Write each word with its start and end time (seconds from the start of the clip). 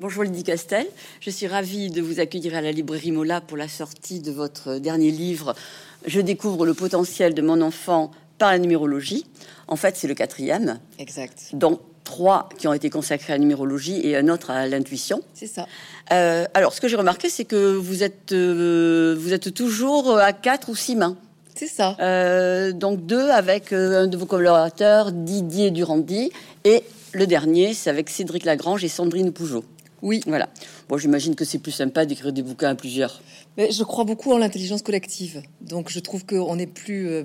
Bonjour 0.00 0.22
Lydie 0.22 0.44
Castel, 0.44 0.86
je 1.20 1.28
suis 1.28 1.46
ravie 1.46 1.90
de 1.90 2.00
vous 2.00 2.20
accueillir 2.20 2.56
à 2.56 2.62
la 2.62 2.72
librairie 2.72 3.12
Mola 3.12 3.42
pour 3.42 3.58
la 3.58 3.68
sortie 3.68 4.20
de 4.20 4.32
votre 4.32 4.78
dernier 4.78 5.10
livre. 5.10 5.54
Je 6.06 6.22
découvre 6.22 6.64
le 6.64 6.72
potentiel 6.72 7.34
de 7.34 7.42
mon 7.42 7.60
enfant 7.60 8.10
par 8.38 8.50
la 8.50 8.58
numérologie. 8.58 9.26
En 9.68 9.76
fait, 9.76 9.98
c'est 9.98 10.08
le 10.08 10.14
quatrième. 10.14 10.78
Exact. 10.98 11.50
dont 11.52 11.80
trois 12.02 12.48
qui 12.56 12.66
ont 12.66 12.72
été 12.72 12.88
consacrés 12.88 13.34
à 13.34 13.36
la 13.36 13.40
numérologie 13.40 14.00
et 14.02 14.16
un 14.16 14.28
autre 14.28 14.50
à 14.50 14.66
l'intuition. 14.66 15.20
C'est 15.34 15.46
ça. 15.46 15.66
Euh, 16.14 16.46
alors, 16.54 16.72
ce 16.72 16.80
que 16.80 16.88
j'ai 16.88 16.96
remarqué, 16.96 17.28
c'est 17.28 17.44
que 17.44 17.76
vous 17.76 18.02
êtes, 18.02 18.32
euh, 18.32 19.14
vous 19.20 19.34
êtes 19.34 19.52
toujours 19.52 20.16
à 20.16 20.32
quatre 20.32 20.70
ou 20.70 20.76
six 20.76 20.96
mains. 20.96 21.18
C'est 21.54 21.66
ça. 21.66 21.94
Euh, 22.00 22.72
donc 22.72 23.04
deux 23.04 23.28
avec 23.28 23.74
euh, 23.74 24.04
un 24.04 24.06
de 24.06 24.16
vos 24.16 24.24
collaborateurs, 24.24 25.12
Didier 25.12 25.70
Durandi, 25.70 26.30
et 26.64 26.84
le 27.12 27.26
dernier, 27.26 27.74
c'est 27.74 27.90
avec 27.90 28.08
Cédric 28.08 28.46
Lagrange 28.46 28.82
et 28.82 28.88
Sandrine 28.88 29.30
Pougeot. 29.30 29.62
Oui. 30.02 30.22
Voilà. 30.26 30.48
Bon, 30.90 30.98
j'imagine 30.98 31.36
que 31.36 31.44
c'est 31.44 31.60
plus 31.60 31.70
sympa 31.70 32.04
d'écrire 32.04 32.32
des 32.32 32.42
bouquins 32.42 32.70
à 32.70 32.74
plusieurs. 32.74 33.22
Mais 33.56 33.70
je 33.70 33.84
crois 33.84 34.02
beaucoup 34.02 34.32
en 34.32 34.38
l'intelligence 34.38 34.82
collective. 34.82 35.40
Donc 35.60 35.88
je 35.88 36.00
trouve 36.00 36.26
qu'on 36.26 36.58
est 36.58 36.66
plus 36.66 37.08
euh, 37.08 37.24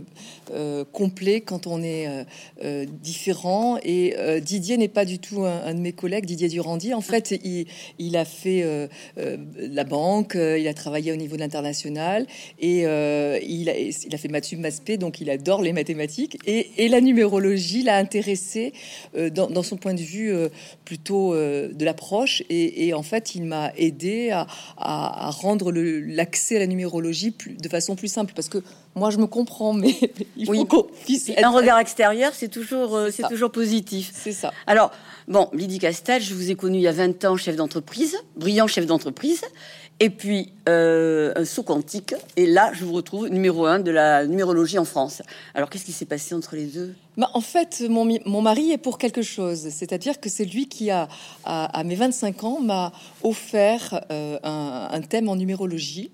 euh, 0.54 0.84
complet 0.92 1.42
quand 1.42 1.66
on 1.66 1.82
est 1.82 2.26
euh, 2.64 2.86
différent. 3.02 3.80
Et 3.84 4.16
Didier 4.40 4.78
n'est 4.78 4.88
pas 4.88 5.04
du 5.04 5.18
tout 5.18 5.46
un, 5.46 5.74
de 5.74 5.80
mes 5.80 5.94
collègues, 5.94 6.26
Didier 6.26 6.48
Durandi. 6.48 6.94
En 6.94 7.02
fait, 7.02 7.32
il, 7.44 8.18
a 8.18 8.26
fait 8.26 8.88
la 9.18 9.84
banque, 9.84 10.36
il 10.36 10.68
a 10.68 10.74
travaillé 10.76 11.12
au 11.12 11.16
niveau 11.16 11.36
de 11.36 11.42
l'international 11.42 12.28
et 12.60 12.82
il, 12.82 13.70
a, 13.70 13.80
il 13.80 14.14
a 14.14 14.18
fait 14.18 14.28
maths 14.28 14.46
sup, 14.46 14.60
maths 14.60 14.76
spé, 14.76 14.98
donc 14.98 15.22
il 15.22 15.30
adore 15.32 15.64
les 15.64 15.74
mathématiques. 15.74 16.38
Et, 16.46 16.88
la 16.88 17.02
numérologie 17.02 17.82
l'a 17.82 17.98
intéressé 17.98 18.74
dans, 19.16 19.64
son 19.64 19.76
point 19.76 19.96
de 19.96 20.02
vue 20.02 20.34
plutôt 20.86 21.34
de 21.34 21.86
l'approche. 21.86 22.44
Et 22.50 22.94
en 22.94 23.04
fait, 23.04 23.34
il 23.34 23.44
m'a 23.44 23.55
aidé 23.78 24.32
à, 24.32 24.48
à- 24.78 25.28
à 25.28 25.30
rendre 25.32 25.72
l'accès 25.72 26.56
à 26.58 26.60
la 26.60 26.68
numérologie 26.68 27.32
plus, 27.32 27.56
de 27.56 27.70
façon 27.70 27.96
plus 27.96 28.08
simple. 28.08 28.34
Parce 28.36 28.50
que 28.50 28.60
moi, 28.96 29.10
je 29.10 29.18
me 29.18 29.28
comprends, 29.28 29.74
mais 29.74 29.96
il 30.38 30.46
faut 30.46 30.52
Oui. 30.54 30.66
qu'on 30.68 30.84
puisse 31.06 31.30
Un 31.42 31.50
regard 31.50 31.80
extérieur, 31.80 32.32
c'est 32.34 32.48
toujours, 32.50 32.96
euh, 32.96 33.10
C'est 33.12 33.28
toujours 33.28 33.52
positif. 33.52 34.12
C'est 34.14 34.32
ça. 34.32 34.52
Alors, 34.68 34.92
bon, 35.28 35.50
Lydie 35.54 35.80
Castel, 35.80 36.22
je 36.22 36.34
vous 36.34 36.50
ai 36.52 36.56
connu 36.56 36.78
il 36.78 36.82
y 36.84 36.88
a 36.88 36.92
20 36.92 37.26
ans 37.26 37.36
chef 37.38 37.56
d'entreprise, 37.56 38.16
brillant 38.38 38.68
chef 38.68 38.86
d'entreprise, 38.86 39.42
et 40.00 40.10
puis 40.10 40.52
euh, 40.68 41.32
un 41.36 41.46
saut 41.46 41.64
quantique. 41.64 42.14
Et 42.36 42.46
là, 42.48 42.72
je 42.74 42.84
vous 42.86 42.94
retrouve 42.94 43.28
numéro 43.30 43.66
un 43.66 43.80
de 43.80 43.92
la 43.92 44.26
numérologie 44.26 44.78
en 44.80 44.86
France. 44.86 45.22
Alors, 45.54 45.70
qu'est-ce 45.70 45.86
qui 45.86 45.92
s'est 45.94 46.06
passé 46.06 46.36
entre 46.36 46.56
les 46.56 46.66
deux? 46.66 46.94
Bah, 47.18 47.30
en 47.34 47.42
fait, 47.42 47.84
mon, 47.90 48.06
mon 48.26 48.42
mari 48.42 48.72
est 48.72 48.78
pour 48.78 48.98
quelque 48.98 49.22
chose. 49.22 49.70
C'est-à-dire 49.70 50.20
que 50.20 50.30
c'est 50.30 50.46
lui 50.46 50.68
qui, 50.68 50.90
a, 50.90 51.08
à, 51.46 51.84
mes 51.84 51.96
25 51.96 52.44
ans, 52.44 52.60
m'a 52.60 52.92
offert 53.24 54.02
euh, 54.12 54.38
un, 54.44 55.02
thème 55.02 55.30
en 55.30 55.36
numérologie. 55.36 56.12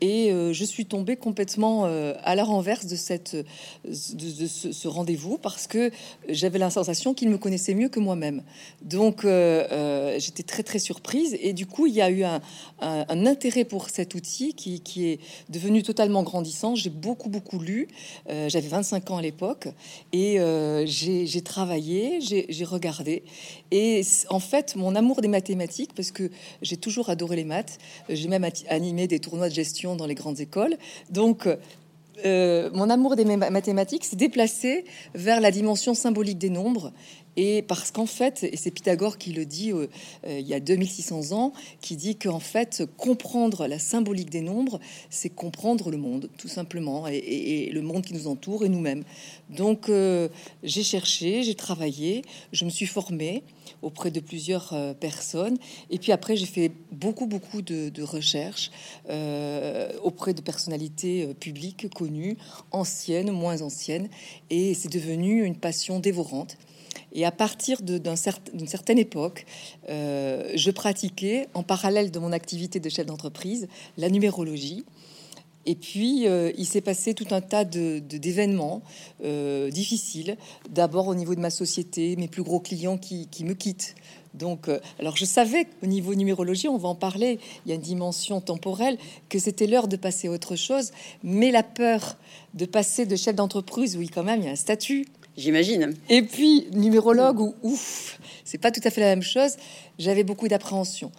Et 0.00 0.30
euh, 0.30 0.52
je 0.52 0.64
suis 0.64 0.86
tombée 0.86 1.16
complètement 1.16 1.86
euh, 1.86 2.14
à 2.24 2.34
la 2.34 2.44
renverse 2.44 2.86
de, 2.86 2.96
cette, 2.96 3.36
de, 3.84 4.46
ce, 4.46 4.88
rendez-vous 4.88 5.38
parce 5.38 5.66
que 5.66 5.90
j'avais 6.28 6.58
la 6.58 6.70
sensation 6.70 7.14
qu'il 7.14 7.30
me 7.30 7.38
connaissait 7.38 7.74
mieux 7.74 7.88
que 7.88 8.00
moi-même. 8.00 8.42
Donc, 8.82 9.22
j'étais 9.22 10.42
très, 10.44 10.62
très 10.62 10.78
surprise. 10.78 11.36
Et 11.40 11.52
du 11.52 11.66
coup, 11.66 11.86
il 11.86 11.94
y 11.94 12.02
a 12.02 12.10
eu 12.10 12.22
un, 12.22 12.40
un- 12.80 13.26
intérêt 13.26 13.64
pour 13.64 13.88
cet 13.88 14.14
outil 14.14 14.52
qui, 14.54 14.80
qui 14.80 15.06
est 15.06 15.20
devenu 15.48 15.82
totalement 15.82 16.22
grandissant. 16.22 16.74
J'ai 16.74 16.90
beaucoup, 16.90 17.30
beaucoup 17.30 17.58
lu. 17.58 17.88
J'avais 18.28 18.68
25 18.68 19.10
ans 19.10 19.16
à 19.16 19.22
l'époque. 19.22 19.68
Et 20.12 20.38
euh, 20.44 20.84
j'ai 20.86 21.42
travaillé, 21.42 22.20
j'ai 22.20 22.64
regardé. 22.64 23.24
Et 23.70 24.02
en 24.28 24.40
fait, 24.40 24.76
mon 24.76 24.94
amour 24.94 25.20
des 25.20 25.28
mathématiques, 25.28 25.94
parce 25.94 26.10
que 26.10 26.30
j'ai 26.62 26.76
toujours 26.76 27.08
adoré 27.08 27.36
les 27.36 27.44
maths, 27.44 27.78
euh, 28.10 28.14
j'ai 28.14 28.28
même 28.28 28.46
animé 28.68 29.06
des 29.06 29.20
tournois 29.20 29.48
de 29.48 29.54
gestion 29.54 29.96
dans 29.96 30.06
les 30.06 30.14
grandes 30.14 30.40
écoles. 30.40 30.76
Donc, 31.10 31.48
euh, 32.24 32.70
mon 32.72 32.90
amour 32.90 33.16
des 33.16 33.24
ma- 33.24 33.50
mathématiques 33.50 34.04
s'est 34.04 34.16
déplacé 34.16 34.84
vers 35.14 35.40
la 35.40 35.50
dimension 35.50 35.94
symbolique 35.94 36.38
des 36.38 36.50
nombres. 36.50 36.92
Et 37.36 37.62
parce 37.62 37.90
qu'en 37.90 38.06
fait, 38.06 38.44
et 38.44 38.56
c'est 38.56 38.70
Pythagore 38.70 39.18
qui 39.18 39.32
le 39.32 39.44
dit 39.44 39.72
euh, 39.72 39.88
euh, 40.26 40.38
il 40.38 40.46
y 40.46 40.54
a 40.54 40.60
2600 40.60 41.32
ans, 41.32 41.52
qui 41.80 41.96
dit 41.96 42.16
qu'en 42.16 42.40
fait, 42.40 42.84
comprendre 42.96 43.66
la 43.66 43.78
symbolique 43.78 44.30
des 44.30 44.40
nombres, 44.40 44.80
c'est 45.10 45.30
comprendre 45.30 45.90
le 45.90 45.96
monde, 45.96 46.28
tout 46.38 46.48
simplement, 46.48 47.06
et, 47.08 47.70
le 47.72 47.82
monde 47.82 48.04
qui 48.04 48.14
nous 48.14 48.28
entoure 48.28 48.64
et 48.64 48.68
nous-mêmes. 48.68 49.04
Donc, 49.50 49.88
euh, 49.88 50.28
j'ai 50.62 50.82
cherché, 50.82 51.42
j'ai 51.42 51.54
travaillé, 51.54 52.22
je 52.52 52.64
me 52.64 52.70
suis 52.70 52.86
formée 52.86 53.42
auprès 53.82 54.10
de 54.10 54.20
plusieurs 54.20 54.74
personnes, 55.00 55.56
et 55.90 55.98
puis 55.98 56.12
après, 56.12 56.36
j'ai 56.36 56.46
fait 56.46 56.70
beaucoup, 56.92 57.26
beaucoup 57.26 57.62
de, 57.62 57.88
de 57.88 58.02
recherches 58.02 58.70
auprès 60.02 60.34
de 60.34 60.40
personnalités 60.40 61.34
publiques 61.34 61.88
connues, 61.90 62.36
anciennes, 62.70 63.30
moins 63.30 63.62
anciennes, 63.62 64.08
et 64.50 64.74
c'est 64.74 64.92
devenu 64.92 65.44
une 65.44 65.56
passion 65.56 65.98
dévorante. 66.00 66.56
Et 67.14 67.24
à 67.24 67.30
partir 67.30 67.80
d'une 67.82 68.66
certaine 68.66 68.98
époque, 68.98 69.46
euh, 69.88 70.50
je 70.56 70.70
pratiquais, 70.72 71.46
en 71.54 71.62
parallèle 71.62 72.10
de 72.10 72.18
mon 72.18 72.32
activité 72.32 72.80
de 72.80 72.88
chef 72.88 73.06
d'entreprise, 73.06 73.68
la 73.96 74.10
numérologie. 74.10 74.84
Et 75.66 75.76
puis, 75.76 76.26
euh, 76.26 76.52
il 76.58 76.66
s'est 76.66 76.80
passé 76.80 77.14
tout 77.14 77.28
un 77.30 77.40
tas 77.40 77.64
d'événements 77.64 78.82
euh, 79.24 79.70
difficiles. 79.70 80.36
D'abord 80.68 81.06
au 81.06 81.14
niveau 81.14 81.34
de 81.36 81.40
ma 81.40 81.50
société, 81.50 82.16
mes 82.16 82.28
plus 82.28 82.42
gros 82.42 82.60
clients 82.60 82.98
qui, 82.98 83.28
me 83.44 83.54
quittent. 83.54 83.94
Donc, 84.34 84.68
alors 84.98 85.16
je 85.16 85.24
savais 85.24 85.66
qu'au 85.66 85.86
niveau 85.86 86.16
numérologie, 86.16 86.66
on 86.66 86.76
va 86.76 86.88
en 86.88 86.96
parler, 86.96 87.38
il 87.64 87.68
y 87.68 87.72
a 87.72 87.76
une 87.76 87.80
dimension 87.80 88.40
temporelle, 88.40 88.98
que 89.28 89.38
c'était 89.38 89.68
l'heure 89.68 89.86
de 89.86 89.96
passer 89.96 90.26
à 90.26 90.32
autre 90.32 90.56
chose. 90.56 90.90
Mais 91.22 91.52
la 91.52 91.62
peur 91.62 92.16
de 92.54 92.64
passer 92.66 93.06
de 93.06 93.14
chef 93.14 93.36
d'entreprise, 93.36 93.96
oui, 93.96 94.08
quand 94.08 94.24
même, 94.24 94.40
il 94.40 94.46
y 94.46 94.48
a 94.48 94.52
un 94.52 94.56
statut, 94.56 95.06
J'imagine. 95.36 95.94
et 96.08 96.22
puis, 96.22 96.68
numérologue, 96.72 97.40
ou 97.40 97.54
ouf, 97.62 98.20
c'est 98.44 98.58
pas 98.58 98.70
tout 98.70 98.80
à 98.84 98.90
fait 98.90 99.00
la 99.00 99.08
même 99.08 99.22
chose. 99.22 99.56
J'avais 99.98 100.22
beaucoup 100.22 100.46
d'appréhension. 100.46 101.10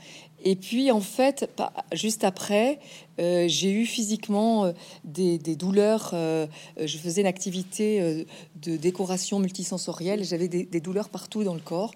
Et 0.45 0.55
puis, 0.55 0.91
en 0.91 1.01
fait, 1.01 1.49
juste 1.91 2.23
après, 2.23 2.79
euh, 3.19 3.45
j'ai 3.47 3.71
eu 3.71 3.85
physiquement 3.85 4.65
euh, 4.65 4.71
des, 5.03 5.39
des 5.39 5.55
douleurs. 5.55 6.11
euh, 6.13 6.45
je 6.77 6.97
faisais 6.99 7.21
une 7.21 7.27
activité 7.27 8.25
de 8.61 8.77
décoration 8.77 9.39
multisensorielle. 9.39 10.23
J'avais 10.23 10.47
des, 10.47 10.79
douleurs 10.79 11.09
partout 11.09 11.43
dans 11.43 11.55
le 11.55 11.59
corps, 11.59 11.95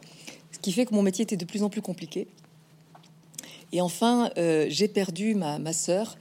ce 0.52 0.58
qui 0.58 0.72
fait 0.72 0.86
que 0.86 0.96
mon 0.96 1.04
métier 1.04 1.24
était 1.24 1.38
de 1.38 1.46
plus 1.46 1.62
en 1.62 1.70
plus 1.70 1.82
compliqué. 1.82 2.28
Et 3.72 3.82
enfin, 3.82 4.32
j'ai 4.36 4.88
perdu 4.88 5.36
ma, 5.36 5.60
ma 5.60 5.74
sœur, 5.74 6.18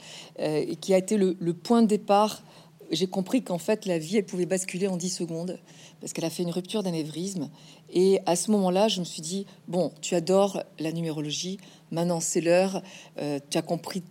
qui 0.83 0.93
a 0.93 0.99
été 0.99 1.17
le, 1.17 1.35
le 1.41 1.55
point 1.55 1.81
de 1.81 1.87
départ. 1.87 2.43
J'ai 2.91 3.07
compris 3.07 3.43
qu'en 3.43 3.59
fait, 3.59 3.87
la 3.87 3.99
vie, 3.99 4.19
elle 4.19 4.27
pouvait 4.27 4.45
basculer 4.45 4.87
en 4.87 4.99
10 4.99 5.09
secondes, 5.09 5.59
parce 6.01 6.13
qu'elle 6.13 6.25
a 6.25 6.31
fait 6.31 6.43
une 6.43 6.51
rupture 6.51 6.83
d'anévrisme. 6.83 7.51
Et 7.93 8.21
à 8.27 8.37
ce 8.37 8.51
moment-là, 8.51 8.89
je 8.89 9.01
me 9.01 9.05
suis 9.05 9.23
dit, 9.23 9.47
bon, 9.67 9.93
tu 10.01 10.15
adores 10.15 10.63
la 10.79 10.93
numérologie, 10.93 11.59
maintenant 11.91 12.21
c'est 12.21 12.41
l'heure, 12.41 12.83
Euh, 13.19 13.41
tu 13.51 13.59
as 13.59 13.63
compris 13.63 14.03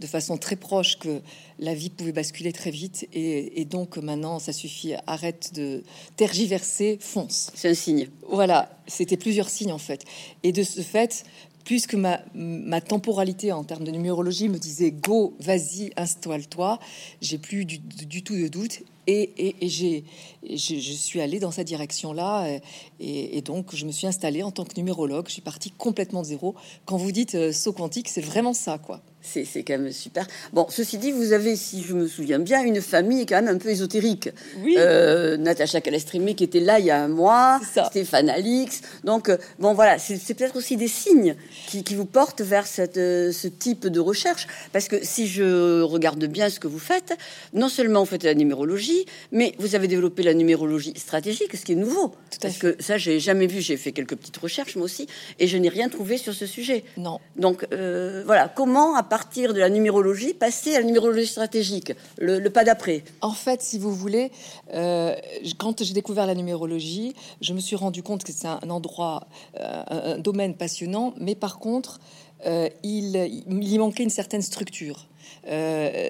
de 0.00 0.06
façon 0.06 0.36
très 0.36 0.56
proche 0.56 0.98
que 0.98 1.22
la 1.58 1.74
vie 1.74 1.90
pouvait 1.90 2.12
basculer 2.12 2.52
très 2.52 2.70
vite, 2.70 3.08
et, 3.12 3.60
et 3.60 3.64
donc 3.64 3.96
maintenant, 3.96 4.38
ça 4.40 4.52
suffit, 4.52 4.94
arrête 5.06 5.54
de 5.54 5.84
tergiverser, 6.16 6.98
fonce. 7.00 7.50
C'est 7.54 7.70
un 7.70 7.74
signe. 7.74 8.08
Voilà, 8.28 8.78
c'était 8.86 9.16
plusieurs 9.16 9.48
signes 9.48 9.72
en 9.72 9.78
fait. 9.78 10.04
Et 10.42 10.52
de 10.52 10.62
ce 10.64 10.80
fait, 10.80 11.24
puisque 11.64 11.94
ma, 11.94 12.20
ma 12.34 12.80
temporalité 12.80 13.52
en 13.52 13.64
termes 13.64 13.84
de 13.84 13.92
numérologie 13.92 14.48
me 14.48 14.58
disait 14.58 14.90
go, 14.90 15.34
vas-y, 15.38 15.92
installe-toi, 15.96 16.78
j'ai 17.20 17.38
plus 17.38 17.64
du, 17.64 17.78
du 17.78 18.22
tout 18.22 18.36
de 18.36 18.48
doute. 18.48 18.82
Et, 19.06 19.56
j'ai, 19.62 20.04
je, 20.48 20.92
suis 20.92 21.20
allée 21.20 21.40
dans 21.40 21.50
cette 21.50 21.66
direction-là. 21.66 22.46
euh, 22.46 22.58
Et, 23.00 23.38
et 23.38 23.42
donc, 23.42 23.74
je 23.74 23.84
me 23.86 23.92
suis 23.92 24.06
installée 24.06 24.42
en 24.42 24.50
tant 24.50 24.64
que 24.64 24.76
numérologue. 24.76 25.26
Je 25.28 25.32
suis 25.32 25.42
partie 25.42 25.70
complètement 25.70 26.22
de 26.22 26.26
zéro. 26.26 26.54
Quand 26.84 26.96
vous 26.96 27.12
dites 27.12 27.34
euh, 27.34 27.52
saut 27.52 27.72
quantique, 27.72 28.08
c'est 28.08 28.20
vraiment 28.20 28.54
ça, 28.54 28.78
quoi. 28.78 29.00
C'est 29.22 29.62
quand 29.62 29.78
même 29.78 29.92
super. 29.92 30.26
Bon, 30.52 30.66
ceci 30.68 30.98
dit, 30.98 31.12
vous 31.12 31.32
avez, 31.32 31.54
si 31.56 31.82
je 31.82 31.94
me 31.94 32.06
souviens 32.08 32.38
bien, 32.40 32.62
une 32.62 32.80
famille 32.80 33.24
quand 33.24 33.36
même 33.40 33.54
un 33.54 33.58
peu 33.58 33.68
ésotérique. 33.68 34.30
Oui. 34.62 34.74
Euh, 34.78 35.36
Natacha 35.36 35.80
Calestrimé 35.80 36.34
qui 36.34 36.44
était 36.44 36.60
là 36.60 36.78
il 36.80 36.86
y 36.86 36.90
a 36.90 37.02
un 37.02 37.08
mois. 37.08 37.60
Stéphane 37.86 38.28
Alix. 38.28 38.80
Donc, 39.04 39.28
euh, 39.28 39.36
bon, 39.58 39.74
voilà, 39.74 39.98
c'est 39.98 40.34
peut-être 40.34 40.56
aussi 40.56 40.76
des 40.76 40.88
signes 40.88 41.36
qui, 41.68 41.84
qui 41.84 41.94
vous 41.94 42.04
portent 42.04 42.42
vers 42.42 42.66
cette, 42.66 42.98
euh, 42.98 43.32
ce 43.32 43.46
type 43.48 43.86
de 43.86 44.00
recherche. 44.00 44.46
Parce 44.72 44.88
que 44.88 44.96
si 45.04 45.28
je 45.28 45.82
regarde 45.82 46.24
bien 46.24 46.50
ce 46.50 46.58
que 46.58 46.66
vous 46.68 46.78
faites, 46.80 47.16
non 47.54 47.68
seulement 47.68 48.00
vous 48.00 48.06
faites 48.06 48.24
la 48.24 48.34
numérologie, 48.34 49.06
mais 49.30 49.54
vous 49.58 49.74
avez 49.74 49.86
développé 49.88 50.22
la 50.22 50.34
numérologie 50.34 50.94
stratégique, 50.96 51.56
ce 51.56 51.64
qui 51.64 51.72
est 51.72 51.76
nouveau. 51.76 52.08
Tout 52.08 52.38
à 52.38 52.40
Parce 52.42 52.54
fait. 52.54 52.76
que 52.76 52.82
ça, 52.82 52.98
j'ai 52.98 53.20
jamais 53.20 53.46
vu. 53.46 53.60
J'ai 53.60 53.76
fait 53.76 53.92
quelques 53.92 54.16
petites 54.16 54.36
recherches, 54.36 54.74
moi 54.76 54.84
aussi, 54.84 55.06
et 55.38 55.46
je 55.46 55.56
n'ai 55.56 55.68
rien 55.68 55.88
trouvé 55.88 56.18
sur 56.18 56.34
ce 56.34 56.46
sujet. 56.46 56.84
Non. 56.96 57.20
Donc, 57.36 57.66
euh, 57.72 58.22
voilà, 58.26 58.48
comment, 58.54 58.96
partir 59.12 59.52
de 59.52 59.60
la 59.60 59.68
numérologie, 59.68 60.32
passer 60.32 60.74
à 60.74 60.80
la 60.80 60.86
numérologie 60.86 61.26
stratégique, 61.26 61.92
le, 62.16 62.48
pas 62.48 62.64
d'après 62.64 63.04
En 63.20 63.32
fait, 63.32 63.60
si 63.60 63.78
vous 63.78 63.94
voulez, 63.94 64.30
euh, 64.72 65.14
quand 65.58 65.84
j'ai 65.84 65.92
découvert 65.92 66.24
la 66.24 66.34
numérologie, 66.34 67.14
je 67.42 67.52
me 67.52 67.60
suis 67.60 67.76
rendu 67.76 68.02
compte 68.02 68.24
que 68.24 68.32
c'est 68.32 68.48
un 68.48 68.70
endroit, 68.70 69.26
euh, 69.60 70.14
un 70.14 70.18
domaine 70.18 70.54
passionnant, 70.54 71.12
mais 71.20 71.34
par 71.34 71.58
contre, 71.58 72.00
euh, 72.46 72.70
il, 72.82 73.14
y 73.14 73.76
manquait 73.76 74.02
une 74.02 74.08
certaine 74.08 74.40
structure. 74.40 75.06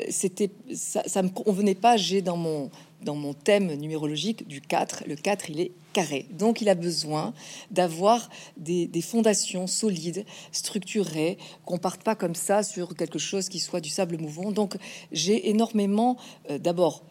c'était 0.09 0.51
ça, 0.73 1.03
ça 1.05 1.23
me 1.25 1.31
convenait 1.31 1.75
pas. 1.75 1.97
J'ai 1.97 2.23
dans 2.23 2.37
mon 2.37 2.71
dans 3.05 3.15
mon 3.15 3.35
thème 3.35 3.75
numérologique 3.75 4.47
du 4.47 4.61
4, 4.61 5.05
le 5.07 5.17
4 5.17 5.51
il 5.51 5.61
est 5.61 5.73
carré. 5.93 6.27
Donc 6.31 6.61
il 6.61 6.69
a 6.69 6.75
besoin 6.75 7.35
d'avoir 7.71 8.29
des, 8.57 8.89
fondations 9.03 9.67
solides, 9.67 10.25
structurées, 10.53 11.39
qu'on 11.65 11.79
parte 11.79 12.03
pas 12.03 12.15
comme 12.15 12.35
ça 12.35 12.63
sur 12.63 12.95
quelque 12.97 13.19
chose 13.19 13.49
qui 13.49 13.61
soit 13.61 13.81
du 13.81 13.91
sable 13.91 14.19
mouvant. 14.19 14.53
Donc 14.53 14.77
j'ai 15.13 15.51
énormément 15.51 16.17
euh, 16.51 16.59
d'abord 16.59 17.03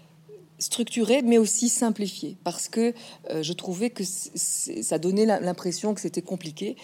structuré, 0.61 1.21
mais 1.23 1.37
aussi 1.37 1.69
simplifié, 1.69 2.37
parce 2.43 2.69
que 2.69 2.93
euh, 3.29 3.41
je 3.41 3.53
trouvais 3.53 3.89
que 3.89 4.03
ça 4.03 4.99
donnait 4.99 5.25
l'impression 5.25 5.93
que 5.93 6.01
c'était 6.01 6.21
compliqué, 6.21 6.75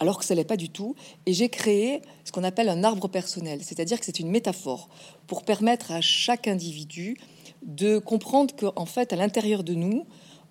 alors 0.00 0.18
que 0.18 0.24
ça 0.24 0.34
l'est 0.34 0.44
pas 0.44 0.56
du 0.56 0.70
tout. 0.70 0.96
Et 1.26 1.34
j'ai 1.34 1.48
créé 1.48 2.02
ce 2.24 2.32
qu'on 2.32 2.44
appelle 2.44 2.68
un 2.68 2.82
arbre 2.82 3.08
personnel, 3.08 3.60
c'est-à-dire 3.62 4.00
que 4.00 4.06
c'est 4.06 4.20
une 4.20 4.30
métaphore 4.30 4.88
pour 5.26 5.44
permettre 5.44 5.92
à 5.92 6.00
chaque 6.00 6.48
individu 6.48 7.18
de 7.66 7.98
comprendre 7.98 8.54
qu'en 8.54 8.86
fait, 8.86 9.12
à 9.12 9.16
l'intérieur 9.16 9.64
de 9.64 9.74
nous, 9.74 10.06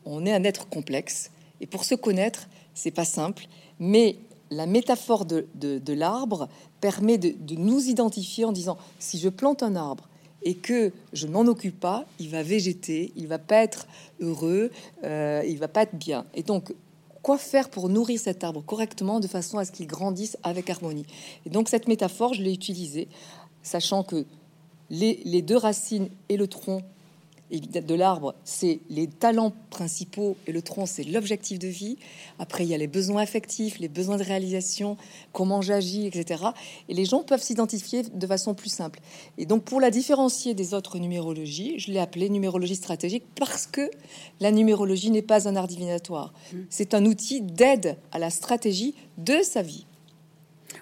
on 0.05 0.25
est 0.25 0.33
un 0.33 0.43
être 0.43 0.69
complexe. 0.69 1.31
Et 1.61 1.65
pour 1.65 1.85
se 1.85 1.95
connaître, 1.95 2.47
c'est 2.73 2.91
pas 2.91 3.05
simple. 3.05 3.47
Mais 3.79 4.17
la 4.51 4.65
métaphore 4.65 5.25
de, 5.25 5.47
l'arbre 5.93 6.49
permet 6.81 7.17
de, 7.17 7.55
nous 7.55 7.87
identifier 7.87 8.45
en 8.45 8.51
disant 8.51 8.77
si 8.99 9.17
je 9.17 9.29
plante 9.29 9.63
un 9.63 9.75
arbre 9.75 10.07
et 10.43 10.53
que 10.53 10.91
je 11.13 11.25
m'en 11.25 11.41
occupe 11.41 11.79
pas, 11.79 12.05
il 12.19 12.29
va 12.29 12.43
végéter, 12.43 13.11
il 13.15 13.27
va 13.27 13.39
pas 13.39 13.63
être 13.63 13.87
heureux, 14.19 14.69
euh, 15.03 15.41
il 15.47 15.57
va 15.57 15.67
pas 15.67 15.83
être 15.83 15.95
bien. 15.95 16.25
Et 16.35 16.43
donc, 16.43 16.71
quoi 17.23 17.39
faire 17.39 17.69
pour 17.69 17.89
nourrir 17.89 18.19
cet 18.19 18.43
arbre 18.43 18.61
correctement 18.63 19.19
de 19.19 19.27
façon 19.27 19.57
à 19.57 19.65
ce 19.65 19.71
qu'il 19.71 19.87
grandisse 19.87 20.37
avec 20.43 20.69
harmonie? 20.69 21.07
Et 21.47 21.49
donc, 21.49 21.67
cette 21.67 21.87
métaphore, 21.87 22.35
je 22.35 22.43
l'ai 22.43 22.53
utilisée, 22.53 23.07
sachant 23.63 24.03
que 24.03 24.25
les 24.91 25.41
deux 25.41 25.57
racines 25.57 26.09
et 26.29 26.37
le 26.37 26.47
tronc 26.47 26.83
de 27.51 27.95
l'arbre, 27.95 28.35
c'est 28.43 28.79
les 28.89 29.07
talents 29.07 29.53
principaux 29.69 30.35
et 30.47 30.51
le 30.51 30.61
tronc, 30.61 30.85
c'est 30.85 31.03
l'objectif 31.03 31.59
de 31.59 31.67
vie. 31.67 31.97
Après, 32.39 32.63
il 32.63 32.69
y 32.69 32.73
a 32.73 32.77
les 32.77 32.87
besoins 32.87 33.21
affectifs, 33.21 33.79
les 33.79 33.87
besoins 33.87 34.17
de 34.17 34.23
réalisation, 34.23 34.97
comment 35.31 35.61
j'agis, 35.61 36.07
etc. 36.07 36.43
Et 36.89 36.93
les 36.93 37.05
gens 37.05 37.23
peuvent 37.23 37.41
s'identifier 37.41 38.03
de 38.03 38.27
façon 38.27 38.55
plus 38.55 38.69
simple. 38.69 38.99
Et 39.37 39.45
donc, 39.45 39.63
pour 39.63 39.79
la 39.79 39.91
différencier 39.91 40.53
des 40.53 40.73
autres 40.73 40.97
numérologies, 40.97 41.77
je 41.77 41.91
l'ai 41.91 41.99
appelée 41.99 42.29
numérologie 42.29 42.75
stratégique 42.75 43.23
parce 43.35 43.67
que 43.67 43.89
la 44.39 44.51
numérologie 44.51 45.11
n'est 45.11 45.21
pas 45.21 45.47
un 45.47 45.55
art 45.55 45.67
divinatoire. 45.67 46.33
Mmh. 46.51 46.57
C'est 46.69 46.93
un 46.93 47.05
outil 47.05 47.41
d'aide 47.41 47.97
à 48.11 48.19
la 48.19 48.29
stratégie 48.29 48.95
de 49.17 49.41
sa 49.43 49.61
vie. 49.61 49.85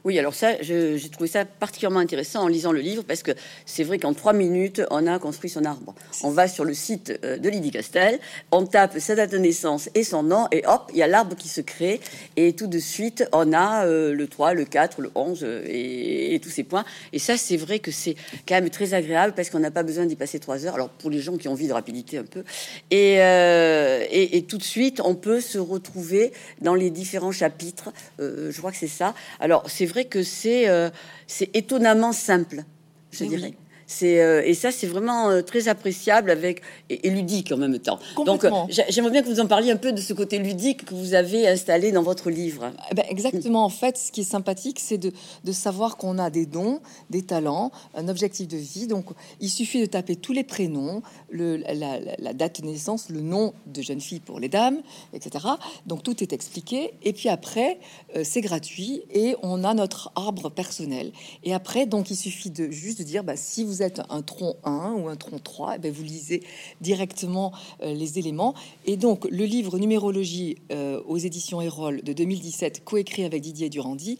Oui, 0.04 0.20
alors 0.20 0.34
ça, 0.34 0.62
j'ai 0.62 1.10
trouvé 1.10 1.30
ça 1.30 1.46
particulièrement 1.46 2.00
intéressant 2.00 2.44
en 2.44 2.48
lisant 2.48 2.72
le 2.72 2.82
livre 2.82 3.04
parce 3.04 3.24
que 3.24 3.32
c'est 3.66 3.84
vrai 3.84 3.98
qu'en 3.98 4.14
trois 4.14 4.34
minutes, 4.34 4.82
on 4.92 5.08
a 5.08 5.20
construit 5.20 5.50
son 5.50 5.66
arbre. 5.66 5.96
On 6.24 6.30
va 6.30 6.48
sur 6.48 6.66
le 6.66 6.74
site 6.74 7.14
euh, 7.24 7.38
de 7.38 7.50
Lydie 7.50 7.72
Castel, 7.72 8.20
on 8.52 8.66
tape 8.66 9.00
sa 9.00 9.16
date 9.16 9.32
de 9.32 9.38
naissance 9.38 9.90
et 9.96 10.04
son 10.04 10.24
nom, 10.24 10.48
et 10.52 10.64
hop, 10.66 10.90
il 10.94 10.98
y 10.98 11.04
a 11.04 11.08
l'arbre 11.08 11.36
qui 11.36 11.48
se 11.48 11.62
crée. 11.62 12.00
Et 12.36 12.54
tout 12.54 12.68
de 12.68 12.80
suite, 12.80 13.26
on 13.32 13.54
a 13.54 13.86
euh, 13.86 14.14
le 14.14 14.28
3, 14.28 14.54
le 14.54 14.66
4, 14.66 15.02
le 15.02 15.12
11 15.16 15.40
euh, 15.44 15.64
et, 15.68 16.40
tous 16.44 16.50
ces 16.50 16.64
points. 16.64 16.84
Et 17.14 17.20
ça, 17.20 17.38
c'est 17.38 17.58
vrai 17.58 17.80
que 17.80 17.92
c'est 17.92 18.16
quand 18.48 18.56
même 18.56 18.70
très 18.70 18.94
agréable 18.94 19.34
parce 19.36 19.50
qu'on 19.50 19.60
n'a 19.60 19.72
pas 19.72 19.84
besoin 19.84 20.06
d'y 20.06 20.16
passer 20.16 20.40
trois 20.40 20.66
heures. 20.66 20.76
Alors, 20.76 20.90
pour 20.90 21.10
les 21.10 21.20
gens 21.20 21.38
qui 21.38 21.48
ont 21.48 21.54
envie 21.54 21.68
de 21.68 21.74
rapidité 21.74 22.18
un 22.18 22.26
peu. 22.26 22.44
Et, 22.92 24.46
tout 24.48 24.58
de 24.58 24.64
suite, 24.64 25.00
on 25.04 25.16
peut 25.16 25.40
se 25.40 25.58
retrouver 25.58 26.34
dans 26.62 26.76
les 26.76 26.90
différents 26.90 27.32
chapitres. 27.32 27.92
je 28.20 28.58
crois 28.58 28.72
que 28.72 28.78
c'est 28.78 28.88
ça. 28.88 29.14
Alors, 29.40 29.64
c'est 29.68 29.83
vrai 29.86 30.06
que 30.06 30.24
c'est 30.24 30.70
euh, 30.70 30.90
c'est 31.28 31.56
étonnamment 31.56 32.14
simple, 32.14 32.64
je 33.12 33.26
dirais. 33.26 33.54
C'est 33.88 34.22
euh, 34.22 34.42
et 34.46 34.54
ça 34.54 34.72
c'est 34.72 34.88
vraiment 34.88 35.30
euh, 35.30 35.42
très 35.42 35.68
appréciable 35.68 36.30
avec 36.30 36.62
et, 36.90 37.10
ludique 37.10 37.52
en 37.52 37.58
même 37.58 37.78
temps. 37.80 38.00
Donc 38.26 38.46
j'aimerais 38.90 39.12
bien 39.12 39.22
que 39.22 39.28
vous 39.28 39.40
en 39.40 39.48
parliez 39.48 39.72
un 39.72 39.78
peu 39.78 39.92
de 39.92 40.02
ce 40.02 40.14
côté 40.14 40.40
ludique 40.40 40.86
que 40.86 40.96
vous 40.96 41.14
avez 41.14 41.48
installé 41.48 41.92
dans 41.92 42.04
votre 42.04 42.30
livre. 42.30 42.72
Eh 42.92 42.96
ben, 42.96 43.06
exactement. 43.10 43.64
En 43.66 43.70
fait, 43.70 43.98
ce 43.98 44.12
qui 44.12 44.22
est 44.22 44.26
sympathique, 44.26 44.80
c'est 44.80 44.98
de, 44.98 45.12
de, 45.44 45.52
savoir 45.52 45.98
qu'on 45.98 46.18
a 46.18 46.30
des 46.30 46.46
dons, 46.46 46.80
des 47.10 47.22
talents, 47.22 47.72
un 47.96 48.08
objectif 48.08 48.48
de 48.48 48.58
vie. 48.58 48.88
Donc 48.88 49.06
il 49.40 49.50
suffit 49.50 49.82
de 49.82 49.86
taper 49.86 50.16
tous 50.16 50.34
les 50.34 50.44
prénoms, 50.44 51.02
le, 51.30 51.58
la, 51.58 52.00
la, 52.18 52.34
date 52.34 52.62
de 52.62 52.68
naissance, 52.68 53.10
le 53.10 53.22
nom 53.22 53.54
de 53.68 53.82
jeune 53.82 54.02
fille 54.02 54.20
pour 54.20 54.40
les 54.40 54.50
dames, 54.50 54.82
etc. 55.14 55.46
Donc 55.86 56.04
tout 56.04 56.24
est 56.24 56.34
expliqué. 56.34 56.94
Et 57.04 57.14
puis 57.14 57.30
après, 57.30 57.80
c'est 58.24 58.42
gratuit 58.42 59.04
et 59.12 59.36
on 59.44 59.64
a 59.64 59.74
notre 59.74 60.12
arbre 60.16 60.50
personnel. 60.50 61.12
Et 61.44 61.54
après, 61.54 61.86
donc 61.86 62.12
il 62.12 62.16
suffit 62.16 62.50
de 62.50 62.72
juste 62.72 63.00
de 63.00 63.04
dire 63.04 63.24
bah, 63.24 63.36
si 63.36 63.64
vous 63.64 63.83
un 64.10 64.22
tronc 64.22 64.56
1 64.64 64.94
ou 64.94 65.08
un 65.08 65.16
tronc 65.16 65.40
3, 65.40 65.74
et 65.74 65.76
eh 65.76 65.80
bien 65.80 65.92
vous 65.92 66.04
lisez 66.04 66.44
directement 66.82 67.52
euh, 67.82 67.94
les 67.94 68.20
éléments. 68.20 68.54
Et 68.86 68.98
donc, 68.98 69.26
le 69.30 69.46
livre 69.46 69.78
Numérologie 69.78 70.58
euh, 70.72 71.02
aux 71.08 71.18
éditions 71.18 71.62
Erol 71.62 72.02
de 72.02 72.14
2017, 72.14 72.84
coécrit 72.84 73.24
avec 73.24 73.42
Didier 73.42 73.70
Durandi, 73.70 74.18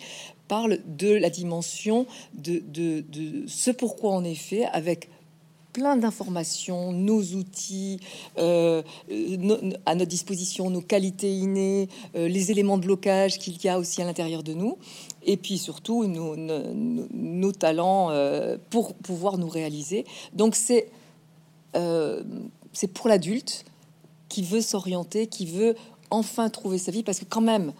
parle 0.48 0.80
de 0.86 1.14
la 1.14 1.30
dimension 1.30 2.06
de, 2.34 2.62
de, 2.68 3.04
ce 3.48 3.72
pourquoi 3.72 4.12
on 4.12 4.24
est 4.24 4.36
fait 4.36 4.66
avec 4.66 5.10
plein 5.72 5.98
d'informations, 5.98 6.92
nos 6.92 7.22
outils 7.22 8.00
euh, 8.38 8.84
à 9.88 9.96
notre 9.96 10.10
disposition, 10.10 10.70
nos 10.70 10.82
qualités 10.82 11.34
innées, 11.34 11.90
les 12.14 12.52
éléments 12.52 12.78
de 12.78 12.84
blocage 12.84 13.40
qu'il 13.40 13.60
y 13.64 13.68
a 13.68 13.80
aussi 13.80 14.00
à 14.00 14.06
l'intérieur 14.06 14.44
de 14.44 14.54
nous 14.54 14.78
et 15.26 15.38
puis 15.38 15.58
surtout 15.58 16.06
nos, 16.06 16.36
nos, 16.36 17.52
talents 17.52 18.10
euh, 18.10 18.58
pour 18.70 18.94
pouvoir 18.94 19.38
nous 19.38 19.50
réaliser. 19.50 20.06
Donc 20.34 20.56
c'est 20.56 20.90
euh, 21.76 22.24
c'est 22.74 22.88
pour 22.88 23.08
l'adulte 23.08 23.66
qui 24.30 24.44
veut 24.44 24.62
s'orienter, 24.62 25.28
qui 25.28 25.46
veut 25.46 25.76
enfin 26.10 26.50
trouver 26.50 26.78
sa 26.78 26.92
vie, 26.92 27.04
parce 27.04 27.20
que 27.20 27.26
quand 27.26 27.42
même, 27.42 27.74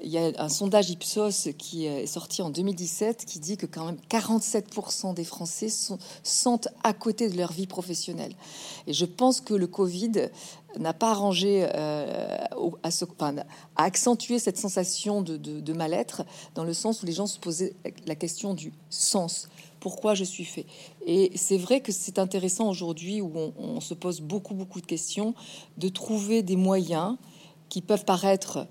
il 0.00 0.10
y 0.10 0.18
a 0.18 0.30
un 0.38 0.48
sondage 0.48 0.90
Ipsos 0.90 1.48
qui 1.56 1.86
est 1.86 2.06
sorti 2.06 2.42
en 2.42 2.50
2017 2.50 3.24
qui 3.24 3.38
dit 3.38 3.56
que 3.56 3.66
quand 3.66 3.86
même 3.86 3.98
47% 4.10 5.14
des 5.14 5.24
Français 5.24 5.68
sont, 5.68 5.98
sont 6.22 6.60
à 6.84 6.92
côté 6.92 7.28
de 7.30 7.36
leur 7.36 7.52
vie 7.52 7.66
professionnelle. 7.66 8.34
Et 8.86 8.92
je 8.92 9.06
pense 9.06 9.40
que 9.40 9.54
le 9.54 9.66
Covid 9.66 10.28
n'a 10.78 10.92
pas 10.92 11.10
arrangé 11.10 11.66
euh, 11.74 12.36
à, 12.82 12.90
ce, 12.90 13.04
enfin, 13.04 13.36
accentuer 13.76 14.38
cette 14.38 14.58
sensation 14.58 15.22
de, 15.22 15.72
mal-être 15.72 16.24
dans 16.54 16.64
le 16.64 16.72
sens 16.72 17.02
où 17.02 17.06
les 17.06 17.12
gens 17.12 17.26
se 17.26 17.38
posaient 17.38 17.74
la 18.06 18.14
question 18.14 18.54
du 18.54 18.72
sens. 18.90 19.48
Pourquoi 19.80 20.14
je 20.14 20.24
suis 20.24 20.44
fait? 20.44 20.66
Et 21.06 21.32
c'est 21.36 21.58
vrai 21.58 21.80
que 21.80 21.92
c'est 21.92 22.18
intéressant 22.18 22.68
aujourd'hui 22.68 23.20
où 23.20 23.32
on, 23.34 23.52
on 23.58 23.80
se 23.80 23.94
pose 23.94 24.20
beaucoup, 24.20 24.54
beaucoup 24.54 24.80
de 24.80 24.86
questions, 24.86 25.34
de 25.76 25.88
trouver 25.88 26.42
des 26.42 26.56
moyens 26.56 27.16
qui 27.68 27.82
peuvent 27.82 28.04
paraître 28.04 28.66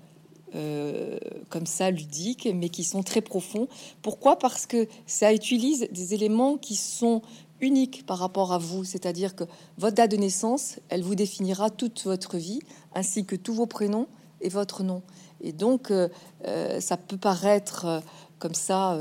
euh, 0.54 1.18
comme 1.50 1.66
ça 1.66 1.90
ludiques, 1.90 2.48
mais 2.54 2.68
qui 2.68 2.84
sont 2.84 3.02
très 3.02 3.20
profonds. 3.20 3.68
Pourquoi? 4.00 4.38
Parce 4.38 4.64
que 4.66 4.86
ça 5.06 5.34
utilise 5.34 5.88
des 5.90 6.14
éléments 6.14 6.56
qui 6.56 6.76
sont 6.76 7.20
uniques 7.60 8.04
par 8.06 8.18
rapport 8.18 8.52
à 8.52 8.58
vous, 8.58 8.84
c'est-à-dire 8.84 9.34
que 9.34 9.44
votre 9.78 9.96
date 9.96 10.10
de 10.10 10.16
naissance, 10.16 10.78
elle 10.88 11.02
vous 11.02 11.14
définira 11.14 11.70
toute 11.70 12.04
votre 12.04 12.36
vie, 12.36 12.60
ainsi 12.94 13.24
que 13.24 13.36
tous 13.36 13.54
vos 13.54 13.66
prénoms 13.66 14.08
et 14.40 14.48
votre 14.48 14.82
nom. 14.82 15.02
Et 15.40 15.52
donc, 15.52 15.90
euh, 15.90 16.08
euh, 16.46 16.80
ça 16.80 16.96
peut 16.96 17.16
paraître 17.16 18.02
comme 18.38 18.54
ça 18.54 18.98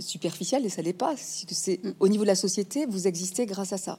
superficiel, 0.00 0.64
et 0.64 0.70
ça 0.70 0.80
n'est 0.80 0.94
pas. 0.94 1.14
C'est 1.16 1.80
au 2.00 2.08
niveau 2.08 2.22
de 2.22 2.28
la 2.28 2.34
société, 2.34 2.86
vous 2.86 3.06
existez 3.06 3.44
grâce 3.44 3.72
à 3.72 3.78
ça. 3.78 3.98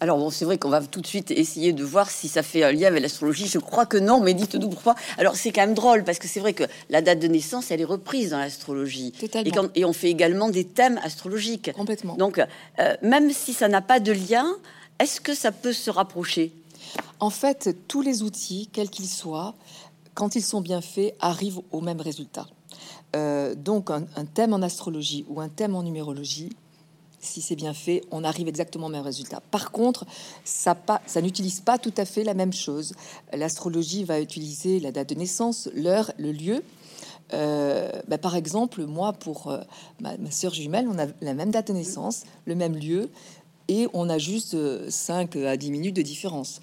Alors 0.00 0.18
bon, 0.18 0.30
c'est 0.30 0.44
vrai 0.44 0.58
qu'on 0.58 0.68
va 0.68 0.80
tout 0.80 1.00
de 1.00 1.06
suite 1.06 1.30
essayer 1.32 1.72
de 1.72 1.82
voir 1.82 2.10
si 2.10 2.28
ça 2.28 2.42
fait 2.42 2.62
un 2.62 2.72
lien 2.72 2.86
avec 2.86 3.02
l'astrologie. 3.02 3.48
Je 3.48 3.58
crois 3.58 3.84
que 3.84 3.96
non, 3.96 4.20
mais 4.20 4.32
dites-nous 4.34 4.68
pourquoi. 4.68 4.94
Alors 5.16 5.34
c'est 5.34 5.50
quand 5.50 5.62
même 5.62 5.74
drôle 5.74 6.04
parce 6.04 6.18
que 6.18 6.28
c'est 6.28 6.40
vrai 6.40 6.52
que 6.52 6.64
la 6.88 7.02
date 7.02 7.18
de 7.18 7.26
naissance, 7.26 7.70
elle 7.70 7.80
est 7.80 7.84
reprise 7.84 8.30
dans 8.30 8.38
l'astrologie. 8.38 9.12
Et, 9.22 9.50
et, 9.74 9.84
on 9.84 9.92
fait 9.92 10.10
également 10.10 10.50
des 10.50 10.64
thèmes 10.64 11.00
astrologiques. 11.02 11.72
Complètement. 11.72 12.14
Donc 12.14 12.38
euh, 12.38 12.94
même 13.02 13.32
si 13.32 13.52
ça 13.52 13.68
n'a 13.68 13.80
pas 13.80 13.98
de 13.98 14.12
lien, 14.12 14.46
est-ce 15.00 15.20
que 15.20 15.34
ça 15.34 15.50
peut 15.50 15.72
se 15.72 15.90
rapprocher? 15.90 16.52
En 17.18 17.30
fait, 17.30 17.76
tous 17.88 18.02
les 18.02 18.22
outils, 18.22 18.68
quels 18.72 18.90
qu'ils 18.90 19.08
soient, 19.08 19.54
quand 20.14 20.36
ils 20.36 20.42
sont 20.42 20.60
bien 20.60 20.80
faits, 20.80 21.14
arrivent 21.20 21.60
au 21.72 21.80
même 21.80 22.00
résultat. 22.00 22.46
Euh, 23.16 23.54
donc 23.54 23.90
un 23.90 24.24
thème 24.32 24.52
en 24.52 24.62
astrologie 24.62 25.24
ou 25.28 25.40
un 25.40 25.48
thème 25.48 25.74
en 25.74 25.82
numérologie, 25.82 26.50
si 27.20 27.42
c'est 27.42 27.56
bien 27.56 27.74
fait, 27.74 28.02
on 28.10 28.24
arrive 28.24 28.48
exactement 28.48 28.86
au 28.86 28.90
même 28.90 29.02
résultat. 29.02 29.40
Par 29.50 29.70
contre, 29.70 30.06
ça, 30.44 30.76
n'utilise 31.20 31.60
pas 31.60 31.78
tout 31.78 31.94
à 31.96 32.04
fait 32.04 32.24
la 32.24 32.34
même 32.34 32.52
chose. 32.52 32.94
L'astrologie 33.32 34.04
va 34.04 34.20
utiliser 34.20 34.80
la 34.80 34.92
date 34.92 35.10
de 35.10 35.14
naissance, 35.14 35.68
l'heure, 35.74 36.12
le 36.18 36.32
lieu. 36.32 36.62
bah, 37.30 38.18
par 38.18 38.36
exemple, 38.36 38.84
moi, 38.86 39.12
pour 39.12 39.52
ma, 40.00 40.16
ma 40.16 40.30
soeur 40.30 40.54
jumelle, 40.54 40.88
on 40.88 40.98
a 40.98 41.06
la 41.20 41.34
même 41.34 41.50
date 41.50 41.68
de 41.68 41.72
naissance, 41.72 42.24
le 42.46 42.54
même 42.54 42.76
lieu, 42.76 43.10
et 43.68 43.86
on 43.92 44.08
a 44.08 44.18
juste 44.18 44.56
5 44.90 45.36
à 45.36 45.56
10 45.56 45.70
minutes 45.70 45.96
de 45.96 46.02
différence. 46.02 46.60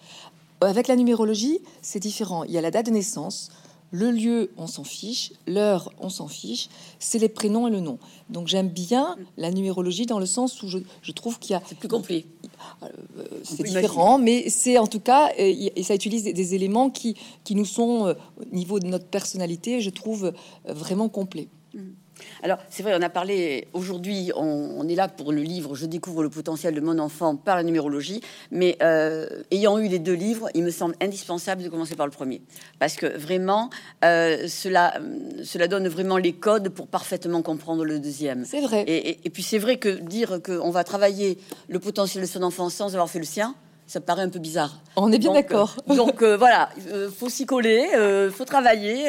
Avec 0.61 0.87
la 0.87 0.95
numérologie, 0.95 1.59
c'est 1.81 1.99
différent. 1.99 2.43
Il 2.43 2.51
y 2.51 2.57
a 2.57 2.61
la 2.61 2.71
date 2.71 2.87
de 2.87 2.91
naissance, 2.91 3.51
le 3.91 4.11
lieu, 4.11 4.51
on 4.57 4.67
s'en 4.67 4.83
fiche. 4.83 5.33
L'heure, 5.47 5.91
on 5.99 6.09
s'en 6.09 6.27
fiche. 6.27 6.69
C'est 6.99 7.19
les 7.19 7.29
prénoms 7.29 7.67
et 7.67 7.71
le 7.71 7.79
nom. 7.79 7.97
Donc 8.29 8.47
j'aime 8.47 8.69
bien 8.69 9.15
la 9.37 9.51
numérologie 9.51 10.05
dans 10.05 10.19
le 10.19 10.25
sens 10.25 10.61
où 10.63 10.67
je, 10.67 11.11
trouve 11.11 11.39
qu'il 11.39 11.51
y 11.51 11.55
a... 11.55 11.61
C'est 11.65 11.77
plus 11.77 11.87
complet. 11.87 12.25
Euh, 12.83 12.87
c'est 13.43 13.63
différent, 13.63 14.17
mais 14.17 14.49
c'est 14.49 14.77
en 14.77 14.87
tout 14.87 14.99
cas, 14.99 15.31
et, 15.37 15.83
ça 15.83 15.95
utilise 15.95 16.23
des, 16.23 16.55
éléments 16.55 16.89
qui, 16.89 17.15
qui 17.43 17.55
nous 17.55 17.65
sont, 17.65 18.07
euh, 18.07 18.13
au 18.39 18.55
niveau 18.55 18.79
de 18.79 18.87
notre 18.87 19.05
personnalité, 19.05 19.81
je 19.81 19.89
trouve 19.89 20.25
euh, 20.25 20.73
vraiment 20.73 21.09
complets. 21.09 21.47
Mm. 21.73 21.79
Alors, 22.43 22.59
c'est 22.69 22.83
vrai, 22.83 22.93
on 22.97 23.01
a 23.01 23.09
parlé 23.09 23.67
aujourd'hui, 23.73 24.31
on, 24.35 24.87
est 24.87 24.95
là 24.95 25.07
pour 25.07 25.31
le 25.31 25.41
livre 25.41 25.75
Je 25.75 25.85
découvre 25.85 26.23
le 26.23 26.29
potentiel 26.29 26.75
de 26.75 26.81
mon 26.81 26.99
enfant 26.99 27.35
par 27.35 27.55
la 27.55 27.63
numérologie, 27.63 28.21
mais 28.51 28.77
euh, 28.81 29.27
ayant 29.51 29.77
eu 29.79 29.87
les 29.87 29.99
deux 29.99 30.13
livres, 30.13 30.49
il 30.53 30.63
me 30.63 30.71
semble 30.71 30.95
indispensable 31.01 31.63
de 31.63 31.69
commencer 31.69 31.95
par 31.95 32.05
le 32.05 32.11
premier. 32.11 32.41
Parce 32.79 32.95
que 32.95 33.17
vraiment, 33.17 33.69
euh, 34.03 34.47
cela, 34.47 34.93
cela 35.43 35.67
donne 35.67 35.87
vraiment 35.87 36.17
les 36.17 36.33
codes 36.33 36.69
pour 36.69 36.87
parfaitement 36.87 37.41
comprendre 37.41 37.83
le 37.85 37.99
deuxième. 37.99 38.45
C'est 38.45 38.61
vrai. 38.61 38.83
Et, 38.87 39.29
puis, 39.29 39.43
c'est 39.43 39.59
vrai 39.59 39.77
que 39.77 39.89
dire 39.89 40.39
qu'on 40.43 40.69
va 40.69 40.83
travailler 40.83 41.37
le 41.67 41.79
potentiel 41.79 42.23
de 42.23 42.29
son 42.29 42.43
enfant 42.43 42.69
sans 42.69 42.93
avoir 42.93 43.09
fait 43.09 43.19
le 43.19 43.25
sien, 43.25 43.55
ça 43.87 44.01
paraît 44.01 44.23
un 44.23 44.29
peu 44.29 44.39
bizarre. 44.39 44.79
On 44.95 45.11
est 45.11 45.17
bien 45.17 45.33
d'accord. 45.33 45.75
donc 45.87 46.21
euh, 46.21 46.37
voilà, 46.37 46.69
il 46.77 47.09
faut 47.15 47.29
s'y 47.29 47.45
coller, 47.45 47.89
il 47.93 48.31
faut 48.31 48.45
travailler, 48.45 49.05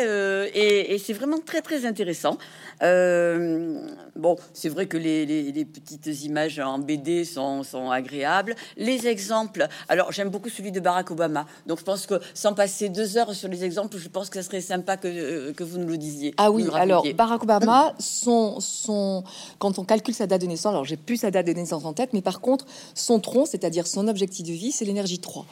et, 0.55 0.95
et 0.95 0.99
c'est 0.99 1.13
vraiment 1.13 1.39
très 1.45 1.63
très 1.63 1.87
intéressant. 1.87 2.39
Euh, 2.83 3.89
bon, 4.17 4.37
c'est 4.53 4.69
vrai 4.69 4.87
que 4.87 4.97
les, 4.97 5.65
petites 5.65 6.25
images 6.25 6.59
en 6.59 6.79
BD 6.79 7.25
sont, 7.25 7.63
agréables. 7.91 8.55
Les 8.77 9.07
exemples, 9.07 9.67
alors 9.89 10.13
j'aime 10.13 10.29
beaucoup 10.29 10.49
celui 10.49 10.73
de 10.73 10.81
Barack 10.81 11.11
Obama. 11.11 11.47
Donc 11.67 11.79
je 11.79 11.85
pense 11.85 12.07
que 12.07 12.21
sans 12.35 12.55
passer 12.55 12.89
deux 12.89 13.17
heures 13.17 13.35
sur 13.35 13.49
les 13.49 13.65
exemples, 13.65 13.97
je 13.99 14.09
pense 14.09 14.31
que 14.31 14.41
ce 14.41 14.47
serait 14.47 14.61
sympa 14.61 14.97
que, 14.97 15.53
que 15.53 15.65
vous 15.65 15.79
nous 15.79 15.89
le 15.89 15.99
disiez. 15.99 16.35
Ah 16.37 16.51
oui, 16.51 16.67
alors 16.75 17.05
Barack 17.15 17.43
Obama, 17.43 17.95
son, 17.99 18.61
son, 18.61 19.25
quand 19.59 19.79
on 19.79 19.85
calcule 19.85 20.15
sa 20.15 20.27
date 20.27 20.43
de 20.43 20.47
naissance, 20.47 20.73
alors 20.73 20.85
j'ai 20.85 20.97
plus 20.97 21.19
sa 21.19 21.31
date 21.31 21.47
de 21.47 21.53
naissance 21.53 21.85
en 21.85 21.93
tête, 21.93 22.11
mais 22.13 22.23
par 22.23 22.41
contre, 22.41 22.67
son 22.95 23.21
tronc, 23.21 23.47
c'est-à-dire 23.47 23.87
son 23.87 24.09
objectif 24.09 24.47
de 24.47 24.53
vie, 24.53 24.66
c'est 24.73 24.85
l'énergie 24.85 25.19
3. 25.19 25.47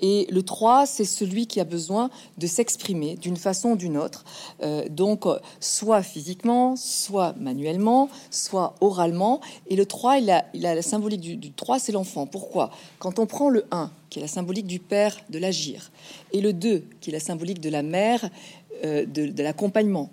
Et 0.00 0.26
le 0.30 0.42
3, 0.42 0.86
c'est 0.86 1.04
celui 1.04 1.46
qui 1.46 1.60
a 1.60 1.64
besoin 1.64 2.10
de 2.38 2.46
s'exprimer 2.46 3.16
d'une 3.16 3.36
façon 3.36 3.70
ou 3.70 3.76
d'une 3.76 3.96
autre. 3.96 4.24
Euh, 4.62 4.88
donc, 4.88 5.24
soit 5.60 6.02
physiquement, 6.02 6.76
soit 6.76 7.34
manuellement, 7.38 8.08
soit 8.30 8.74
oralement. 8.80 9.40
Et 9.68 9.76
le 9.76 9.86
3, 9.86 10.18
il 10.18 10.30
a, 10.30 10.44
a 10.64 10.74
la 10.74 10.82
symbolique 10.82 11.20
du, 11.20 11.52
3, 11.52 11.78
c'est 11.78 11.92
l'enfant. 11.92 12.26
Pourquoi? 12.26 12.70
Quand 12.98 13.18
on 13.18 13.26
prend 13.26 13.48
le 13.48 13.64
1, 13.70 13.90
qui 14.08 14.18
est 14.18 14.22
la 14.22 14.28
symbolique 14.28 14.66
du 14.66 14.78
père, 14.78 15.16
de 15.30 15.38
l'agir, 15.38 15.90
et 16.32 16.40
le 16.40 16.52
2, 16.52 16.84
qui 17.00 17.10
est 17.10 17.12
la 17.12 17.20
symbolique 17.20 17.60
de 17.60 17.70
la 17.70 17.82
mère, 17.82 18.28
euh, 18.84 19.04
de, 19.06 19.26
de 19.26 19.42
l'accompagnement, 19.42 20.10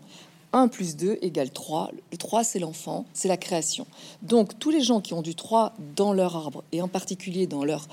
1 0.53 0.67
plus 0.67 0.95
2 0.95 1.19
égale 1.21 1.51
3. 1.51 1.91
Le 2.11 2.17
3, 2.17 2.43
c'est 2.43 2.59
l'enfant, 2.59 3.05
c'est 3.13 3.27
la 3.27 3.37
création. 3.37 3.85
Donc, 4.21 4.57
tous 4.59 4.69
les 4.69 4.81
gens 4.81 5.01
qui 5.01 5.13
ont 5.13 5.21
du 5.21 5.35
3 5.35 5.73
dans 5.95 6.13
leur 6.13 6.35
arbre, 6.35 6.63
et 6.71 6.81
en 6.81 6.87
particulier 6.87 7.47
dans 7.47 7.63
leur 7.63 7.87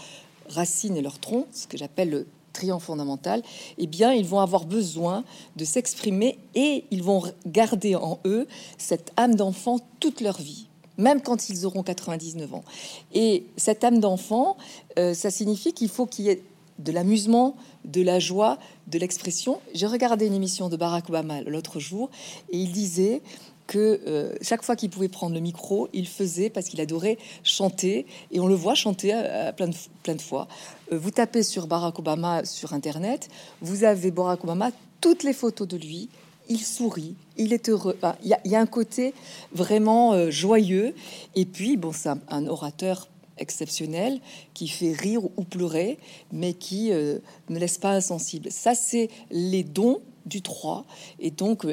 racine 0.49 0.97
et 0.97 1.03
leur 1.03 1.19
tronc, 1.19 1.47
ce 1.53 1.67
que 1.67 1.77
j'appelle 1.77 2.11
le 2.11 2.27
triangle 2.53 2.83
fondamental, 2.83 3.43
eh 3.79 3.87
bien, 3.87 4.13
ils 4.13 4.25
vont 4.25 4.41
avoir 4.41 4.65
besoin 4.65 5.25
de 5.57 5.65
s'exprimer 5.65 6.39
et 6.55 6.85
ils 6.91 7.03
vont 7.03 7.23
garder 7.47 7.97
en 7.97 8.21
eux 8.25 8.47
cette 8.79 9.13
âme 9.17 9.35
d'enfant 9.35 9.81
toute 10.01 10.21
leur 10.21 10.41
vie 10.41 10.69
même 10.97 11.21
quand 11.21 11.49
ils 11.49 11.67
auront 11.67 11.83
99 11.83 12.55
ans. 12.55 12.65
Et 13.13 13.47
cette 13.57 13.83
âme 13.83 13.99
d'enfant, 13.99 14.57
euh, 14.97 15.13
ça 15.13 15.31
signifie 15.31 15.73
qu'il 15.73 15.89
faut 15.89 16.07
qu'il 16.07 16.27
y 16.27 16.29
ait 16.29 16.43
de 16.79 16.93
l'amusement, 16.93 17.57
de 17.85 18.03
la 18.03 18.19
joie, 18.19 18.59
de 18.89 18.99
l'expression. 18.99 19.61
J'ai 19.75 19.87
regardé 19.87 20.27
une 20.27 20.35
émission 20.35 20.69
de 20.69 20.77
Barack 20.77 21.09
Obama 21.09 21.43
l'autre 21.43 21.81
jour 21.81 22.11
et 22.51 22.59
il 22.59 22.73
disait 22.73 23.23
que 23.67 24.01
euh, 24.07 24.35
chaque 24.43 24.63
fois 24.63 24.77
qu'il 24.77 24.91
pouvait 24.91 25.09
prendre 25.09 25.35
le 25.35 25.41
micro, 25.41 25.89
il 25.93 26.07
faisait 26.07 26.51
parce 26.51 26.69
qu'il 26.69 26.81
adorait 26.81 27.19
chanter 27.43 28.07
et 28.31 28.41
on 28.41 28.47
le 28.47 28.55
voit 28.55 28.75
chanter 28.75 29.13
à, 29.13 29.53
plein, 29.53 29.69
de, 29.69 29.75
plein 30.03 30.15
de 30.15 30.23
fois. 30.23 30.49
Euh, 30.93 30.99
vous 30.99 31.11
tapez 31.11 31.43
sur 31.43 31.67
Barack 31.67 31.99
Obama 31.99 32.45
sur 32.45 32.73
internet, 32.73 33.29
vous 33.63 33.85
avez 33.85 34.11
Barack 34.11 34.45
Obama, 34.45 34.71
toutes 35.01 35.23
les 35.23 35.33
photos 35.33 35.67
de 35.69 35.77
lui, 35.77 36.09
il 36.49 36.61
sourit, 36.61 37.15
il 37.39 37.53
est 37.53 37.71
heureux. 37.71 37.97
Il 38.23 38.37
y, 38.45 38.55
a 38.55 38.61
un 38.61 38.67
côté 38.67 39.15
vraiment 39.53 40.13
euh, 40.13 40.31
joyeux. 40.31 40.95
Et 41.35 41.47
puis, 41.47 41.79
bon, 41.79 41.93
c'est 41.93 42.11
un, 42.29 42.47
orateur 42.47 43.09
exceptionnel 43.39 44.21
qui 44.53 44.69
fait 44.69 44.93
rire 44.93 45.25
ou 45.25 45.43
pleurer, 45.43 45.99
mais 46.33 46.53
qui 46.53 46.91
ne 46.91 47.59
laisse 47.59 47.79
pas 47.79 47.91
insensible. 47.93 48.53
Ça, 48.53 48.77
c'est 48.77 49.09
les 49.31 49.65
dons 49.65 50.01
du 50.25 50.41
3. 50.41 50.85
Et 51.19 51.33
donc, 51.33 51.67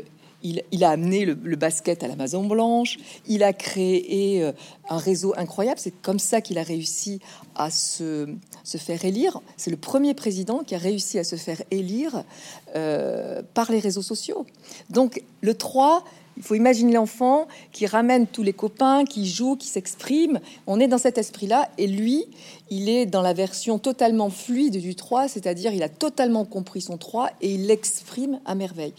il, 0.43 0.83
a 0.83 0.89
amené 0.89 1.25
le, 1.25 1.55
basket 1.55 2.03
à 2.03 2.07
la 2.07 2.15
Maison 2.15 2.45
Blanche. 2.45 2.97
Il 3.27 3.43
a 3.43 3.53
créé 3.53 4.43
euh, 4.43 4.51
un 4.89 4.97
réseau 4.97 5.33
incroyable. 5.37 5.79
C'est 5.79 5.93
comme 6.01 6.19
ça 6.19 6.41
qu'il 6.41 6.57
a 6.57 6.63
réussi 6.63 7.19
à 7.55 7.69
se, 7.69 8.27
faire 8.65 9.05
élire. 9.05 9.39
C'est 9.57 9.71
le 9.71 9.77
premier 9.77 10.13
président 10.13 10.59
qui 10.59 10.75
a 10.75 10.77
réussi 10.77 11.19
à 11.19 11.23
se 11.23 11.35
faire 11.35 11.61
élire 11.71 12.23
euh, 12.75 13.41
par 13.53 13.71
les 13.71 13.79
réseaux 13.79 14.01
sociaux. 14.01 14.45
Donc 14.89 15.23
le 15.41 15.53
3, 15.53 16.03
il 16.37 16.43
faut 16.43 16.55
imaginer 16.55 16.93
l'enfant 16.93 17.47
qui 17.71 17.85
ramène 17.85 18.25
tous 18.25 18.43
les 18.43 18.53
copains, 18.53 19.05
qui 19.05 19.29
joue, 19.29 19.55
qui 19.55 19.67
s'exprime. 19.67 20.39
On 20.65 20.79
est 20.79 20.87
dans 20.87 20.97
cet 20.97 21.17
esprit-là. 21.17 21.69
Et 21.77 21.87
lui, 21.87 22.25
il 22.69 22.89
est 22.89 23.05
dans 23.05 23.21
la 23.21 23.33
version 23.33 23.79
totalement 23.79 24.29
fluide 24.29 24.77
du 24.77 24.95
3, 24.95 25.27
c'est-à-dire 25.27 25.73
il 25.73 25.83
a 25.83 25.89
totalement 25.89 26.45
compris 26.45 26.81
son 26.81 26.97
3 26.97 27.29
et 27.41 27.53
il 27.53 27.67
l'exprime 27.67 28.39
à 28.45 28.55
merveille. 28.55 28.93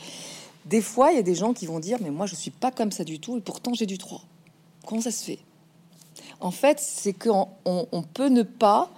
Des 0.66 0.80
fois, 0.80 1.10
il 1.12 1.16
y 1.16 1.18
a 1.18 1.22
des 1.22 1.34
gens 1.34 1.52
qui 1.52 1.66
vont 1.66 1.80
dire 1.80 1.98
Mais 2.00 2.10
moi, 2.10 2.26
je 2.26 2.34
suis 2.34 2.50
pas 2.50 2.70
comme 2.70 2.92
ça 2.92 3.04
du 3.04 3.18
tout, 3.18 3.36
et 3.36 3.40
pourtant 3.40 3.74
j'ai 3.74 3.86
du 3.86 3.98
3. 3.98 4.22
Comment 4.86 5.00
ça 5.00 5.10
se 5.10 5.24
fait? 5.24 5.38
En 6.40 6.50
fait, 6.50 6.78
c'est 6.80 7.12
qu'on 7.12 7.48
on, 7.64 8.02
peut 8.02 8.28
ne 8.28 8.42
pas, 8.42 8.90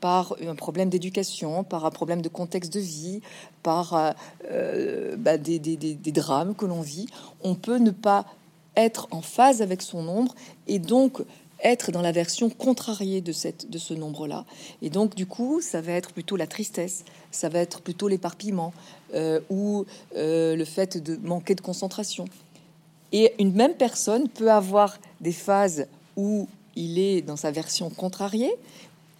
par 0.00 0.34
un 0.44 0.54
problème 0.54 0.88
d'éducation, 0.88 1.62
par 1.62 1.84
un 1.84 1.90
problème 1.90 2.20
de 2.20 2.28
contexte 2.28 2.72
de 2.72 2.80
vie, 2.80 3.20
par 3.62 3.94
euh, 3.94 4.10
euh, 4.50 5.16
bah, 5.16 5.38
des, 5.38 5.58
des, 5.58 6.12
drames 6.12 6.54
que 6.54 6.66
l'on 6.66 6.80
vit, 6.80 7.06
on 7.42 7.54
peut 7.54 7.78
ne 7.78 7.90
pas 7.90 8.26
être 8.76 9.08
en 9.10 9.22
phase 9.22 9.62
avec 9.62 9.82
son 9.82 10.08
ombre 10.08 10.34
et 10.66 10.78
donc 10.78 11.22
être 11.62 11.92
dans 11.92 12.02
la 12.02 12.12
version 12.12 12.50
contrariée 12.50 13.20
de, 13.20 13.32
cette, 13.32 13.70
de 13.70 13.78
ce 13.78 13.94
nombre-là. 13.94 14.44
Et 14.82 14.90
donc, 14.90 15.14
du 15.14 15.26
coup, 15.26 15.60
ça 15.60 15.80
va 15.80 15.92
être 15.92 16.12
plutôt 16.12 16.36
la 16.36 16.46
tristesse, 16.46 17.04
ça 17.30 17.48
va 17.48 17.60
être 17.60 17.80
plutôt 17.80 18.08
l'éparpillement 18.08 18.72
euh, 19.14 19.40
ou 19.50 19.84
euh, 20.16 20.56
le 20.56 20.64
fait 20.64 20.96
de 20.96 21.16
manquer 21.16 21.54
de 21.54 21.60
concentration. 21.60 22.26
Et 23.12 23.34
une 23.38 23.52
même 23.52 23.74
personne 23.74 24.28
peut 24.28 24.50
avoir 24.50 24.98
des 25.20 25.32
phases 25.32 25.86
où 26.16 26.48
il 26.76 26.98
est 26.98 27.22
dans 27.22 27.36
sa 27.36 27.50
version 27.50 27.90
contrariée 27.90 28.52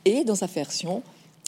et 0.05 0.25
dans 0.25 0.37
sa 0.37 0.47
version 0.47 1.03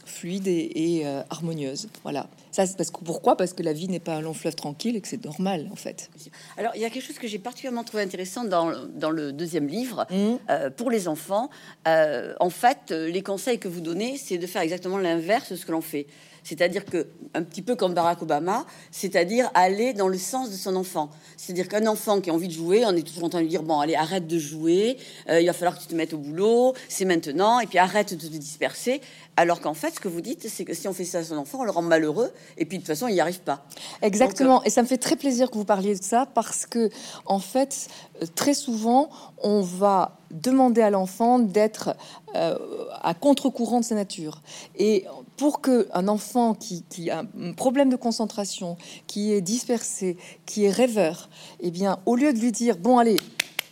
fluide 0.05 0.49
et, 0.49 1.03
euh, 1.05 1.23
harmonieuse. 1.31 1.89
Voilà. 2.03 2.27
Ça, 2.53 2.65
parce 2.77 2.91
que, 2.91 3.03
pourquoi? 3.03 3.37
Parce 3.37 3.55
que 3.55 3.63
la 3.63 3.73
vie 3.73 3.89
n'est 3.89 3.99
pas 3.99 4.15
un 4.15 4.21
long 4.21 4.35
fleuve 4.35 4.55
tranquille 4.55 4.95
et 4.95 5.01
que 5.01 5.09
c'est 5.09 5.25
normal, 5.25 5.69
en 5.73 5.77
fait. 5.77 6.11
Alors, 6.57 6.73
il 6.77 6.83
y 6.83 6.85
a 6.85 6.91
quelque 6.91 7.05
chose 7.05 7.19
que 7.19 7.27
j'ai 7.27 7.39
particulièrement 7.39 7.83
trouvé 7.83 8.03
intéressant 8.03 8.45
dans, 8.45 8.73
dans 8.89 9.11
le 9.11 9.33
deuxième 9.33 9.67
livre. 9.67 10.07
Mmh. 10.11 10.35
Euh, 10.51 10.71
pour 10.71 10.91
les 10.91 11.09
enfants, 11.09 11.49
euh, 11.89 12.35
en 12.39 12.51
fait, 12.51 12.91
les 12.91 13.23
conseils 13.23 13.59
que 13.59 13.69
vous 13.69 13.81
donnez, 13.81 14.19
c'est 14.19 14.39
de 14.39 14.47
faire 14.47 14.63
exactement 14.63 14.99
l'inverse 14.99 15.51
de 15.51 15.57
ce 15.57 15.67
que 15.67 15.73
l'on 15.73 15.81
fait. 15.81 16.07
C'est-à-dire 16.45 16.85
que, 16.85 17.07
un 17.35 17.43
petit 17.43 17.63
peu 17.63 17.77
comme 17.77 17.95
Barack 17.95 18.23
Obama, 18.23 18.65
c'est-à-dire 18.91 19.51
aller 19.55 19.93
dans 19.93 20.09
le 20.09 20.19
sens 20.19 20.51
de 20.51 20.57
son 20.57 20.77
enfant. 20.77 21.11
C'est-à-dire 21.37 21.69
qu'un 21.69 21.87
enfant 21.87 22.21
qui 22.21 22.31
a 22.31 22.35
envie 22.35 22.49
de 22.49 22.53
jouer, 22.53 22.85
on 22.85 22.97
est 22.97 23.07
toujours 23.07 23.25
en 23.25 23.29
train 23.29 23.39
de 23.39 23.45
lui 23.45 23.51
dire 23.51 23.63
bon, 23.63 23.81
allez, 23.81 23.95
arrête 23.95 24.27
de 24.27 24.39
jouer, 24.39 24.97
euh, 25.29 25.41
il 25.41 25.47
va 25.47 25.53
falloir 25.53 25.77
que 25.77 25.83
tu 25.83 25.89
te 25.89 25.95
mettes 25.95 26.13
au 26.13 26.19
boulot, 26.19 26.75
c'est 26.89 27.05
maintenant, 27.05 27.61
et 27.61 27.67
puis 27.67 27.79
arrête 27.79 28.15
de 28.15 28.21
te 28.21 28.27
disperser. 28.27 29.01
Alors 29.37 29.61
qu'en 29.61 29.75
fait, 29.75 29.95
ce 29.95 30.01
que 30.01 30.09
vous 30.09 30.21
dites, 30.21 30.49
c'est 30.49 30.65
que 30.65 30.75
si 30.75 30.89
on 30.89 30.93
fait 30.93 31.05
ça 31.05 31.19
à 31.19 31.25
son 31.25 31.37
enfant, 31.37 31.61
on 31.61 31.65
le 31.65 31.71
rend 31.71 31.83
malheureux, 31.83 32.33
et 32.59 32.67
puis 32.67 32.79
de 32.79 32.83
toute 32.83 32.89
façon, 32.89 33.09
il 33.09 33.15
n'y 33.15 33.21
arrive 33.21 33.41
pas. 33.41 33.65
Exactement. 34.03 34.61
Euh, 34.61 34.65
et 34.67 34.71
ça 34.71 34.83
me 34.83 34.87
fait 34.87 34.99
très 34.99 35.17
plaisir 35.17 35.51
que 35.51 35.57
vous 35.57 35.65
parliez 35.65 35.95
de 35.95 36.03
ça, 36.03 36.27
parce 36.35 36.67
que, 36.67 36.91
en 37.25 37.39
fait, 37.39 37.89
euh, 38.21 38.27
très 38.35 38.55
souvent, 38.55 39.09
on 39.43 39.63
va 39.63 40.19
demander 40.31 40.81
à 40.81 40.91
l'enfant 40.91 41.39
d'être 41.39 41.95
à 42.35 43.13
contre-courant 43.13 43.81
de 43.81 43.85
sa 43.85 43.95
nature. 43.95 44.41
Et 44.77 45.05
pour 45.37 45.61
qu'un 45.61 46.09
enfant 46.09 46.32
qui, 46.59 47.11
a 47.11 47.25
un 47.41 47.53
problème 47.53 47.91
de 47.91 47.97
concentration, 47.97 48.77
qui 49.07 49.33
est 49.33 49.41
dispersé, 49.41 50.17
qui 50.47 50.65
est 50.65 50.71
rêveur, 50.71 51.29
eh 51.61 51.71
bien, 51.71 51.99
au 52.07 52.17
lieu 52.17 52.33
de 52.33 52.39
lui 52.39 52.53
dire 52.53 52.77
bon 52.77 52.99
allez, 52.99 53.19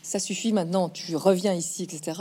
ça 0.03 0.19
suffit 0.19 0.53
maintenant, 0.53 0.89
tu 0.89 1.15
reviens 1.17 1.55
ici, 1.55 1.85
etc. 1.85 2.21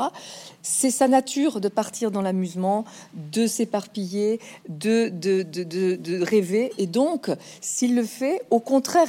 C'est 0.61 0.91
sa 0.91 1.07
nature 1.07 1.59
de 1.59 1.69
partir 1.69 2.11
dans 2.11 2.21
l'amusement, 2.21 2.85
de 3.31 3.47
s'éparpiller, 3.47 4.39
de 4.67 5.09
de, 5.09 5.43
de, 5.43 5.63
de, 5.63 6.21
rêver. 6.21 6.71
Et 6.77 6.87
donc, 6.87 7.31
s'il 7.61 7.95
le 7.95 8.03
fait, 8.03 8.41
au 8.49 8.59
contraire, 8.59 9.07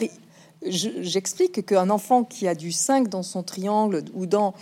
j'explique 0.63 1.65
qu'un 1.65 1.89
enfant 1.91 2.25
qui 2.25 2.47
a 2.47 2.55
du 2.55 2.73
5 2.73 3.09
dans 3.09 3.23
son 3.23 3.43
triangle 3.43 4.05
ou 4.15 4.27
dans 4.27 4.55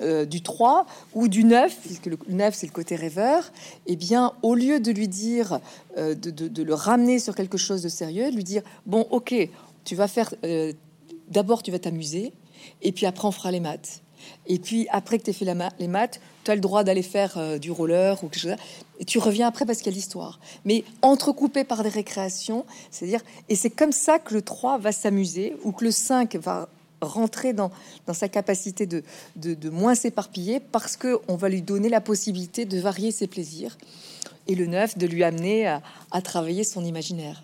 euh, 0.00 0.24
du 0.24 0.42
3 0.42 0.86
ou 1.14 1.28
du 1.28 1.44
9, 1.44 1.76
puisque 1.84 2.06
le 2.06 2.18
9 2.28 2.54
c'est 2.54 2.66
le 2.66 2.72
côté 2.72 2.96
rêveur, 2.96 3.52
eh 3.86 3.96
bien 3.96 4.32
au 4.42 4.54
lieu 4.54 4.80
de 4.80 4.90
lui 4.90 5.08
dire, 5.08 5.60
euh, 5.98 6.14
de, 6.14 6.62
le 6.62 6.74
ramener 6.74 7.18
sur 7.18 7.34
quelque 7.34 7.58
chose 7.58 7.82
de 7.82 7.88
sérieux, 7.88 8.30
lui 8.30 8.44
dire, 8.44 8.62
bon 8.86 9.06
ok, 9.10 9.34
tu 9.84 9.94
vas 9.94 10.08
faire, 10.08 10.34
euh, 10.44 10.72
d'abord 11.28 11.62
tu 11.62 11.70
vas 11.70 11.78
t'amuser, 11.78 12.32
et 12.80 12.92
puis 12.92 13.04
après 13.06 13.28
on 13.28 13.32
fera 13.32 13.50
les 13.50 13.60
maths. 13.60 14.00
Et 14.46 14.58
puis 14.58 14.86
après 14.90 15.18
que 15.18 15.24
tu 15.24 15.30
aies 15.30 15.32
fait 15.32 15.46
les 15.78 15.88
maths, 15.88 16.20
tu 16.44 16.50
as 16.50 16.54
le 16.54 16.60
droit 16.60 16.84
d'aller 16.84 17.02
faire 17.02 17.38
euh, 17.38 17.58
du 17.58 17.70
roller 17.70 18.22
ou 18.22 18.28
quelque 18.28 18.40
chose. 18.40 18.56
Et 18.98 19.04
tu 19.04 19.18
reviens 19.18 19.46
après 19.46 19.64
parce 19.64 19.78
qu'il 19.78 19.92
y 19.92 19.94
a 19.94 19.96
l'histoire. 19.96 20.40
Mais 20.64 20.84
entrecoupé 21.02 21.64
par 21.64 21.82
des 21.82 21.88
récréations, 21.88 22.64
c'est-à-dire, 22.90 23.20
et 23.48 23.56
c'est 23.56 23.70
comme 23.70 23.92
ça 23.92 24.18
que 24.18 24.34
le 24.34 24.42
3 24.42 24.78
va 24.78 24.92
s'amuser 24.92 25.56
ou 25.64 25.72
que 25.72 25.84
le 25.84 25.90
5 25.90 26.36
va 26.36 26.68
rentrer 27.00 27.52
dans, 27.52 27.70
dans 28.06 28.14
sa 28.14 28.28
capacité 28.28 28.86
de, 28.86 29.02
de, 29.36 29.70
moins 29.70 29.94
s'éparpiller 29.94 30.60
parce 30.60 30.96
qu'on 30.96 31.36
va 31.36 31.48
lui 31.48 31.62
donner 31.62 31.88
la 31.88 32.00
possibilité 32.00 32.64
de 32.64 32.78
varier 32.78 33.10
ses 33.10 33.26
plaisirs. 33.26 33.76
Et 34.46 34.54
le 34.54 34.66
9, 34.66 34.98
de 34.98 35.06
lui 35.06 35.24
amener 35.24 35.66
à 35.66 36.22
travailler 36.22 36.64
son 36.64 36.84
imaginaire. 36.84 37.42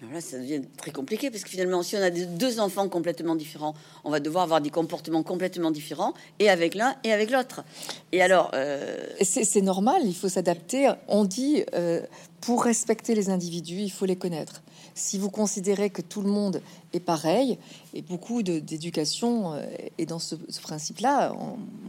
Alors 0.00 0.14
là, 0.14 0.20
ça 0.20 0.38
devient 0.38 0.62
très 0.76 0.92
compliqué 0.92 1.30
parce 1.30 1.42
que 1.42 1.50
finalement, 1.50 1.82
si 1.82 1.96
on 1.96 2.02
a 2.02 2.10
deux 2.10 2.60
enfants 2.60 2.88
complètement 2.88 3.34
différents, 3.34 3.74
on 4.04 4.10
va 4.10 4.20
devoir 4.20 4.44
avoir 4.44 4.60
des 4.60 4.70
comportements 4.70 5.24
complètement 5.24 5.72
différents 5.72 6.14
et 6.38 6.48
avec 6.48 6.76
l'un 6.76 6.94
et 7.02 7.12
avec 7.12 7.30
l'autre. 7.30 7.64
Et 8.12 8.22
alors, 8.22 8.52
euh... 8.54 8.96
c'est 9.22 9.60
normal, 9.60 10.02
il 10.04 10.14
faut 10.14 10.28
s'adapter. 10.28 10.92
On 11.08 11.24
dit 11.24 11.64
euh, 11.74 12.00
pour 12.40 12.62
respecter 12.62 13.16
les 13.16 13.28
individus, 13.28 13.80
il 13.80 13.90
faut 13.90 14.06
les 14.06 14.16
connaître. 14.16 14.62
Si 14.94 15.18
vous 15.18 15.30
considérez 15.30 15.90
que 15.90 16.02
tout 16.02 16.22
le 16.22 16.30
monde 16.30 16.60
est 16.92 17.00
pareil, 17.00 17.58
et 17.94 18.02
beaucoup 18.02 18.42
d'éducation 18.42 19.54
euh, 19.54 19.66
est 19.98 20.06
dans 20.06 20.18
ce, 20.18 20.36
principe-là, 20.62 21.34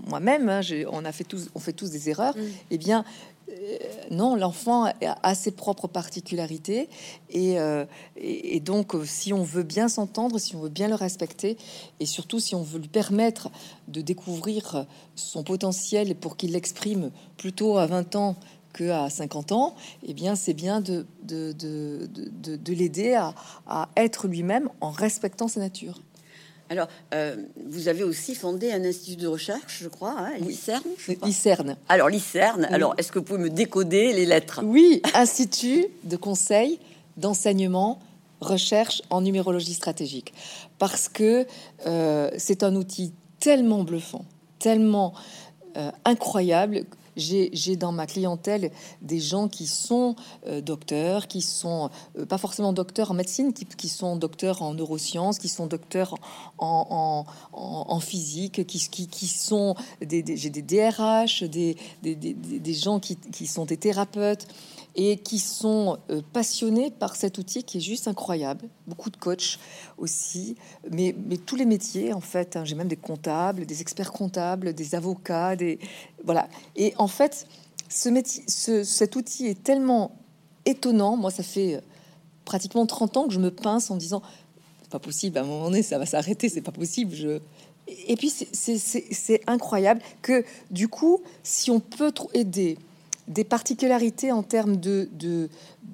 moi-même, 0.07 0.49
hein, 0.49 0.61
on 0.91 1.05
a 1.05 1.11
fait 1.11 1.23
tous, 1.23 1.49
on 1.53 1.59
fait 1.59 1.73
tous 1.73 1.91
des 1.91 2.09
erreurs. 2.09 2.35
Mm. 2.35 2.41
Eh 2.71 2.77
bien, 2.77 3.05
non, 4.11 4.35
l'enfant 4.35 4.91
a 5.01 5.35
ses 5.35 5.51
propres 5.51 5.87
particularités 5.87 6.89
et, 7.29 7.59
euh, 7.59 7.85
donc 8.61 8.95
euh, 8.95 9.05
si 9.05 9.33
on 9.33 9.43
veut 9.43 9.63
bien 9.63 9.87
s'entendre, 9.87 10.39
si 10.39 10.55
on 10.55 10.61
veut 10.61 10.69
bien 10.69 10.87
le 10.87 10.95
respecter 10.95 11.57
et 11.99 12.05
surtout 12.05 12.39
si 12.39 12.55
on 12.55 12.63
veut 12.63 12.79
lui 12.79 12.87
permettre 12.87 13.49
de 13.87 14.01
découvrir 14.01 14.85
son 15.15 15.43
potentiel 15.43 16.15
pour 16.15 16.37
qu'il 16.37 16.53
l'exprime 16.53 17.11
plutôt 17.37 17.77
à 17.77 17.85
20 17.85 18.15
ans 18.15 18.35
que 18.73 18.89
à 18.89 19.09
50 19.09 19.51
ans, 19.51 19.75
eh 20.03 20.13
bien 20.13 20.35
c'est 20.35 20.53
bien 20.53 20.81
de, 20.81 21.05
de, 21.23 22.73
l'aider 22.73 23.15
à 23.67 23.89
être 23.95 24.27
lui-même 24.27 24.69
en 24.79 24.91
respectant 24.91 25.47
sa 25.47 25.59
nature. 25.59 26.01
Alors, 26.69 26.87
euh, 27.13 27.35
vous 27.65 27.87
avez 27.87 28.03
aussi 28.03 28.35
fondé 28.35 28.71
un 28.71 28.83
institut 28.85 29.15
de 29.15 29.27
recherche, 29.27 29.79
je 29.81 29.87
crois, 29.87 30.15
hein, 30.17 30.33
l'ICERN. 30.39 31.75
Alors, 31.89 32.09
l'ICERN, 32.09 32.65
alors, 32.65 32.93
est-ce 32.97 33.11
que 33.11 33.17
vous 33.17 33.25
pouvez 33.25 33.39
me 33.39 33.49
décoder 33.49 34.13
les 34.13 34.25
lettres? 34.25 34.61
Oui, 34.63 35.01
Institut 35.15 35.87
de 36.03 36.15
conseil, 36.15 36.79
d'enseignement, 37.17 37.99
recherche 38.39 39.01
en 39.09 39.21
numérologie 39.21 39.73
stratégique. 39.73 40.33
Parce 40.77 41.09
que 41.09 41.45
euh, 41.87 42.29
c'est 42.37 42.63
un 42.63 42.75
outil 42.75 43.13
tellement 43.39 43.83
bluffant, 43.83 44.25
tellement 44.59 45.13
euh, 45.75 45.91
incroyable 46.05 46.83
j'ai 47.15 47.75
dans 47.75 47.91
ma 47.91 48.05
clientèle 48.05 48.71
des 49.01 49.19
gens 49.19 49.47
qui 49.47 49.67
sont 49.67 50.15
euh, 50.47 50.61
docteurs, 50.61 51.27
qui 51.27 51.41
sont 51.41 51.89
euh, 52.17 52.25
pas 52.25 52.37
forcément 52.37 52.73
docteurs 52.73 53.11
en 53.11 53.13
médecine, 53.13 53.53
qui, 53.53 53.89
sont 53.89 54.15
docteurs 54.15 54.61
en 54.61 54.73
neurosciences, 54.73 55.39
qui 55.39 55.49
sont 55.49 55.67
docteurs 55.67 56.15
en, 56.57 57.25
physique, 57.99 58.65
qui, 58.65 59.27
sont 59.27 59.75
des, 60.01 60.23
j'ai 60.35 60.49
des 60.49 60.61
DRH, 60.61 61.43
des, 61.43 61.75
gens 62.73 62.99
qui 62.99 63.47
sont 63.47 63.65
des 63.65 63.77
thérapeutes 63.77 64.47
et 64.95 65.17
qui 65.17 65.39
sont 65.39 65.97
euh, 66.09 66.21
passionnés 66.33 66.91
par 66.91 67.15
cet 67.15 67.37
outil 67.37 67.63
qui 67.63 67.77
est 67.77 67.81
juste 67.81 68.07
incroyable. 68.07 68.67
Beaucoup 68.87 69.09
de 69.09 69.17
coachs 69.17 69.59
aussi, 69.97 70.55
mais, 70.91 71.15
tous 71.45 71.55
les 71.55 71.65
métiers 71.65 72.13
en 72.13 72.21
fait. 72.21 72.55
Hein. 72.55 72.65
J'ai 72.65 72.75
même 72.75 72.87
des 72.87 72.95
comptables, 72.95 73.65
des 73.65 73.81
experts 73.81 74.11
comptables, 74.11 74.73
des 74.73 74.95
avocats, 74.95 75.55
des 75.55 75.79
voilà. 76.23 76.47
Et 76.75 76.93
en 76.97 77.07
fait, 77.07 77.47
cet 77.87 79.15
outil 79.15 79.47
est 79.47 79.63
tellement 79.63 80.11
étonnant. 80.65 81.15
Moi, 81.17 81.31
ça 81.31 81.43
fait 81.43 81.75
euh, 81.75 81.81
pratiquement 82.45 82.85
30 82.85 83.17
ans 83.17 83.27
que 83.27 83.33
je 83.33 83.39
me 83.39 83.51
pince 83.51 83.91
en 83.91 83.95
disant 83.95 84.21
c'est 84.81 84.91
pas 84.91 84.99
possible. 84.99 85.37
À 85.37 85.41
un 85.41 85.45
moment 85.45 85.65
donné, 85.65 85.83
ça 85.83 85.97
va 85.97 86.05
s'arrêter. 86.05 86.49
C'est 86.49 86.61
pas 86.61 86.71
possible. 86.71 87.41
Et 88.07 88.15
puis 88.15 88.29
c'est 88.29 89.41
incroyable 89.47 90.01
que 90.21 90.43
du 90.69 90.87
coup, 90.87 91.21
si 91.43 91.71
on 91.71 91.79
peut 91.79 92.11
aider 92.33 92.77
des 93.29 93.43
particularités 93.43 94.31
en 94.31 94.43
termes 94.43 94.77
de, 94.77 95.07
de, 95.13 95.49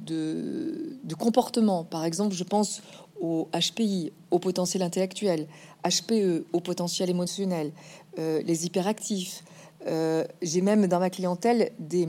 de, 0.06 1.16
comportement. 1.16 1.84
Par 1.84 2.06
exemple, 2.06 2.34
je 2.34 2.44
pense 2.44 2.82
au 3.22 3.50
HPI, 3.54 4.12
au 4.32 4.40
potentiel 4.40 4.82
intellectuel, 4.82 5.48
HPE, 5.84 6.46
au 6.54 6.60
potentiel 6.62 7.10
émotionnel, 7.10 7.72
euh, 8.18 8.42
les 8.44 8.66
hyperactifs. 8.66 9.44
Euh, 9.86 10.26
j'ai 10.42 10.62
même 10.62 10.88
dans 10.88 11.00
ma 11.00 11.10
clientèle 11.10 11.72
des, 11.78 12.08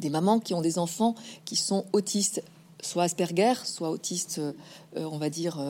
des 0.00 0.10
mamans 0.10 0.40
qui 0.40 0.54
ont 0.54 0.62
des 0.62 0.78
enfants 0.78 1.14
qui 1.44 1.56
sont 1.56 1.84
autistes, 1.92 2.42
soit 2.82 3.04
Asperger, 3.04 3.54
soit 3.64 3.90
autistes, 3.90 4.38
euh, 4.38 4.52
on 4.96 5.18
va 5.18 5.28
dire, 5.30 5.62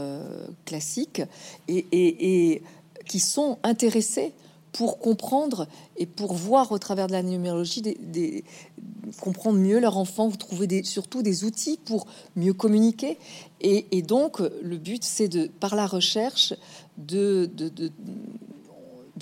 classiques, 0.64 1.22
et, 1.68 1.86
et, 1.92 2.62
qui 3.06 3.20
sont 3.20 3.58
intéressés 3.62 4.32
pour 4.74 4.98
comprendre 4.98 5.68
et 5.96 6.04
pour 6.04 6.34
voir 6.34 6.72
au 6.72 6.78
travers 6.78 7.06
de 7.06 7.12
la 7.12 7.22
numérologie, 7.22 7.80
des, 7.80 8.44
comprendre 9.20 9.56
mieux 9.58 9.78
leur 9.78 9.96
enfant, 9.96 10.26
vous 10.26 10.36
trouvez 10.36 10.66
des, 10.66 10.82
surtout 10.82 11.22
des 11.22 11.44
outils 11.44 11.78
pour 11.84 12.08
mieux 12.34 12.52
communiquer. 12.52 13.16
Et, 13.60 14.02
donc, 14.02 14.40
le 14.40 14.76
but, 14.76 15.04
c'est 15.04 15.28
de, 15.28 15.46
par 15.46 15.76
la 15.76 15.86
recherche, 15.86 16.54
de, 16.98 17.48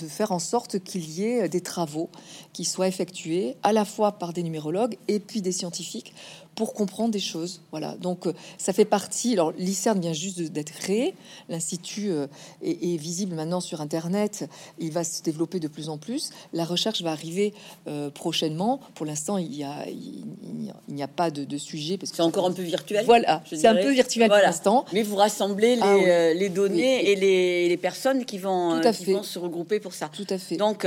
faire 0.09 0.33
en 0.33 0.39
sorte 0.39 0.83
qu'il 0.83 1.09
y 1.11 1.25
ait 1.25 1.49
des 1.51 1.61
travaux 1.61 2.09
qui 2.55 2.65
soient 2.65 2.89
effectués 2.89 3.57
à 3.63 3.75
la 3.75 3.85
fois 3.85 4.13
par 4.13 4.33
des 4.33 4.43
numérologues 4.43 4.97
et 5.07 5.21
puis 5.21 5.43
des 5.43 5.53
scientifiques 5.53 6.15
pour 6.55 6.75
comprendre 6.75 7.11
des 7.11 7.21
choses. 7.21 7.61
Voilà, 7.71 7.95
donc 8.01 8.27
euh, 8.27 8.33
ça 8.59 8.73
fait 8.73 8.85
partie. 8.85 9.33
Alors, 9.33 9.53
l'ICERN 9.59 10.01
vient 10.01 10.13
juste 10.13 10.41
d'être 10.41 10.73
créé. 10.73 11.15
L'Institut 11.49 12.11
euh, 12.11 12.27
est, 12.63 12.97
visible 12.97 13.35
maintenant 13.35 13.61
sur 13.61 13.81
Internet. 13.81 14.49
Il 14.79 14.93
va 14.93 15.05
se 15.05 15.23
développer 15.23 15.61
de 15.61 15.69
plus 15.69 15.89
en 15.89 15.97
plus. 15.97 16.31
La 16.53 16.65
recherche 16.65 17.03
va 17.03 17.13
arriver 17.13 17.55
euh, 17.89 18.11
prochainement. 18.11 18.81
Pour 18.95 19.07
l'instant, 19.07 19.39
il 19.39 19.51
n'y 19.51 19.65
a, 19.65 19.87
il, 19.89 20.95
n'y 20.95 21.03
a 21.03 21.09
pas 21.09 21.31
de, 21.31 21.57
sujet. 21.57 21.97
parce 21.97 22.11
que 22.11 22.17
C'est 22.17 22.23
encore 22.23 22.47
un 22.47 22.53
peu 22.53 22.63
virtuel. 22.63 23.05
Voilà, 23.07 23.43
c'est 23.51 23.67
un 23.67 23.75
peu 23.75 23.93
virtuel 23.93 24.29
pour 24.29 24.39
l'instant. 24.39 24.85
Mais 24.93 25.03
vous 25.03 25.17
rassemblez 25.17 25.77
les, 25.77 25.83
ah 25.83 26.35
les 26.35 26.49
données 26.49 27.11
et 27.11 27.17
les, 27.17 27.69
les, 27.69 27.77
personnes 27.77 28.25
qui 28.25 28.39
vont, 28.39 28.81
qui 28.93 29.13
vont 29.13 29.23
se 29.23 29.39
regrouper 29.39 29.81
pour 29.81 29.95
ça. 29.95 30.11
Tout 30.13 30.27
à 30.29 30.39
fait. 30.39 30.57
Donc, 30.57 30.87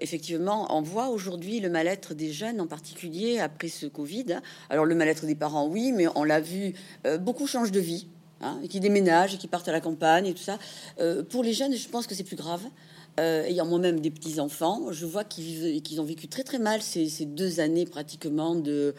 effectivement, 0.00 0.66
on 0.70 0.82
voit 0.82 1.08
aujourd'hui 1.08 1.60
le 1.60 1.70
mal-être 1.70 2.14
des 2.14 2.32
jeunes, 2.32 2.60
en 2.60 2.66
particulier 2.66 3.38
après 3.40 3.68
ce 3.68 3.86
Covid 3.86 4.33
alors 4.70 4.84
le 4.84 4.94
mal-être 4.94 5.26
des 5.26 5.34
parents, 5.34 5.66
oui, 5.66 5.92
mais 5.92 6.06
on 6.14 6.24
l'a 6.24 6.40
vu, 6.40 6.74
euh, 7.06 7.18
beaucoup 7.18 7.46
changent 7.46 7.72
de 7.72 7.80
vie, 7.80 8.06
hein, 8.40 8.58
qui 8.68 8.80
déménagent, 8.80 9.34
et 9.34 9.38
qui 9.38 9.48
partent 9.48 9.68
à 9.68 9.72
la 9.72 9.80
campagne, 9.80 10.26
et 10.26 10.34
tout 10.34 10.42
ça. 10.42 10.58
Euh, 11.00 11.22
pour 11.22 11.42
les 11.42 11.52
jeunes, 11.52 11.74
je 11.74 11.88
pense 11.88 12.06
que 12.06 12.14
c'est 12.14 12.24
plus 12.24 12.36
grave. 12.36 12.62
Euh, 13.20 13.44
ayant 13.44 13.64
moi-même 13.64 14.00
des 14.00 14.10
petits 14.10 14.40
enfants, 14.40 14.90
je 14.90 15.06
vois 15.06 15.22
qu'ils 15.22 15.80
qu'ils 15.82 16.00
ont 16.00 16.04
vécu 16.04 16.26
très 16.26 16.42
très 16.42 16.58
mal 16.58 16.82
ces, 16.82 17.06
deux 17.24 17.60
années 17.60 17.86
pratiquement 17.86 18.56
de, 18.56 18.92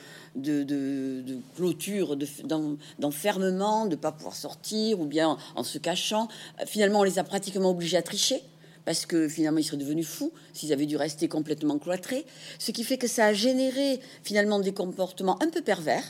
clôture, 1.57 2.15
d'enfermement, 2.97 3.85
de 3.85 3.91
ne 3.91 3.95
pas 3.97 4.13
pouvoir 4.13 4.35
sortir 4.35 5.01
ou 5.01 5.05
bien 5.05 5.37
en 5.55 5.63
se 5.63 5.79
cachant. 5.79 6.29
Finalement, 6.65 7.01
on 7.01 7.03
les 7.03 7.19
a 7.19 7.25
pratiquement 7.25 7.71
obligés 7.71 7.97
à 7.97 8.01
tricher 8.01 8.41
parce 8.85 9.05
que 9.05 9.27
finalement 9.27 9.59
ils 9.59 9.63
seraient 9.63 9.77
devenus 9.77 10.07
fous 10.07 10.31
s'ils 10.53 10.71
avaient 10.71 10.85
dû 10.85 10.95
rester 10.97 11.27
complètement 11.27 11.77
cloîtrés, 11.77 12.25
ce 12.59 12.71
qui 12.71 12.83
fait 12.83 12.97
que 12.97 13.07
ça 13.07 13.25
a 13.25 13.33
généré 13.33 13.99
finalement 14.23 14.59
des 14.59 14.73
comportements 14.73 15.41
un 15.43 15.49
peu 15.49 15.61
pervers. 15.61 16.03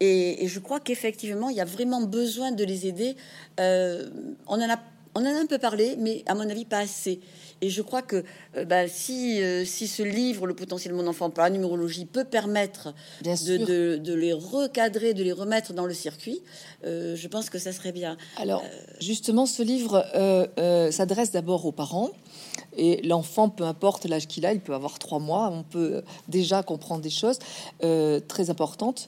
Et, 0.00 0.48
je 0.48 0.58
crois 0.58 0.80
qu'effectivement 0.80 1.50
il 1.50 1.56
y 1.56 1.60
a 1.60 1.64
vraiment 1.64 2.00
besoin 2.00 2.52
de 2.52 2.64
les 2.64 2.86
aider. 2.86 3.16
Euh, 3.60 4.08
on 4.46 4.60
en 4.60 4.70
a 4.70 4.78
on 5.14 5.20
en 5.20 5.26
a 5.26 5.38
un 5.38 5.46
peu 5.46 5.58
parlé, 5.58 5.96
mais 5.98 6.22
à 6.26 6.34
mon 6.34 6.48
avis 6.48 6.64
pas 6.64 6.78
assez. 6.78 7.20
Et 7.62 7.70
je 7.70 7.80
crois 7.80 8.02
que 8.02 8.24
euh, 8.56 8.64
bah, 8.64 8.88
si, 8.88 9.40
euh, 9.40 9.64
si 9.64 9.86
ce 9.86 10.02
livre, 10.02 10.46
Le 10.46 10.54
potentiel 10.54 10.92
de 10.92 10.98
mon 11.00 11.06
enfant 11.06 11.30
par 11.30 11.44
la 11.44 11.50
numérologie, 11.50 12.04
peut 12.04 12.24
permettre 12.24 12.92
de, 13.22 13.96
de, 13.96 14.14
les 14.14 14.32
recadrer, 14.32 15.14
de 15.14 15.22
les 15.22 15.32
remettre 15.32 15.72
dans 15.72 15.86
le 15.86 15.94
circuit, 15.94 16.42
euh, 16.84 17.14
je 17.14 17.28
pense 17.28 17.48
que 17.48 17.58
ça 17.58 17.72
serait 17.72 17.92
bien. 17.92 18.16
Alors, 18.36 18.64
justement, 19.00 19.46
ce 19.46 19.62
livre 19.62 20.04
s'adresse 20.90 21.30
d'abord 21.30 21.64
aux 21.64 21.72
parents. 21.72 22.10
Et 22.76 23.00
l'enfant, 23.06 23.48
peu 23.48 23.64
importe 23.64 24.06
l'âge 24.06 24.26
qu'il 24.26 24.44
a, 24.44 24.52
il 24.52 24.60
peut 24.60 24.74
avoir 24.74 24.98
trois 24.98 25.20
mois, 25.20 25.50
on 25.52 25.62
peut 25.62 26.02
déjà 26.28 26.62
comprendre 26.62 27.02
des 27.02 27.10
choses 27.10 27.38
très 27.80 28.50
importantes. 28.50 29.06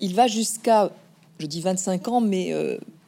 il 0.00 0.14
va 0.14 0.28
jusqu'à, 0.28 0.92
je 1.40 1.46
dis 1.46 1.60
25 1.60 2.08
ans, 2.08 2.20
mais 2.20 2.52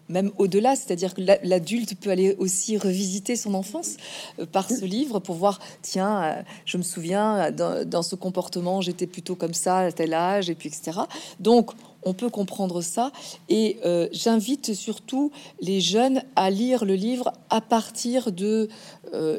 même 0.09 0.31
au-delà, 0.39 0.77
c'est-à-dire 0.77 1.15
que 1.15 1.21
l'adulte 1.21 1.95
peut 1.97 2.11
aller 2.11 2.37
aussi 2.39 2.77
revisiter 2.79 3.37
son 3.37 3.55
enfance 3.55 3.97
euh, 4.39 4.47
par 4.47 4.71
ce 4.71 4.85
livre 4.85 5.19
pour 5.19 5.35
voir, 5.37 5.61
tiens, 5.83 6.23
euh, 6.23 6.43
je 6.65 6.77
me 6.77 6.83
souviens, 6.83 7.51
dans, 7.51 8.03
ce 8.03 8.15
comportement, 8.15 8.81
j'étais 8.81 9.07
plutôt 9.07 9.35
comme 9.35 9.55
ça 9.55 9.79
à 9.79 9.93
tel 9.93 10.15
âge, 10.15 10.51
et 10.51 10.55
puis 10.55 10.69
etc. 10.69 11.01
Donc, 11.41 11.73
on 12.05 12.15
peut 12.15 12.31
comprendre 12.31 12.83
ça. 12.83 13.11
Et 13.49 13.79
euh, 13.85 14.09
j'invite 14.13 14.75
surtout 14.75 15.33
les 15.61 15.81
jeunes 15.81 16.23
à 16.37 16.51
lire 16.51 16.85
le 16.85 16.95
livre 16.95 17.33
à 17.51 17.61
partir 17.61 18.31
de, 18.31 18.69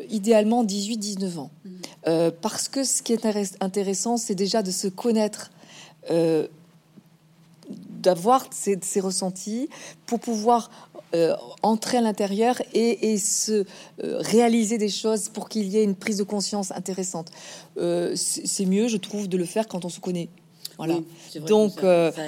idéalement, 0.10 0.66
18-19 0.66 1.40
ans. 1.40 1.52
Mmh. 1.64 2.32
parce 2.42 2.68
que 2.68 2.84
ce 2.84 3.02
qui 3.02 3.14
est 3.14 3.26
intéressant, 3.62 4.18
c'est 4.18 4.36
déjà 4.36 4.64
de 4.64 4.72
se 4.72 4.88
connaître 4.88 5.52
d'avoir 7.98 8.46
ces, 8.52 9.00
ressentis 9.00 9.70
pour 10.06 10.20
pouvoir 10.20 10.70
euh, 11.16 11.38
entrer 11.62 12.00
à 12.00 12.02
l'intérieur 12.02 12.62
et, 12.74 13.18
se 13.18 13.52
euh, 13.54 13.64
réaliser 14.20 14.78
des 14.78 14.90
choses 14.90 15.30
pour 15.30 15.48
qu'il 15.48 15.66
y 15.70 15.78
ait 15.78 15.84
une 15.84 15.96
prise 15.96 16.18
de 16.18 16.24
conscience 16.24 16.72
intéressante. 16.72 17.32
Euh, 17.78 18.14
c'est 18.16 18.66
mieux, 18.66 18.90
je 18.90 18.98
trouve, 18.98 19.30
de 19.30 19.38
le 19.38 19.46
faire 19.46 19.70
quand 19.70 19.86
on 19.86 19.90
se 19.90 20.02
connaît. 20.02 20.28
Voilà. 20.78 21.00
Donc, 21.48 21.82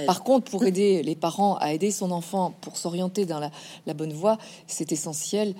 par 0.07 0.23
contre, 0.23 0.49
pour 0.49 0.65
aider 0.65 1.03
les 1.03 1.15
parents 1.15 1.57
à 1.57 1.73
aider 1.73 1.91
son 1.91 2.09
enfant 2.09 2.55
pour 2.61 2.77
s'orienter 2.77 3.25
dans 3.25 3.39
la, 3.39 3.93
bonne 3.93 4.13
voie, 4.13 4.39
c'est 4.65 4.91
essentiel 4.91 5.53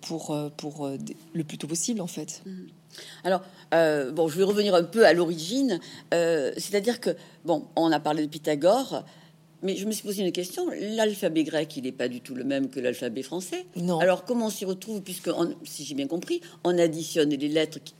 pour, 0.00 0.36
pour 0.56 0.90
le 1.32 1.44
plus 1.44 1.58
tôt 1.58 1.68
possible, 1.68 2.00
en 2.00 2.08
fait. 2.08 2.42
Mmh. 2.44 2.50
Alors, 3.22 3.42
bon, 4.14 4.26
je 4.26 4.36
vais 4.36 4.42
revenir 4.42 4.74
un 4.74 4.82
peu 4.82 5.06
à 5.06 5.12
l'origine. 5.12 5.78
C'est-à-dire 6.10 6.98
que, 6.98 7.10
bon, 7.44 7.66
on 7.76 7.92
a 7.92 8.00
parlé 8.00 8.22
de 8.22 8.28
Pythagore. 8.28 9.04
Mais 9.62 9.76
je 9.76 9.86
me 9.86 9.92
suis 9.92 10.04
posé 10.04 10.22
une 10.24 10.32
question. 10.32 10.66
L'alphabet 10.80 11.44
grec, 11.44 11.76
il 11.76 11.84
n'est 11.84 11.92
pas 11.92 12.08
du 12.08 12.20
tout 12.20 12.34
le 12.34 12.44
même 12.44 12.68
que 12.68 12.80
l'alphabet 12.80 13.22
français. 13.22 13.66
Non. 13.76 13.98
Alors 13.98 14.24
comment 14.24 14.46
on 14.46 14.50
s'y 14.50 14.64
retrouve 14.64 15.02
Puisque, 15.02 15.30
si 15.64 15.84
j'ai 15.84 15.94
bien 15.94 16.06
compris, 16.06 16.40
on 16.64 16.78
additionne 16.78 17.30
les 17.30 17.48
lettres 17.48 17.78
qui, 17.84 17.94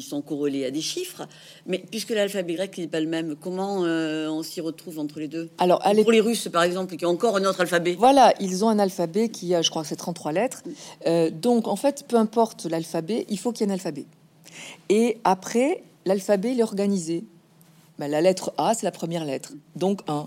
sont 0.00 0.22
corrélées 0.22 0.64
à 0.64 0.70
des 0.70 0.80
chiffres. 0.80 1.28
Mais 1.66 1.78
puisque 1.78 2.08
l'alphabet 2.10 2.54
grec 2.54 2.78
n'est 2.78 2.88
pas 2.88 3.00
le 3.00 3.06
même, 3.06 3.36
comment 3.36 3.84
euh, 3.84 4.26
on 4.30 4.42
s'y 4.42 4.62
retrouve 4.62 4.98
entre 4.98 5.20
les 5.20 5.28
deux? 5.28 5.50
Alors, 5.58 5.82
pour 5.82 6.12
les 6.12 6.20
Russes, 6.20 6.48
par 6.50 6.62
exemple, 6.62 6.96
qui 6.96 7.04
ont 7.04 7.10
encore 7.10 7.36
un 7.36 7.44
autre 7.44 7.60
alphabet. 7.60 7.94
Voilà, 7.98 8.32
ils 8.40 8.64
ont 8.64 8.70
un 8.70 8.78
alphabet 8.78 9.28
qui 9.28 9.54
a, 9.54 9.60
je 9.60 9.68
crois 9.68 9.82
que 9.82 9.88
c'est 9.88 9.96
33 9.96 10.32
lettres. 10.32 10.62
Euh, 11.06 11.28
donc, 11.30 11.68
en 11.68 11.76
fait, 11.76 12.06
peu 12.08 12.16
importe 12.16 12.64
l'alphabet, 12.64 13.26
il 13.28 13.38
faut 13.38 13.52
qu'il 13.52 13.66
y 13.66 13.68
ait 13.68 13.72
un 13.72 13.74
alphabet. 13.74 14.06
Et 14.88 15.18
après, 15.24 15.82
l'alphabet, 16.06 16.52
il 16.52 16.60
est 16.60 16.64
organisé. 16.64 17.24
Ben, 17.98 18.10
la 18.10 18.22
lettre 18.22 18.52
A, 18.56 18.72
c'est 18.74 18.86
la 18.86 18.92
première 18.92 19.26
lettre. 19.26 19.52
Donc 19.76 20.00
1. 20.08 20.26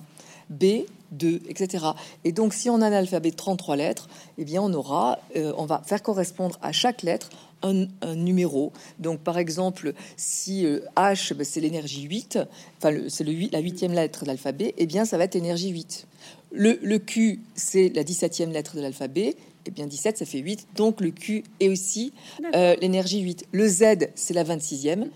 B, 0.53 0.85
2, 1.11 1.41
etc. 1.47 1.85
Et 2.23 2.31
donc, 2.31 2.53
si 2.53 2.69
on 2.69 2.81
a 2.81 2.87
un 2.87 2.91
alphabet 2.91 3.31
de 3.31 3.35
33 3.35 3.75
lettres, 3.75 4.07
eh 4.37 4.45
bien, 4.45 4.61
on 4.61 4.73
aura, 4.73 5.19
euh, 5.35 5.53
on 5.57 5.65
va 5.65 5.81
faire 5.85 6.01
correspondre 6.01 6.57
à 6.61 6.71
chaque 6.71 7.01
lettre 7.03 7.29
un, 7.61 7.87
numéro. 8.15 8.73
Donc, 8.99 9.19
par 9.19 9.37
exemple, 9.37 9.93
si 10.17 10.65
euh, 10.65 10.81
H, 10.97 11.33
ben, 11.33 11.45
c'est 11.45 11.61
l'énergie 11.61 12.03
8, 12.03 12.39
enfin, 12.77 12.97
c'est 13.07 13.23
le 13.23 13.33
la 13.51 13.59
huitième 13.59 13.93
lettre 13.93 14.23
de 14.23 14.27
l'alphabet, 14.27 14.73
eh 14.77 14.85
bien, 14.85 15.05
ça 15.05 15.17
va 15.17 15.23
être 15.23 15.35
énergie 15.35 15.69
8. 15.69 16.07
Le, 16.51 16.77
le 16.81 16.99
Q, 16.99 17.39
c'est 17.55 17.89
la 17.95 18.03
17e 18.03 18.51
lettre 18.51 18.75
de 18.75 18.81
l'alphabet, 18.81 19.35
eh 19.65 19.71
bien 19.71 19.87
17, 19.87 20.17
ça 20.17 20.25
fait 20.25 20.39
8. 20.39 20.67
Donc 20.75 21.01
le 21.01 21.11
Q 21.11 21.43
est 21.59 21.69
aussi 21.69 22.13
euh, 22.55 22.75
l'énergie 22.81 23.21
8. 23.21 23.47
Le 23.51 23.67
Z, 23.67 23.83
c'est 24.15 24.33
la 24.33 24.43
26e. 24.43 25.07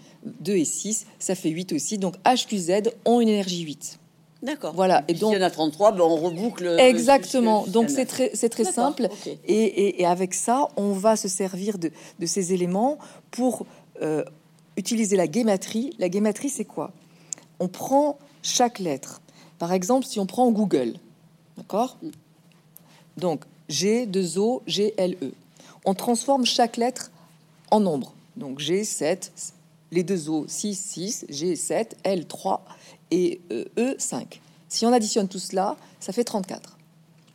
2 0.41 0.55
et 0.55 0.65
6, 0.65 1.05
ça 1.19 1.35
fait 1.35 1.49
8 1.49 1.73
aussi. 1.73 1.97
Donc 1.97 2.15
HQZ 2.25 2.89
ont 3.05 3.21
une 3.21 3.29
énergie 3.29 3.61
8. 3.61 3.99
D'accord. 4.43 4.73
Voilà. 4.75 5.03
Et, 5.07 5.13
donc, 5.13 5.33
il 5.33 5.39
y 5.39 5.43
en 5.43 5.45
a 5.45 5.49
33, 5.49 5.93
ben 5.93 6.01
on 6.01 6.15
reboucle. 6.15 6.77
Exactement. 6.79 7.65
Donc 7.67 7.89
c'est 7.89 8.05
très, 8.05 8.31
c'est 8.33 8.49
très 8.49 8.65
simple. 8.65 9.09
Et, 9.47 10.05
avec 10.05 10.33
ça, 10.33 10.67
on 10.77 10.91
va 10.91 11.15
se 11.15 11.27
servir 11.27 11.77
de, 11.77 11.91
ces 12.25 12.53
éléments 12.53 12.97
pour 13.31 13.65
euh, 14.01 14.23
utiliser 14.75 15.17
la 15.17 15.27
guématrie. 15.27 15.95
La 15.99 16.09
guématrie, 16.09 16.49
c'est 16.49 16.65
quoi? 16.65 16.91
On 17.59 17.67
prend 17.67 18.19
chaque 18.43 18.79
lettre. 18.79 19.21
Par 19.57 19.73
exemple, 19.73 20.05
si 20.05 20.19
on 20.19 20.27
prend 20.27 20.51
Google, 20.51 20.93
d'accord? 21.57 21.97
Mm. 22.01 22.09
Donc 23.17 23.45
G, 23.69 24.05
2 24.05 24.37
O, 24.37 24.61
G, 24.67 24.93
L, 24.97 25.17
E. 25.23 25.31
On 25.85 25.95
transforme 25.95 26.45
chaque 26.45 26.77
lettre 26.77 27.11
en 27.71 27.79
nombre. 27.79 28.13
Donc 28.35 28.59
G, 28.59 28.83
7, 28.83 29.31
les 29.91 30.03
deux 30.03 30.29
O, 30.29 30.45
6, 30.47 30.75
6, 30.75 31.25
G, 31.29 31.55
7, 31.55 31.97
L, 32.03 32.27
3 32.27 32.63
et 33.11 33.41
E, 33.51 33.95
5. 33.97 34.41
Si 34.69 34.85
on 34.85 34.93
additionne 34.93 35.27
tout 35.27 35.39
cela, 35.39 35.77
ça 35.99 36.13
fait 36.13 36.23
34. 36.23 36.77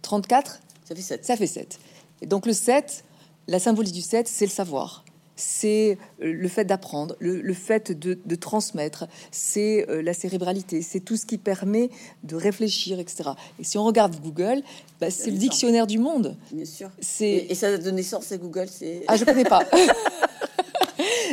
34, 0.02 0.60
ça 0.84 0.94
fait 0.94 1.02
7. 1.02 1.24
Ça 1.24 1.36
fait 1.36 1.46
7. 1.46 1.78
Et 2.20 2.26
donc 2.26 2.46
le 2.46 2.52
7, 2.52 3.04
la 3.48 3.58
symbolique 3.58 3.94
du 3.94 4.02
7, 4.02 4.28
c'est 4.28 4.44
le 4.44 4.50
savoir. 4.50 5.04
C'est 5.34 5.98
euh, 6.22 6.32
le 6.32 6.48
fait 6.48 6.64
d'apprendre, 6.64 7.16
le, 7.18 7.54
fait 7.54 7.90
de, 7.90 8.34
transmettre, 8.34 9.06
c'est 9.30 9.88
euh, 9.88 10.02
la 10.02 10.12
cérébralité, 10.12 10.82
c'est 10.82 11.00
tout 11.00 11.16
ce 11.16 11.24
qui 11.24 11.38
permet 11.38 11.88
de 12.22 12.36
réfléchir, 12.36 13.00
etc. 13.00 13.30
Et 13.58 13.64
si 13.64 13.78
on 13.78 13.84
regarde 13.84 14.14
Google, 14.20 14.62
bah, 15.00 15.10
c'est 15.10 15.30
le 15.30 15.38
dictionnaire 15.38 15.86
du 15.86 15.98
monde. 15.98 16.36
Bien 16.52 16.66
sûr. 16.66 16.90
Et, 17.20 17.50
et 17.50 17.54
ça 17.54 17.76
donne 17.78 17.96
naissance 17.96 18.30
à 18.30 18.36
Google 18.36 18.68
Ah, 19.08 19.16
je 19.16 19.24
connais 19.24 19.44
pas. 19.44 19.62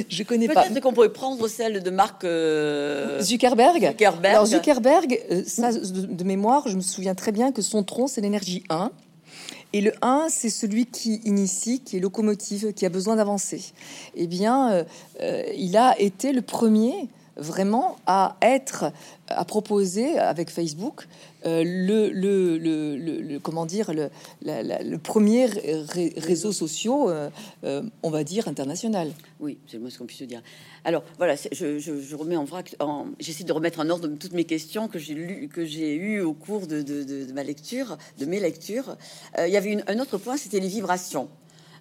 je 0.10 0.24
connais 0.24 0.48
pas. 0.48 0.64
Peut-être 0.64 0.82
qu'on 0.82 0.94
pourrait 0.94 1.14
prendre 1.14 1.48
celle 1.48 1.82
de 1.82 1.90
Marc 1.90 2.24
euh, 2.24 3.22
Zuckerberg. 3.22 3.90
Zuckerberg. 3.92 4.26
Alors 4.26 4.46
Zuckerberg, 4.46 5.20
euh, 5.32 5.44
ça, 5.46 5.72
de, 5.72 6.24
mémoire, 6.24 6.68
je 6.68 6.76
me 6.76 6.82
souviens 6.82 7.16
très 7.16 7.32
bien 7.32 7.52
que 7.52 7.62
son 7.62 7.84
tronc, 7.84 8.08
c'est 8.08 8.22
l'énergie 8.22 8.64
1. 8.70 8.92
Et 9.72 9.82
le 9.82 9.94
1, 10.02 10.28
c'est 10.30 10.50
celui 10.50 10.88
qui 10.88 11.22
initie, 11.26 11.82
qui 11.82 11.98
est 11.98 12.00
locomotive, 12.00 12.74
qui 12.74 12.86
a 12.88 12.90
besoin 12.90 13.16
d'avancer. 13.16 13.64
Eh 14.16 14.26
bien, 14.26 14.86
euh, 15.22 15.44
il 15.56 15.78
a 15.78 16.00
été 16.02 16.34
le 16.34 16.42
premier 16.42 17.08
vraiment 17.40 17.98
à 18.06 18.38
être, 18.42 18.92
à 19.28 19.46
proposer 19.46 20.18
avec 20.18 20.50
Facebook 20.50 21.08
euh, 21.46 21.64
le, 21.66 22.10
le, 22.10 22.58
le, 22.58 23.40
comment 23.40 23.66
dire, 23.66 23.94
le, 23.94 24.10
le 24.42 24.98
premier 24.98 25.46
réseau 25.46 26.52
social, 26.52 26.94
euh, 27.08 27.30
euh, 27.64 27.84
on 28.04 28.10
va 28.10 28.24
dire, 28.24 28.48
international. 28.48 29.12
Oui, 29.40 29.58
c'est 29.68 29.78
le 29.78 29.90
ce 29.90 29.98
qu'on 29.98 30.06
puisse 30.06 30.22
dire. 30.24 30.42
Alors 30.84 31.04
voilà, 31.18 31.36
je, 31.36 32.16
remets 32.16 32.36
en 32.36 32.44
vrac, 32.44 32.76
j'essaie 33.20 33.46
de 33.46 33.54
remettre 33.54 33.80
en 33.80 33.90
ordre 33.90 34.08
toutes 34.08 34.34
mes 34.34 34.44
questions 34.46 34.88
que 34.88 35.00
j'ai 35.00 35.14
lu, 35.14 35.50
que 35.52 35.66
j'ai 35.66 35.96
eues 35.96 36.22
au 36.22 36.34
cours 36.34 36.68
de, 36.68 36.82
de, 36.82 37.32
ma 37.34 37.44
lecture, 37.44 37.98
de 38.18 38.26
mes 38.26 38.40
lectures. 38.40 38.98
il 39.38 39.52
y 39.52 39.58
avait 39.58 39.72
une, 39.72 39.84
un 39.88 40.00
autre 40.00 40.18
point, 40.18 40.36
c'était 40.36 40.60
les 40.60 40.68
vibrations. 40.68 41.30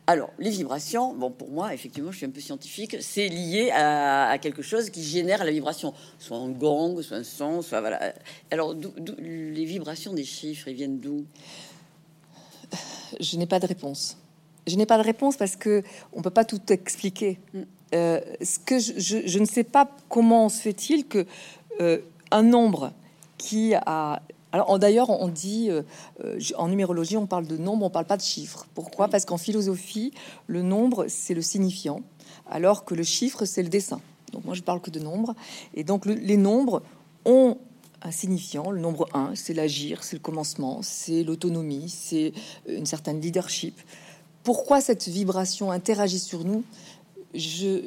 Alors, 0.09 0.31
les 0.39 0.49
vibrations, 0.49 1.15
bon, 1.15 1.31
pour 1.31 1.51
moi, 1.51 1.75
effectivement, 1.75 2.11
je 2.11 2.17
suis 2.17 2.25
un 2.25 2.31
peu 2.31 2.41
scientifique, 2.41 2.97
c'est 3.01 3.29
lié 3.29 3.71
à, 3.75 4.39
quelque 4.41 4.63
chose 4.63 4.89
qui 4.89 5.03
génère 5.03 5.45
la 5.45 5.51
vibration, 5.51 5.93
soit 6.19 6.39
un 6.39 6.49
gong, 6.49 7.03
soit 7.03 7.19
un 7.19 7.25
son, 7.25 7.61
soit 7.61 7.81
voilà. 7.81 8.15
Alors, 8.51 8.75
les 9.19 9.65
vibrations 9.67 10.15
des 10.15 10.25
chiffres, 10.25 10.69
ils 10.69 10.77
viennent 10.77 10.99
d'où? 10.99 11.27
Je 13.21 13.37
n'ai 13.37 13.45
pas 13.45 13.61
de 13.61 13.67
réponse. 13.67 14.17
Je 14.67 14.77
n'ai 14.77 14.87
pas 14.87 14.97
de 14.97 15.03
réponse 15.03 15.37
parce 15.37 15.57
que 15.57 15.83
on 16.15 16.23
peut 16.23 16.31
pas 16.31 16.47
tout 16.47 16.73
expliquer. 16.73 17.39
Mm. 17.53 17.61
Euh, 17.95 18.21
ce 18.41 18.59
que 18.59 18.79
je, 18.79 19.39
ne 19.39 19.45
sais 19.45 19.65
pas 19.65 19.95
comment 20.09 20.49
se 20.49 20.63
fait-il 20.63 21.07
que 21.07 21.27
euh, 21.83 21.99
un 22.31 22.43
nombre 22.43 22.95
qui 23.37 23.75
a 23.75 24.23
alors 24.53 24.79
d'ailleurs, 24.79 25.11
on 25.11 25.29
dit 25.29 25.71
euh, 25.71 25.83
euh, 26.25 26.39
en 26.57 26.69
numérologie, 26.69 27.17
on 27.17 27.27
parle 27.27 27.47
de 27.47 27.57
nombre, 27.57 27.85
on 27.85 27.91
parle 27.91 28.07
pas 28.07 28.17
de 28.17 28.23
chiffres. 28.23 28.67
Pourquoi 28.75 29.09
Parce 29.09 29.25
qu'en 29.25 29.37
philosophie, 29.37 30.13
le 30.47 30.63
nombre 30.63 31.07
c'est 31.09 31.35
le 31.35 31.43
signifiant, 31.43 32.01
alors 32.51 32.85
que 32.85 32.95
le 32.95 33.03
chiffre 33.03 33.45
c'est 33.45 33.63
le 33.63 33.69
dessin. 33.69 34.01
Donc 34.33 34.45
moi 34.45 34.55
je 34.55 34.63
parle 34.63 34.81
que 34.81 34.91
de 34.91 35.01
nombre, 35.01 35.35
et 35.75 35.85
donc 35.85 36.07
les 36.07 36.37
nombres 36.37 36.83
ont 37.25 37.59
un 38.03 38.11
signifiant. 38.11 38.71
Le 38.71 38.81
nombre 38.81 39.09
1, 39.13 39.35
c'est 39.35 39.55
l'agir, 39.55 40.05
c'est 40.05 40.17
le 40.17 40.23
commencement, 40.23 40.81
c'est 40.83 41.25
l'autonomie, 41.25 41.89
c'est 41.89 42.33
une 42.69 42.87
certaine 42.87 43.21
leadership. 43.21 43.79
Pourquoi 44.45 44.81
cette 44.81 45.09
vibration 45.09 45.71
interagit 45.71 46.21
sur 46.21 46.45
nous? 46.45 46.65
Je 47.35 47.83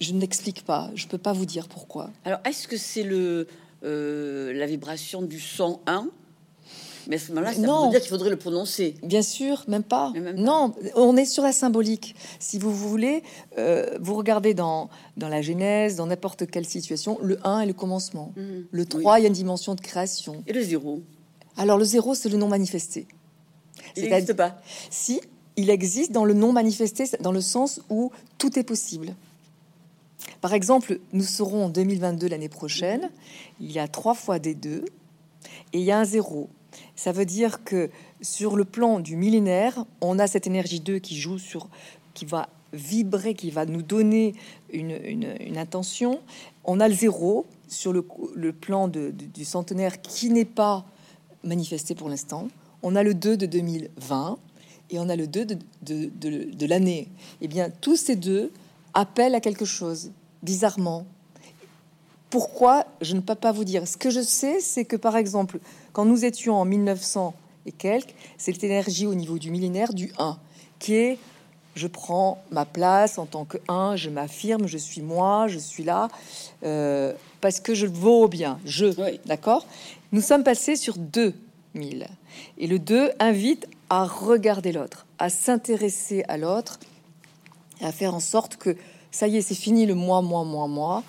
je 0.00 0.12
n'explique 0.12 0.64
pas. 0.64 0.90
Je 0.94 1.06
peux 1.06 1.18
pas 1.18 1.32
vous 1.32 1.46
dire 1.46 1.68
pourquoi. 1.68 2.10
Alors 2.24 2.40
est-ce 2.44 2.68
que 2.68 2.76
c'est 2.76 3.02
le 3.02 3.48
euh, 3.84 4.52
la 4.52 4.66
vibration 4.66 5.22
du 5.22 5.40
son 5.40 5.80
1 5.86 6.08
mais 7.08 7.16
à 7.16 7.18
ce 7.18 7.28
moment-là, 7.30 7.54
ça 7.54 7.60
veut 7.60 7.90
dire 7.90 8.00
qu'il 8.00 8.10
faudrait 8.10 8.28
le 8.28 8.36
prononcer. 8.36 8.94
Bien 9.02 9.22
sûr, 9.22 9.64
même 9.66 9.82
pas. 9.82 10.12
non, 10.36 10.74
on 10.94 11.16
est 11.16 11.24
sur 11.24 11.42
la 11.42 11.52
symbolique. 11.52 12.14
Si 12.38 12.58
vous 12.58 12.70
voulez, 12.70 13.22
euh, 13.56 13.96
vous 13.98 14.14
regardez 14.14 14.52
dans, 14.52 14.90
dans 15.16 15.28
la 15.28 15.40
Genèse, 15.40 15.96
dans 15.96 16.06
n'importe 16.06 16.50
quelle 16.50 16.66
situation, 16.66 17.18
le 17.22 17.38
1 17.44 17.60
est 17.60 17.66
le 17.66 17.72
commencement. 17.72 18.32
Mhm. 18.36 18.66
le 18.70 18.84
3, 18.84 19.20
il 19.20 19.22
y 19.22 19.24
a 19.24 19.28
une 19.28 19.32
dimension 19.32 19.74
de 19.74 19.80
création. 19.80 20.44
Et 20.46 20.52
le 20.52 20.60
0 20.60 21.00
Alors, 21.56 21.78
le 21.78 21.84
0, 21.84 22.14
c'est 22.14 22.28
le 22.28 22.36
non 22.36 22.48
manifesté. 22.48 23.06
Il 23.96 24.02
n'existe 24.02 24.34
pas 24.34 24.60
Si, 24.90 25.22
il 25.56 25.70
existe 25.70 26.12
dans 26.12 26.26
le 26.26 26.34
non 26.34 26.52
manifesté, 26.52 27.04
dans 27.20 27.32
le 27.32 27.40
sens 27.40 27.80
où 27.88 28.12
tout 28.36 28.58
est 28.58 28.64
possible. 28.64 29.14
Par 30.40 30.54
exemple, 30.54 31.00
nous 31.12 31.24
serons 31.24 31.66
en 31.66 31.68
2022 31.68 32.28
l'année 32.28 32.48
prochaine. 32.48 33.10
Il 33.60 33.72
y 33.72 33.78
a 33.78 33.88
trois 33.88 34.14
fois 34.14 34.38
des 34.38 34.54
deux 34.54 34.84
et 35.72 35.78
il 35.78 35.84
y 35.84 35.90
a 35.90 35.98
un 35.98 36.04
zéro. 36.04 36.48
Ça 36.94 37.12
veut 37.12 37.24
dire 37.24 37.64
que 37.64 37.90
sur 38.20 38.56
le 38.56 38.64
plan 38.64 39.00
du 39.00 39.16
millénaire, 39.16 39.84
on 40.00 40.18
a 40.18 40.26
cette 40.26 40.46
énergie 40.46 40.80
2 40.80 40.98
qui 40.98 41.18
joue 41.18 41.38
sur, 41.38 41.68
qui 42.14 42.24
va 42.24 42.48
vibrer, 42.72 43.34
qui 43.34 43.50
va 43.50 43.66
nous 43.66 43.82
donner 43.82 44.34
une, 44.72 45.56
intention. 45.56 46.20
On 46.64 46.80
a 46.80 46.88
le 46.88 46.94
zéro 46.94 47.46
sur 47.68 47.92
le, 47.92 48.52
plan 48.52 48.88
du 48.88 49.44
centenaire 49.44 50.00
qui 50.02 50.30
n'est 50.30 50.44
pas 50.44 50.84
manifesté 51.42 51.94
pour 51.94 52.08
l'instant. 52.08 52.48
On 52.82 52.94
a 52.94 53.02
le 53.02 53.14
2 53.14 53.36
de 53.36 53.46
2020 53.46 54.38
et 54.90 54.98
on 54.98 55.08
a 55.08 55.16
le 55.16 55.26
2 55.26 55.46
de, 55.46 55.58
de 55.82 56.66
l'année. 56.66 57.08
Eh 57.40 57.48
bien, 57.48 57.70
tous 57.70 57.96
ces 57.96 58.16
deux 58.16 58.52
appellent 58.94 59.34
à 59.34 59.40
quelque 59.40 59.64
chose, 59.64 60.12
bizarrement. 60.42 61.06
Pourquoi 62.30 62.86
Je 63.00 63.14
ne 63.14 63.20
peux 63.20 63.34
pas 63.34 63.52
vous 63.52 63.64
dire. 63.64 63.86
Ce 63.88 63.96
que 63.96 64.10
je 64.10 64.20
sais, 64.20 64.60
c'est 64.60 64.84
que, 64.84 64.96
par 64.96 65.16
exemple, 65.16 65.58
quand 65.92 66.04
nous 66.04 66.24
étions 66.24 66.54
en 66.54 66.64
1900 66.64 67.34
et 67.66 67.72
quelques, 67.72 68.14
c'est 68.36 68.60
l'énergie 68.62 69.06
au 69.06 69.14
niveau 69.14 69.38
du 69.38 69.50
millénaire 69.50 69.94
du 69.94 70.12
1, 70.18 70.38
qui 70.78 70.94
est 70.94 71.18
je 71.78 71.86
prends 71.86 72.42
ma 72.50 72.64
place 72.64 73.18
en 73.18 73.26
tant 73.26 73.44
que 73.44 73.56
1, 73.68 73.96
je 73.96 74.10
m'affirme, 74.10 74.66
je 74.66 74.76
suis 74.76 75.00
moi, 75.00 75.46
je 75.46 75.58
suis 75.58 75.84
là, 75.84 76.08
euh, 76.64 77.14
parce 77.40 77.60
que 77.60 77.74
je 77.74 77.86
vaux 77.86 78.28
bien, 78.28 78.58
je, 78.64 78.86
d'accord? 79.26 79.64
Nous 80.12 80.20
sommes 80.20 80.42
passés 80.42 80.76
sur 80.76 80.98
2000. 80.98 82.08
Et 82.58 82.66
le 82.66 82.78
2 82.78 83.12
invite 83.20 83.68
à 83.90 84.04
regarder 84.04 84.72
l'autre, 84.72 85.06
à 85.18 85.30
s'intéresser 85.30 86.24
à 86.28 86.36
l'autre, 86.36 86.80
à 87.80 87.92
faire 87.92 88.14
en 88.14 88.20
sorte 88.20 88.56
que, 88.56 88.76
ça 89.10 89.28
y 89.28 89.36
est, 89.36 89.42
c'est 89.42 89.54
fini 89.54 89.86
le 89.86 89.94
moi, 89.94 90.22
moi, 90.22 90.44
moi, 90.44 90.68
moi, 90.68 91.04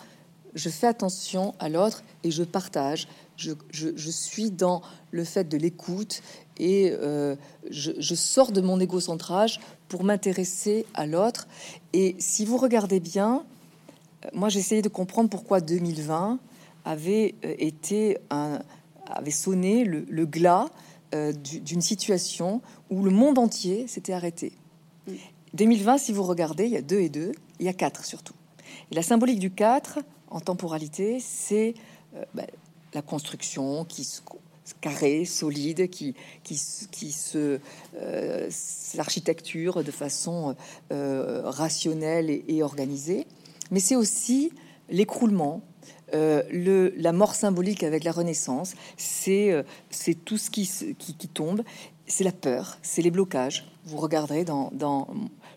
je 0.56 0.70
fais 0.70 0.88
attention 0.88 1.54
à 1.60 1.70
l'autre 1.70 2.04
et 2.24 2.32
je 2.32 2.44
partage, 2.44 3.08
je, 3.38 3.54
je, 3.72 4.10
suis 4.10 4.52
dans 4.52 4.82
le 5.12 5.24
fait 5.24 5.48
de 5.48 5.58
l'écoute 5.58 6.22
et 6.58 6.92
euh, 6.92 7.36
je, 7.70 8.16
sors 8.16 8.52
de 8.52 8.62
mon 8.62 8.80
égocentrage 8.80 9.60
pour 9.88 10.04
m'intéresser 10.04 10.86
à 10.94 11.06
l'autre. 11.06 11.48
Et 11.94 12.16
si 12.20 12.46
vous 12.46 12.58
regardez 12.58 13.00
bien, 13.00 13.46
euh, 14.26 14.30
moi 14.34 14.50
essayé 14.50 14.82
de 14.82 14.90
comprendre 14.90 15.30
pourquoi 15.30 15.62
2020 15.62 16.40
avait 16.84 17.36
euh, 17.46 17.56
été 17.58 18.18
un, 18.30 18.60
avait 19.08 19.32
sonné 19.32 19.86
le, 19.86 20.26
glas 20.26 20.68
d'une 21.12 21.82
situation 21.82 22.62
où 22.92 23.04
le 23.04 23.10
monde 23.10 23.40
entier 23.40 23.88
s'était 23.88 24.14
arrêté. 24.14 24.52
2020, 25.56 25.98
si 25.98 26.12
vous 26.12 26.22
regardez, 26.22 26.66
il 26.66 26.72
y 26.72 26.78
a 26.78 26.84
deux 26.84 27.00
et 27.00 27.10
deux, 27.10 27.32
il 27.60 27.66
y 27.66 27.70
a 27.70 27.74
quatre 27.74 28.06
surtout. 28.06 28.36
Et 28.92 28.96
la 28.96 29.04
symbolique 29.04 29.40
du 29.40 29.52
4 29.52 30.00
en 30.30 30.40
temporalité, 30.40 31.20
c'est 31.20 31.74
bah, 32.34 32.44
la 32.94 33.02
construction 33.02 33.86
qui 33.86 34.04
se 34.04 34.22
carré, 34.82 35.26
solide, 35.26 35.90
qui, 35.90 36.16
qui, 36.44 36.62
qui 36.92 37.12
se 37.12 37.60
euh, 37.96 38.50
l'architecture 38.96 39.84
de 39.84 39.92
façon 39.92 40.56
euh, 40.92 41.42
rationnelle 41.46 42.30
et, 42.30 42.64
organisée. 42.64 43.26
Mais 43.72 43.80
c'est 43.80 43.96
aussi 43.96 44.52
l'écroulement, 44.90 45.62
euh, 46.14 46.44
le, 46.52 46.94
la 46.98 47.14
mort 47.14 47.36
symbolique 47.36 47.84
avec 47.84 48.04
la 48.04 48.12
Renaissance. 48.12 48.74
C'est 48.98 49.64
c'est 49.90 50.16
tout 50.16 50.38
ce 50.38 50.50
qui, 50.50 50.70
qui, 50.98 51.16
qui 51.16 51.28
tombe. 51.28 51.64
C'est 52.08 52.24
la 52.24 52.32
peur, 52.32 52.80
c'est 52.82 53.02
les 53.02 53.12
blocages. 53.12 53.72
Vous 53.86 53.98
regarderez 53.98 54.44
dans, 54.44 54.72
dans 54.74 55.08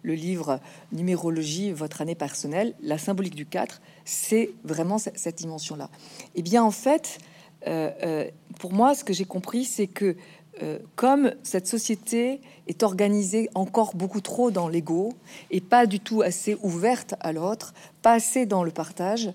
le 0.02 0.14
livre 0.14 0.60
Numérologie, 0.92 1.72
votre 1.72 2.02
année 2.02 2.14
personnelle, 2.14 2.74
la 2.82 2.98
symbolique 2.98 3.34
du 3.34 3.46
4, 3.46 3.80
c'est 4.04 4.50
vraiment 4.64 4.98
cette 4.98 5.36
dimension-là. 5.36 5.88
Eh 6.34 6.42
bien, 6.42 6.62
en 6.62 6.70
fait, 6.70 7.18
euh, 7.66 7.90
euh, 8.02 8.30
pour 8.58 8.72
moi, 8.72 8.94
ce 8.94 9.04
que 9.04 9.12
j'ai 9.12 9.24
compris, 9.24 9.64
c'est 9.64 9.86
que 9.86 10.16
euh, 10.62 10.78
comme 10.96 11.32
cette 11.42 11.66
société 11.66 12.40
est 12.66 12.82
organisée 12.82 13.48
encore 13.54 13.94
beaucoup 13.94 14.20
trop 14.20 14.50
dans 14.50 14.68
l'ego 14.68 15.14
et 15.50 15.62
pas 15.62 15.86
du 15.86 15.98
tout 15.98 16.20
assez 16.20 16.58
ouverte 16.62 17.14
à 17.20 17.32
l'autre, 17.32 17.72
pas 18.02 18.12
assez 18.12 18.44
dans 18.44 18.62
le 18.62 18.70
partage, 18.70 19.32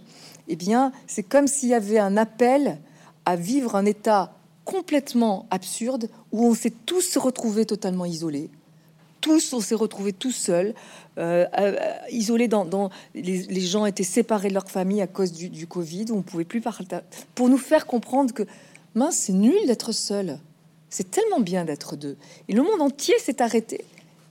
eh 0.48 0.56
bien, 0.56 0.92
c'est 1.08 1.24
comme 1.24 1.48
s'il 1.48 1.70
y 1.70 1.74
avait 1.74 1.98
un 1.98 2.18
appel 2.18 2.80
à 3.26 3.36
vivre 3.36 3.76
un 3.76 3.86
état 3.86 4.34
complètement 4.64 5.48
absurde 5.50 6.10
où 6.32 6.46
on 6.46 6.54
s'est 6.54 6.74
tous 6.86 7.18
retrouvés 7.18 7.66
totalement 7.66 8.06
isolés, 8.06 8.52
tous, 9.22 9.54
on 9.54 9.60
s'est 9.60 9.76
retrouvés 9.76 10.14
tout 10.14 10.32
seuls, 10.32 10.74
euh, 11.18 11.46
euh, 11.58 11.76
isolés 12.12 12.48
dans, 12.48 12.90
les, 13.16 13.62
gens 13.62 13.86
étaient 13.86 14.04
séparés 14.04 14.50
de 14.50 14.54
leur 14.54 14.70
famille 14.70 15.02
à 15.02 15.08
cause 15.08 15.32
du, 15.32 15.68
Covid, 15.68 16.06
on 16.12 16.22
pouvait 16.22 16.46
plus 16.46 16.62
parler, 16.62 16.88
pour 17.36 17.50
nous 17.50 17.58
faire 17.58 17.86
comprendre 17.86 18.34
que 18.34 18.44
mince, 18.96 19.16
c'est 19.16 19.34
nul 19.34 19.58
d'être 19.66 19.92
seul, 19.92 20.40
c'est 20.90 21.12
tellement 21.12 21.40
bien 21.40 21.66
d'être 21.66 21.96
deux. 21.96 22.18
Et 22.48 22.54
le 22.54 22.62
monde 22.62 22.82
entier 22.82 23.16
s'est 23.20 23.42
arrêté 23.42 23.84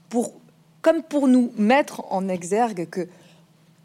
pour, 0.09 0.33
comme 0.81 1.03
pour 1.03 1.27
nous 1.27 1.51
mettre 1.57 2.03
en 2.11 2.27
exergue 2.29 2.87
que 2.89 3.07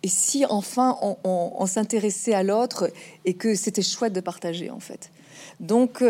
et 0.05 0.09
si 0.09 0.45
enfin 0.47 0.99
on 1.23 1.67
s'intéressait 1.67 2.35
à 2.35 2.43
l'autre 2.43 2.91
et 3.25 3.35
que 3.35 3.55
c'était 3.55 3.83
chouette 3.83 4.13
de 4.13 4.21
partager 4.21 4.69
en 4.69 4.81
fait. 4.81 5.13
Donc 5.61 6.03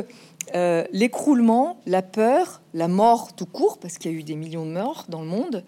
euh, 0.54 0.84
l'écroulement, 0.92 1.80
la 1.86 2.02
peur, 2.02 2.60
la 2.74 2.88
mort 2.88 3.34
tout 3.34 3.46
court, 3.46 3.78
parce 3.78 3.98
qu'il 3.98 4.12
y 4.12 4.14
a 4.14 4.18
eu 4.18 4.22
des 4.22 4.36
millions 4.36 4.66
de 4.66 4.72
morts 4.72 5.06
dans 5.08 5.22
le 5.22 5.28
monde, 5.28 5.64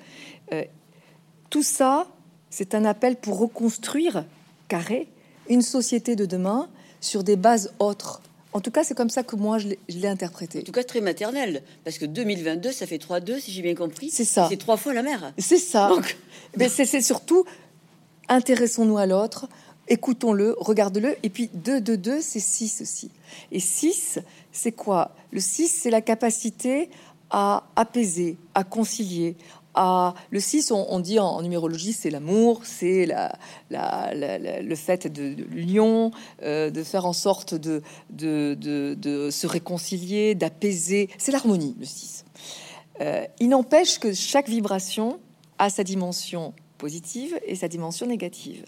euh, 0.52 0.64
tout 1.50 1.62
ça, 1.62 2.06
c'est 2.50 2.74
un 2.74 2.84
appel 2.84 3.16
pour 3.16 3.38
reconstruire, 3.38 4.24
carré, 4.68 5.08
une 5.48 5.62
société 5.62 6.16
de 6.16 6.26
demain 6.26 6.68
sur 7.00 7.24
des 7.24 7.36
bases 7.36 7.72
autres. 7.78 8.20
En 8.52 8.60
tout 8.60 8.70
cas, 8.70 8.84
c'est 8.84 8.94
comme 8.94 9.10
ça 9.10 9.22
que 9.22 9.34
moi, 9.36 9.58
je 9.58 9.68
l'ai 9.88 10.06
interprété. 10.06 10.60
En 10.60 10.62
tout 10.62 10.72
cas, 10.72 10.84
très 10.84 11.00
maternel, 11.00 11.62
parce 11.82 11.98
que 11.98 12.04
2022, 12.04 12.70
ça 12.70 12.86
fait 12.86 12.98
3-2, 12.98 13.40
si 13.40 13.50
j'ai 13.52 13.62
bien 13.62 13.74
compris. 13.74 14.10
C'est 14.10 14.24
ça. 14.24 14.46
C'est 14.48 14.56
trois 14.56 14.76
fois 14.76 14.94
la 14.94 15.02
mère. 15.02 15.32
C'est 15.38 15.58
ça. 15.58 15.90
Mais 16.56 16.68
c'est 16.68 17.00
surtout, 17.00 17.44
intéressons-nous 18.28 18.96
à 18.96 19.06
l'autre, 19.06 19.48
écoutons-le, 19.88 20.56
regarde-le. 20.58 21.16
Et 21.22 21.30
puis 21.30 21.50
2, 21.54 21.80
2, 21.80 21.96
2, 21.96 22.20
c'est 22.20 22.40
6 22.40 22.80
aussi. 22.82 23.10
Et 23.52 23.60
6, 23.60 24.20
c'est 24.52 24.72
quoi? 24.72 25.12
Le 25.30 25.40
6, 25.40 25.68
c'est 25.68 25.90
la 25.90 26.00
capacité 26.00 26.90
à 27.30 27.64
apaiser, 27.76 28.36
à 28.54 28.64
concilier. 28.64 29.36
À... 29.74 30.14
Le 30.30 30.40
6, 30.40 30.70
on, 30.70 31.00
dit 31.00 31.18
en, 31.18 31.42
numérologie, 31.42 31.92
c'est 31.92 32.10
l'amour, 32.10 32.60
c'est 32.64 33.06
la, 33.06 33.32
le 33.70 34.74
fait 34.76 35.08
de, 35.12 35.42
l'union, 35.50 36.12
euh, 36.42 36.70
de 36.70 36.82
faire 36.84 37.06
en 37.06 37.12
sorte 37.12 37.54
de, 37.54 37.82
de, 38.10 39.28
se 39.30 39.46
réconcilier, 39.46 40.34
d'apaiser. 40.34 41.10
C'est 41.18 41.32
l'harmonie, 41.32 41.74
le 41.78 41.86
6. 41.86 42.24
Euh, 43.00 43.24
il 43.40 43.48
n'empêche 43.48 43.98
que 43.98 44.12
chaque 44.12 44.48
vibration 44.48 45.18
a 45.58 45.70
sa 45.70 45.82
dimension 45.82 46.54
positive 46.78 47.38
et 47.44 47.56
sa 47.56 47.66
dimension 47.66 48.06
négative. 48.06 48.64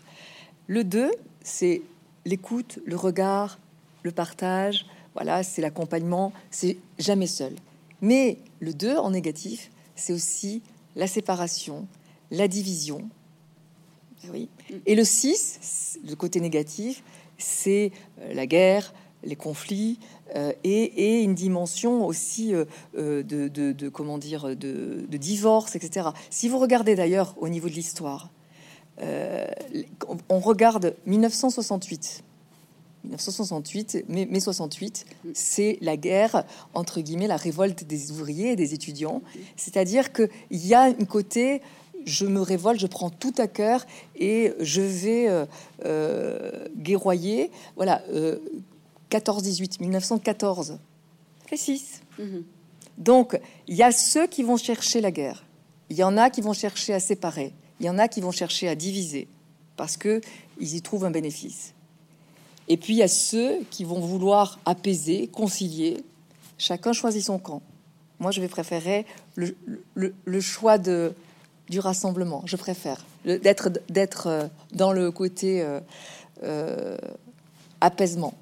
Le 0.67 0.85
2, 0.85 1.11
c'est 1.43 1.83
l'écoute, 2.25 2.81
le 2.85 2.97
regard, 2.97 3.59
le 4.03 4.11
partage, 4.11 4.87
voilà, 5.15 5.43
c'est 5.43 5.63
l'accompagnement, 5.63 6.33
c'est 6.51 6.77
jamais 6.99 7.27
seul. 7.27 7.55
Mais 8.03 8.39
le 8.61 8.75
2 8.75 8.97
en 8.97 9.11
négatif, 9.11 9.71
c'est 9.95 10.13
aussi 10.13 10.63
la 10.95 11.07
séparation, 11.07 11.87
la 12.31 12.49
division. 12.49 13.09
Eh 14.25 14.31
oui. 14.31 14.49
Et 14.87 14.95
le 14.95 15.05
6, 15.05 16.01
le 16.07 16.15
côté 16.17 16.41
négatif, 16.41 17.03
c'est 17.39 17.93
euh, 18.21 18.35
la 18.35 18.47
guerre, 18.47 18.93
les 19.25 19.37
conflits 19.37 19.99
euh, 20.35 20.53
et, 20.65 21.23
une 21.23 21.35
dimension 21.35 22.07
aussi 22.07 22.55
euh, 22.55 22.65
de, 23.23 23.89
comment 23.89 24.19
dire 24.19 24.57
de, 24.57 25.07
divorce, 25.11 25.77
etc. 25.77 26.09
Si 26.31 26.49
vous 26.49 26.59
regardez 26.59 26.95
d'ailleurs 26.95 27.35
au 27.39 27.49
niveau 27.49 27.69
de 27.69 27.75
l'histoire, 27.75 28.31
euh, 29.03 29.47
on 30.29 30.41
regarde 30.41 30.97
1968. 31.07 32.23
1968, 33.05 34.05
mai, 34.09 34.41
68, 34.41 35.07
c'est 35.33 35.79
la 35.81 35.97
guerre, 35.97 36.45
entre 36.75 37.01
guillemets, 37.01 37.29
la 37.29 37.37
révolte 37.37 37.85
des 37.85 38.11
ouvriers 38.11 38.53
et 38.53 38.57
des 38.57 38.75
étudiants. 38.75 39.23
C'est-à-dire 39.57 40.13
qu'il 40.13 40.29
y 40.51 40.75
a 40.75 40.83
un 40.83 41.05
côté, 41.05 41.63
je 42.05 42.27
me 42.27 42.41
révolte, 42.41 42.81
je 42.81 42.89
prends 42.89 43.11
tout 43.11 43.35
à 43.39 43.47
cœur 43.47 43.87
et 44.17 44.53
je 44.59 44.83
vais 44.83 45.29
euh, 45.29 45.47
euh, 45.85 46.67
guerroyer. 46.77 47.53
Voilà, 47.77 48.03
14-18, 49.11 49.81
1914, 49.81 50.79
précis. 51.45 51.85
Donc, 52.99 53.39
il 53.69 53.77
y 53.77 53.85
a 53.85 53.93
ceux 53.93 54.27
qui 54.27 54.43
vont 54.43 54.57
chercher 54.57 55.01
la 55.01 55.13
guerre. 55.13 55.45
Il 55.91 55.97
y 55.97 56.03
en 56.03 56.17
a 56.17 56.31
qui 56.31 56.41
vont 56.41 56.55
chercher 56.55 56.93
à 56.93 57.01
séparer. 57.01 57.53
Il 57.81 57.87
y 57.87 57.91
en 57.91 57.99
a 57.99 58.09
qui 58.09 58.21
vont 58.21 58.31
chercher 58.31 58.69
à 58.69 58.75
diviser 58.75 59.29
parce 59.77 59.97
que 59.97 60.21
ils 60.59 60.75
y 60.75 60.83
trouvent 60.83 61.05
un 61.05 61.11
bénéfice. 61.11 61.75
Et 62.69 62.77
puis 62.77 62.95
il 62.95 62.97
y 62.97 63.03
a 63.03 63.09
ceux 63.09 63.59
qui 63.71 63.85
vont 63.85 64.01
vouloir 64.01 64.59
apaiser, 64.65 65.29
concilier. 65.29 66.03
Chacun 66.59 66.93
choisit 66.93 67.25
son 67.25 67.39
camp. 67.39 67.63
Moi, 68.19 68.31
je 68.31 68.41
vais 68.41 68.49
préférer 68.49 69.05
le, 69.37 70.41
choix 70.41 70.79
du 70.79 71.79
rassemblement. 71.79 72.43
Je 72.47 72.57
préfère 72.57 73.05
d'être 73.25 73.71
d'être 73.91 74.27
euh, 74.29 74.47
dans 74.73 74.93
le 74.93 75.11
côté 75.11 75.61
euh, 75.61 75.81
euh, 76.45 76.97
apaisement. 77.81 78.35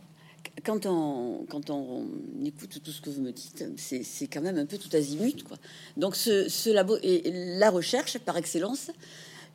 Quand 0.64 0.86
on, 0.86 1.46
quand 1.48 1.70
on 1.70 2.06
écoute 2.44 2.80
tout 2.82 2.90
ce 2.90 3.00
que 3.00 3.10
vous 3.10 3.20
me 3.20 3.32
dites, 3.32 3.64
c'est 3.76 4.26
quand 4.26 4.40
même 4.40 4.58
un 4.58 4.66
peu 4.66 4.78
tout 4.78 4.94
azimut. 4.96 5.44
Quoi. 5.44 5.56
Donc 5.96 6.16
ce, 6.16 6.48
ce 6.48 6.70
labo 6.70 6.96
et 7.02 7.22
la 7.58 7.70
recherche 7.70 8.18
par 8.18 8.36
excellence, 8.36 8.90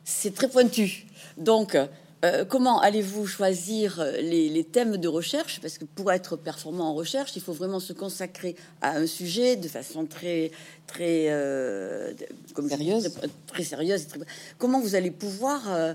c'est 0.04 0.34
très 0.34 0.48
pointu. 0.48 1.06
Donc 1.36 1.76
euh, 2.22 2.44
comment 2.44 2.80
allez-vous 2.80 3.26
choisir 3.26 4.04
les, 4.20 4.50
les, 4.50 4.64
thèmes 4.64 4.98
de 4.98 5.08
recherche? 5.08 5.58
Parce 5.60 5.78
que 5.78 5.86
pour 5.86 6.12
être 6.12 6.36
performant 6.36 6.90
en 6.90 6.94
recherche, 6.94 7.34
il 7.34 7.40
faut 7.40 7.54
vraiment 7.54 7.80
se 7.80 7.94
consacrer 7.94 8.56
à 8.82 8.96
un 8.98 9.06
sujet 9.06 9.56
de 9.56 9.68
façon 9.68 10.04
très, 10.04 10.50
très, 10.86 11.26
euh, 11.30 12.12
comme 12.54 12.68
sérieuse. 12.68 13.10
Très, 13.14 13.28
très, 13.46 13.64
sérieuse. 13.64 14.06
Très... 14.06 14.20
Comment 14.58 14.80
vous 14.80 14.94
allez 14.96 15.10
pouvoir 15.10 15.62
euh, 15.68 15.94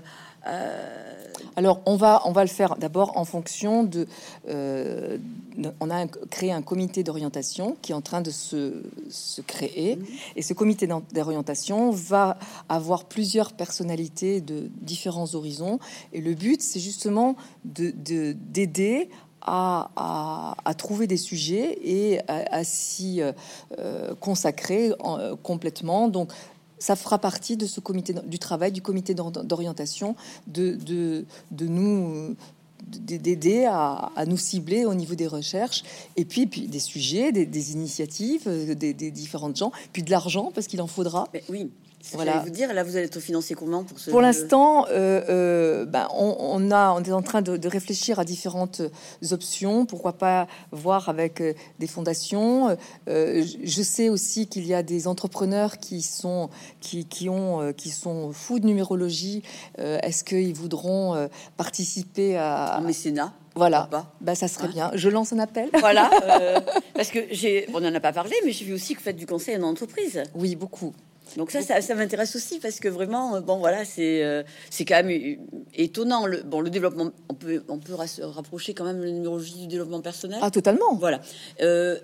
Alors, 1.56 1.80
on 1.86 1.96
va, 1.96 2.20
on 2.26 2.32
va 2.32 2.42
le 2.42 2.50
faire 2.50 2.76
d'abord 2.76 3.16
en 3.16 3.24
fonction 3.24 3.82
de. 3.82 4.06
Euh, 4.46 5.16
on 5.80 5.88
a 5.88 6.06
créé 6.06 6.52
un 6.52 6.60
comité 6.60 7.02
d'orientation 7.02 7.78
qui 7.80 7.92
est 7.92 7.94
en 7.94 8.02
train 8.02 8.20
de 8.20 8.30
se, 8.30 8.82
se 9.08 9.40
créer. 9.40 9.96
Mhm. 9.96 10.06
Et 10.36 10.42
ce 10.42 10.52
comité 10.52 10.86
d'orientation 10.86 11.90
va 11.90 12.38
avoir 12.68 13.04
plusieurs 13.04 13.54
personnalités 13.54 14.42
de 14.42 14.68
différents 14.82 15.34
horizons. 15.34 15.78
Et 16.12 16.20
le 16.20 16.34
but, 16.34 16.60
c'est 16.60 16.80
justement 16.80 17.36
d'aider 17.64 18.34
de, 18.34 18.36
d'aider 18.52 19.08
à, 19.40 20.56
à, 20.64 20.74
trouver 20.74 21.06
des 21.06 21.16
sujets 21.16 21.78
et 21.82 22.18
à, 22.28 22.64
s'y 22.64 23.22
euh, 23.22 24.14
consacrer 24.20 24.92
complètement. 25.44 26.08
Donc, 26.08 26.32
ça 26.78 26.96
fera 26.96 27.18
partie 27.18 27.56
de 27.56 27.66
ce 27.66 27.80
comité 27.80 28.14
du 28.26 28.38
travail 28.38 28.72
du 28.72 28.82
comité 28.82 29.14
d'orientation 29.14 30.14
de, 30.46 30.74
de, 30.74 31.66
nous 31.66 32.36
d'aider 32.86 33.64
à, 33.64 34.10
à, 34.14 34.26
nous 34.26 34.36
cibler 34.36 34.84
au 34.84 34.94
niveau 34.94 35.14
des 35.14 35.26
recherches 35.26 35.82
et 36.16 36.24
puis, 36.24 36.46
des 36.46 36.78
sujets, 36.78 37.32
des, 37.32 37.72
initiatives, 37.72 38.42
euh, 38.46 38.74
des, 38.74 38.92
différentes 39.10 39.56
gens, 39.56 39.72
puis 39.92 40.02
de 40.02 40.10
l'argent 40.10 40.50
parce 40.54 40.66
qu'il 40.66 40.80
en 40.82 40.86
faudra. 40.86 41.28
Oui. 41.48 41.70
Voilà. 42.12 42.38
Vous 42.38 42.50
dire, 42.50 42.72
là, 42.72 42.84
vous 42.84 42.96
allez 42.96 43.06
être 43.06 43.20
financé 43.20 43.54
comment 43.54 43.84
pour 43.84 43.98
ce 43.98 44.10
Pour 44.10 44.20
l'instant, 44.20 44.86
euh, 44.90 45.22
euh, 45.28 45.84
ben, 45.84 46.08
on, 46.14 46.36
on, 46.38 46.70
a, 46.70 46.92
on 46.92 47.02
est 47.02 47.12
en 47.12 47.22
train 47.22 47.42
de, 47.42 47.56
de, 47.56 47.68
réfléchir 47.68 48.18
à 48.18 48.24
différentes 48.24 48.82
options. 49.30 49.86
Pourquoi 49.86 50.12
pas 50.14 50.46
voir 50.72 51.08
avec 51.08 51.40
euh, 51.40 51.54
des 51.78 51.86
fondations. 51.86 52.76
Euh, 53.08 53.44
je 53.62 53.82
sais 53.82 54.08
aussi 54.08 54.46
qu'il 54.46 54.66
y 54.66 54.74
a 54.74 54.82
des 54.82 55.08
entrepreneurs 55.08 55.78
qui 55.78 56.02
sont 56.02 56.50
qui, 56.80 57.04
qui 57.06 57.28
ont 57.28 57.60
euh, 57.60 57.72
qui 57.72 57.90
sont 57.90 58.32
fous 58.32 58.58
de 58.58 58.66
numérologie. 58.66 59.42
Euh, 59.78 59.98
est-ce 60.02 60.24
qu'ils 60.24 60.54
voudront 60.54 61.28
participer 61.56 62.36
à 62.36 62.76
un 62.76 62.80
mécénat 62.80 63.32
voilà, 63.54 63.88
bah, 64.20 64.34
ça 64.34 64.48
serait 64.48 64.66
hein 64.66 64.70
bien. 64.74 64.90
Je 64.92 65.08
lance 65.08 65.32
un 65.32 65.38
appel. 65.38 65.70
Voilà, 65.80 66.10
parce 66.94 67.08
que 67.08 67.20
j'ai, 67.30 67.66
on 67.72 67.80
n'en 67.80 67.94
a 67.94 68.00
pas 68.00 68.12
parlé, 68.12 68.34
mais 68.44 68.52
j'ai 68.52 68.66
vu 68.66 68.74
aussi 68.74 68.92
que 68.92 68.98
vous 68.98 69.04
faites 69.04 69.16
du 69.16 69.24
conseil 69.24 69.56
en 69.56 69.62
entreprise. 69.62 70.22
Oui, 70.34 70.56
beaucoup. 70.56 70.92
Donc 71.36 71.50
ça, 71.50 71.62
ça, 71.62 71.94
m'intéresse 71.94 72.34
aussi 72.36 72.60
parce 72.60 72.80
que 72.80 72.88
vraiment, 72.88 73.36
euh, 73.36 73.40
bon 73.40 73.58
voilà, 73.58 73.84
c'est 73.84 74.24
euh, 74.24 74.42
c'est 74.70 74.84
quand 74.84 75.02
même 75.02 75.38
étonnant. 75.74 76.26
Le, 76.26 76.42
bon, 76.42 76.60
le 76.60 76.70
développement, 76.70 77.10
on 77.28 77.34
peut 77.34 77.62
on 77.68 77.78
peut 77.78 77.94
rapprocher 77.94 78.74
quand 78.74 78.84
même 78.84 79.02
la 79.02 79.10
numérologie 79.10 79.60
du 79.60 79.66
développement 79.66 80.00
personnel. 80.00 80.38
Ah 80.42 80.50
totalement. 80.50 80.94
Voilà. 80.94 81.20
Euh, 81.60 81.98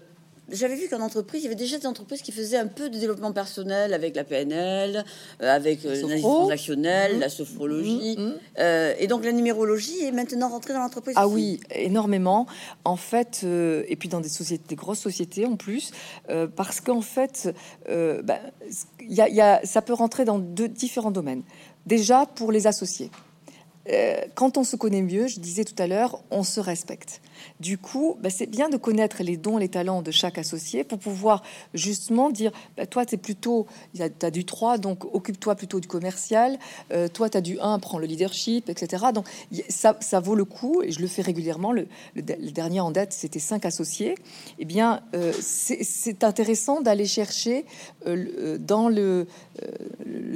j'avais 0.52 0.76
vu 0.76 0.88
qu'en 0.88 1.00
entreprise, 1.00 1.40
il 1.40 1.44
y 1.44 1.46
avait 1.46 1.56
déjà 1.56 1.78
des 1.78 1.86
entreprises 1.86 2.22
qui 2.22 2.32
faisaient 2.32 2.58
un 2.58 2.66
peu 2.66 2.90
de 2.90 2.98
développement 2.98 3.32
personnel 3.32 3.94
avec 3.94 4.14
la 4.14 4.24
PNL, 4.24 5.04
euh, 5.42 5.54
avec 5.54 5.84
euh, 5.84 5.94
l'analyse 5.94 6.22
transactionnelle, 6.22 7.16
mmh. 7.16 7.20
la 7.20 7.28
sophrologie. 7.28 8.16
Mmh. 8.18 8.22
Mmh. 8.22 8.34
Euh, 8.58 8.94
et 8.98 9.06
donc 9.06 9.24
la 9.24 9.32
numérologie 9.32 10.04
est 10.04 10.12
maintenant 10.12 10.48
rentrée 10.48 10.74
dans 10.74 10.80
l'entreprise. 10.80 11.14
Ah 11.18 11.26
oui, 11.26 11.60
énormément. 11.74 12.46
En 12.84 12.96
fait, 12.96 13.40
euh, 13.44 13.84
et 13.88 13.96
puis 13.96 14.08
dans 14.08 14.20
des 14.20 14.28
sociétés, 14.28 14.64
des 14.68 14.76
grosses 14.76 15.00
sociétés 15.00 15.46
en 15.46 15.56
plus, 15.56 15.90
euh, 16.28 16.46
parce 16.46 16.80
qu'en 16.80 17.02
fait, 17.02 17.54
bah, 17.88 18.38
y 19.00 19.20
a, 19.20 19.28
y 19.28 19.40
a, 19.40 19.60
ça 19.64 19.82
peut 19.82 19.94
rentrer 19.94 20.24
dans 20.24 20.38
deux 20.38 20.68
différents 20.68 21.10
domaines. 21.10 21.42
Déjà 21.86 22.26
pour 22.26 22.52
les 22.52 22.66
associés. 22.66 23.10
quand 24.34 24.58
on 24.58 24.64
se 24.64 24.76
connaît 24.76 25.02
mieux, 25.02 25.26
je 25.26 25.40
disais 25.40 25.64
tout 25.64 25.80
à 25.82 25.86
l'heure, 25.86 26.22
on 26.30 26.44
se 26.44 26.60
respecte. 26.60 27.20
Du 27.60 27.78
coup, 27.78 28.16
bah, 28.20 28.30
c'est 28.30 28.46
bien 28.46 28.68
de 28.68 28.76
connaître 28.76 29.22
les 29.22 29.36
dons, 29.36 29.56
les 29.56 29.68
talents 29.68 30.02
de 30.02 30.10
chaque 30.10 30.38
associé 30.38 30.84
pour 30.84 30.98
pouvoir 30.98 31.42
justement 31.74 32.30
dire, 32.30 32.52
bah, 32.76 32.86
toi, 32.86 33.06
tu 33.06 33.14
es 33.14 33.18
plutôt, 33.18 33.66
tu 33.94 34.02
as 34.02 34.30
du 34.30 34.44
3, 34.44 34.78
donc 34.78 35.04
occupe-toi 35.14 35.54
plutôt 35.54 35.80
du 35.80 35.88
commercial, 35.88 36.58
euh, 36.92 37.08
toi, 37.08 37.28
tu 37.28 37.38
as 37.38 37.40
du 37.40 37.58
1, 37.60 37.78
prends 37.78 37.98
le 37.98 38.06
leadership, 38.06 38.68
etc. 38.68 39.06
Donc, 39.14 39.26
ça, 39.68 40.20
vaut 40.20 40.34
le 40.34 40.44
coup, 40.44 40.82
et 40.82 40.90
je 40.92 41.00
le 41.00 41.06
fais 41.06 41.22
régulièrement. 41.22 41.72
Le, 41.72 41.86
dernier 42.16 42.80
en 42.80 42.90
date, 42.90 43.12
c'était 43.12 43.38
5 43.38 43.64
associés. 43.64 44.14
Eh 44.58 44.64
bien, 44.64 45.02
euh, 45.14 45.32
c'est 45.40 46.24
intéressant 46.24 46.80
d'aller 46.80 47.06
chercher 47.06 47.64
euh, 48.06 48.58
dans 48.58 48.88
le, 48.88 49.26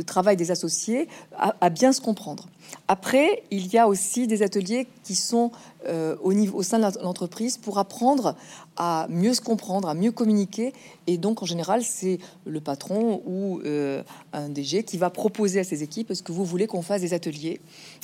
travail 0.07 0.37
des 0.37 0.53
associés 0.53 1.09
à 1.37 1.69
bien 1.69 1.93
se 1.93 2.01
comprendre. 2.01 2.47
Après, 2.89 3.43
il 3.51 3.67
y 3.73 3.79
a 3.79 3.89
aussi 3.89 4.27
des 4.27 4.43
ateliers 4.43 4.87
qui 5.03 5.15
sont 5.15 5.51
euh, 5.89 6.17
au, 6.23 6.33
niveau, 6.33 6.59
au 6.59 6.63
sein 6.63 6.79
de 6.79 7.03
l'entreprise 7.03 7.59
pour 7.59 7.79
apprendre 7.79 8.37
à 8.77 9.07
mieux 9.09 9.35
se 9.35 9.41
comprendre, 9.41 9.89
à 9.89 9.95
mieux 9.95 10.13
communiquer. 10.13 10.73
Et 11.07 11.19
donc, 11.19 11.43
en 11.43 11.47
général, 11.47 11.83
c'est 11.83 12.19
le 12.45 12.61
patron 12.61 13.23
ou 13.27 13.61
euh, 13.65 14.03
un 14.33 14.49
DG 14.49 14.83
qui 14.83 14.99
va 14.99 15.11
proposer 15.11 15.61
à 15.61 15.65
ses 15.65 15.83
équipes 15.83 16.11
est-ce 16.11 16.23
que 16.23 16.33
vous 16.33 16.45
voulez 16.45 16.67
qu'on 16.67 16.83
fasse 16.83 17.01
des 17.01 17.15
ateliers 17.15 17.61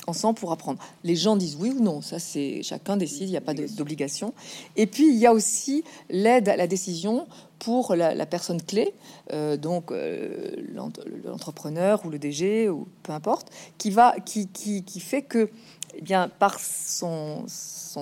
ensemble 0.07 0.39
pour 0.39 0.51
apprendre 0.51 0.79
Les 1.03 1.15
gens 1.15 1.35
disent 1.35 1.57
oui 1.59 1.73
ou 1.77 1.81
non. 1.81 2.01
Ça, 2.01 2.19
c'est 2.19 2.61
chacun 2.63 2.97
décide, 2.97 3.27
il 3.27 3.31
n'y 3.31 3.37
a 3.37 3.41
pas 3.41 3.53
d'obligation. 3.53 4.33
Et 4.75 4.87
puis, 4.87 5.09
il 5.09 5.17
y 5.17 5.25
a 5.25 5.33
aussi 5.33 5.83
l'aide 6.09 6.49
à 6.49 6.55
la 6.55 6.67
décision 6.67 7.27
pour 7.63 7.95
la, 7.95 8.13
la 8.13 8.25
personne 8.25 8.61
clé, 8.61 8.93
euh, 9.31 9.55
donc 9.55 9.91
euh, 9.91 10.51
l'entrepreneur 11.23 12.05
ou 12.05 12.09
le 12.09 12.19
DG 12.19 12.67
ou 12.69 12.87
peu 13.03 13.13
importe, 13.13 13.51
qui 13.77 13.89
va, 13.89 14.15
qui, 14.25 14.47
qui, 14.47 14.83
qui 14.83 14.99
fait 14.99 15.21
que 15.21 15.49
eh 15.95 16.01
bien, 16.01 16.29
par 16.39 16.59
son, 16.59 17.45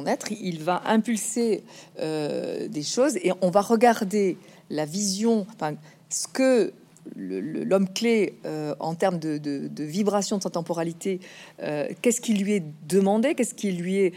être, 0.06 0.32
il 0.32 0.64
va 0.64 0.82
impulser 0.86 1.64
euh, 2.00 2.68
des 2.68 2.84
choses 2.84 3.18
et 3.18 3.32
on 3.42 3.50
va 3.50 3.62
regarder 3.62 4.38
la 4.70 4.86
vision, 4.86 5.46
enfin, 5.54 5.76
ce 6.10 6.28
que 6.28 6.74
l'homme 7.16 7.90
clé 7.90 8.36
euh, 8.46 8.76
en 8.80 8.94
termes 8.94 9.18
de, 9.18 9.38
de, 9.38 9.68
de, 9.68 9.84
vibration 9.84 10.38
de 10.38 10.44
sa 10.44 10.52
temporalité, 10.52 11.20
euh, 11.62 11.90
qu'est-ce 12.02 12.22
qui 12.22 12.36
lui 12.36 12.54
est 12.54 12.64
demandé, 12.88 13.34
qu'est-ce 13.36 13.56
qui 13.56 13.72
lui 13.72 13.98
est 13.98 14.14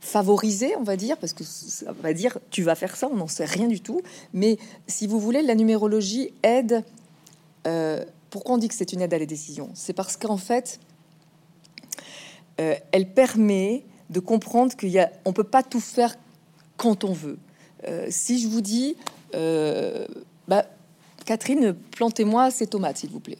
favorisé, 0.00 0.76
on 0.76 0.84
va 0.84 0.96
dire, 0.96 1.16
parce 1.16 1.32
que 1.32 1.44
ça 1.44 1.92
va 2.00 2.12
dire 2.12 2.38
tu 2.50 2.62
vas 2.62 2.74
faire 2.74 2.94
ça, 2.94 3.08
on 3.10 3.16
n'en 3.16 3.26
sait 3.26 3.46
rien 3.46 3.66
du 3.66 3.80
tout. 3.80 4.02
Mais 4.32 4.58
si 4.86 5.06
vous 5.06 5.18
voulez, 5.18 5.42
la 5.42 5.54
numérologie 5.54 6.32
aide. 6.42 6.84
Pourquoi 8.30 8.56
on 8.56 8.58
dit 8.58 8.68
que 8.68 8.74
c'est 8.74 8.92
une 8.92 9.00
aide 9.00 9.14
à 9.14 9.18
la 9.18 9.26
décision? 9.26 9.70
C'est 9.72 9.94
parce 9.94 10.18
qu'en 10.18 10.36
fait, 10.36 10.78
euh, 12.60 12.74
elle 12.92 13.12
permet 13.12 13.84
de 14.10 14.20
comprendre 14.20 14.74
qu'il 14.76 14.88
y 14.90 14.98
a, 14.98 15.10
on 15.24 15.32
peut 15.32 15.44
pas 15.44 15.62
tout 15.62 15.80
faire 15.80 16.16
quand 16.76 17.04
on 17.04 17.12
veut. 17.12 17.38
Euh, 17.86 18.06
si 18.10 18.40
je 18.40 18.48
vous 18.48 18.60
dis, 18.60 18.96
euh, 19.34 20.06
bah, 20.48 20.64
Catherine, 21.24 21.74
plantez-moi 21.92 22.50
ces 22.50 22.66
tomates, 22.66 22.98
s'il 22.98 23.10
vous 23.10 23.20
plaît. 23.20 23.38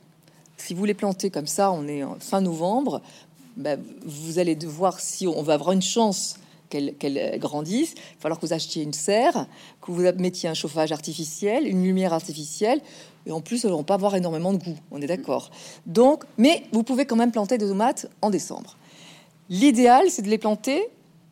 Si 0.56 0.74
vous 0.74 0.84
les 0.84 0.94
plantez 0.94 1.30
comme 1.30 1.46
ça, 1.46 1.72
on 1.72 1.88
est 1.88 2.04
en 2.04 2.16
fin 2.20 2.40
novembre, 2.40 3.00
bah, 3.56 3.76
vous 4.04 4.38
allez 4.38 4.54
devoir, 4.54 5.00
si 5.00 5.26
on 5.26 5.42
va 5.42 5.54
avoir 5.54 5.72
une 5.72 5.82
chance 5.82 6.38
qu'elles 6.68 6.94
qu 6.96 7.38
grandissent, 7.38 7.94
il 7.96 8.14
va 8.16 8.20
falloir 8.20 8.38
que 8.38 8.46
vous 8.46 8.52
achetiez 8.52 8.82
une 8.82 8.92
serre, 8.92 9.46
que 9.80 9.90
vous 9.90 10.02
mettiez 10.18 10.48
un 10.48 10.54
chauffage 10.54 10.92
artificiel, 10.92 11.66
une 11.66 11.82
lumière 11.82 12.12
artificielle, 12.12 12.80
et 13.26 13.32
en 13.32 13.40
plus, 13.40 13.64
elles 13.64 13.72
vont 13.72 13.84
pas 13.84 13.94
avoir 13.94 14.14
énormément 14.14 14.52
de 14.52 14.58
goût, 14.58 14.76
on 14.90 15.00
est 15.00 15.06
d'accord. 15.06 15.50
Donc, 15.86 16.24
mais 16.36 16.64
vous 16.72 16.82
pouvez 16.82 17.04
quand 17.04 17.16
même 17.16 17.32
planter 17.32 17.58
des 17.58 17.66
tomates 17.66 18.08
en 18.22 18.30
décembre. 18.30 18.77
L'idéal, 19.50 20.10
c'est 20.10 20.22
de 20.22 20.28
les 20.28 20.38
planter 20.38 20.88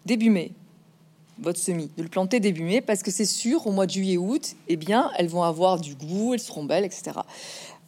début 0.07 0.31
mai, 0.31 0.53
votre 1.39 1.59
semis, 1.59 1.91
de 1.97 2.03
le 2.03 2.09
planter 2.09 2.41
début 2.41 2.63
mai, 2.63 2.81
parce 2.81 3.03
que 3.03 3.11
c'est 3.11 3.27
sûr, 3.27 3.67
au 3.67 3.73
mois 3.73 3.87
de 3.87 3.91
juillet-août, 3.91 4.57
eh 4.69 4.77
bien, 4.77 5.11
elles 5.19 5.29
vont 5.29 5.43
avoir 5.43 5.79
du 5.79 5.95
goût, 5.95 6.33
elles 6.33 6.41
seront 6.41 6.65
belles, 6.65 6.85
etc. 6.85 7.13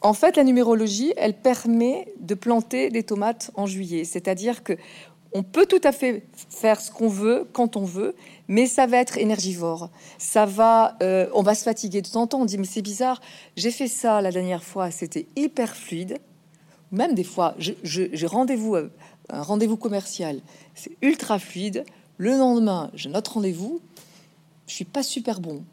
En 0.01 0.13
fait, 0.13 0.37
la 0.37 0.45
numérologie, 0.45 1.13
elle 1.17 1.35
permet 1.35 2.13
de 2.21 2.35
planter 2.35 2.91
des 2.91 3.03
tomates 3.03 3.51
en 3.55 3.67
juillet, 3.67 4.05
c'est-à-dire 4.05 4.63
que 4.63 4.75
on 5.35 5.43
peut 5.43 5.67
tout 5.67 5.81
à 5.85 5.93
fait 5.93 6.23
faire 6.49 6.81
ce 6.81 6.91
qu'on 6.91 7.09
veut 7.09 7.47
quand 7.53 7.77
on 7.77 7.85
veut, 7.85 8.15
mais 8.49 8.67
ça 8.67 8.87
va 8.87 8.97
être 8.97 9.19
énergivore. 9.19 9.91
Ça 10.17 10.47
va, 10.47 10.97
euh, 11.03 11.29
on 11.35 11.43
va 11.43 11.55
se 11.55 11.65
fatiguer 11.65 12.01
de 12.01 12.09
temps 12.09 12.23
en 12.23 12.27
temps. 12.27 12.41
On 12.41 12.45
dit 12.47 12.57
mais 12.57 12.65
c'est 12.65 12.83
bizarre, 12.83 13.21
j'ai 13.57 13.71
fait 13.71 13.89
ça 13.89 14.23
la 14.23 14.33
dernière 14.33 14.65
fois, 14.65 14.91
c'était 14.91 15.27
hyper 15.37 15.77
fluide. 15.77 16.19
Même 16.91 17.15
des 17.15 17.25
fois, 17.25 17.55
j'ai 17.59 18.27
rendez-vous 18.27 18.75
euh, 18.75 18.91
un 19.31 19.43
rendez-vous 19.43 19.77
commercial, 19.77 20.41
c'est 20.75 20.97
ultra 21.03 21.39
fluide. 21.39 21.85
Le 22.17 22.37
lendemain, 22.37 22.91
j'ai 22.95 23.09
notre 23.09 23.35
rendez-vous, 23.35 23.81
je 24.67 24.75
suis 24.75 24.85
pas 24.85 25.03
super 25.03 25.41
bon. 25.41 25.65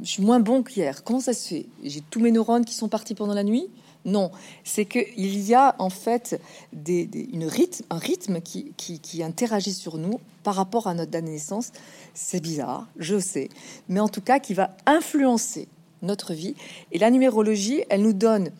Je 0.00 0.08
suis 0.08 0.22
moins 0.22 0.40
bon 0.40 0.62
qu'hier. 0.62 1.04
Comment 1.04 1.20
ça 1.20 1.32
se 1.32 1.48
fait? 1.48 1.66
J'ai 1.84 2.00
tous 2.00 2.20
mes 2.20 2.30
neurones 2.30 2.64
qui 2.64 2.74
sont 2.74 2.88
partis 2.88 3.14
pendant 3.14 3.34
la 3.34 3.44
nuit? 3.44 3.68
Non, 4.04 4.32
c'est 4.64 4.84
qu'il 4.84 5.44
y 5.44 5.54
a 5.54 5.76
en 5.78 5.90
fait 5.90 6.40
des, 6.72 7.08
une 7.32 7.44
rythme, 7.44 7.84
un 7.90 7.98
rythme 7.98 8.40
qui, 8.40 8.72
qui, 8.76 9.22
interagit 9.22 9.72
sur 9.72 9.96
nous 9.96 10.18
par 10.42 10.56
rapport 10.56 10.88
à 10.88 10.94
notre 10.94 11.12
date 11.12 11.24
de 11.24 11.30
naissance. 11.30 11.70
C'est 12.12 12.40
bizarre, 12.40 12.88
je 12.96 13.20
sais, 13.20 13.48
mais 13.88 14.00
en 14.00 14.08
tout 14.08 14.20
cas 14.20 14.40
qui 14.40 14.54
va 14.54 14.76
influencer 14.86 15.68
notre 16.02 16.34
vie. 16.34 16.56
Et 16.90 16.98
la 16.98 17.10
numérologie, 17.10 17.84
elle 17.90 18.02
nous 18.02 18.12
donne 18.12 18.50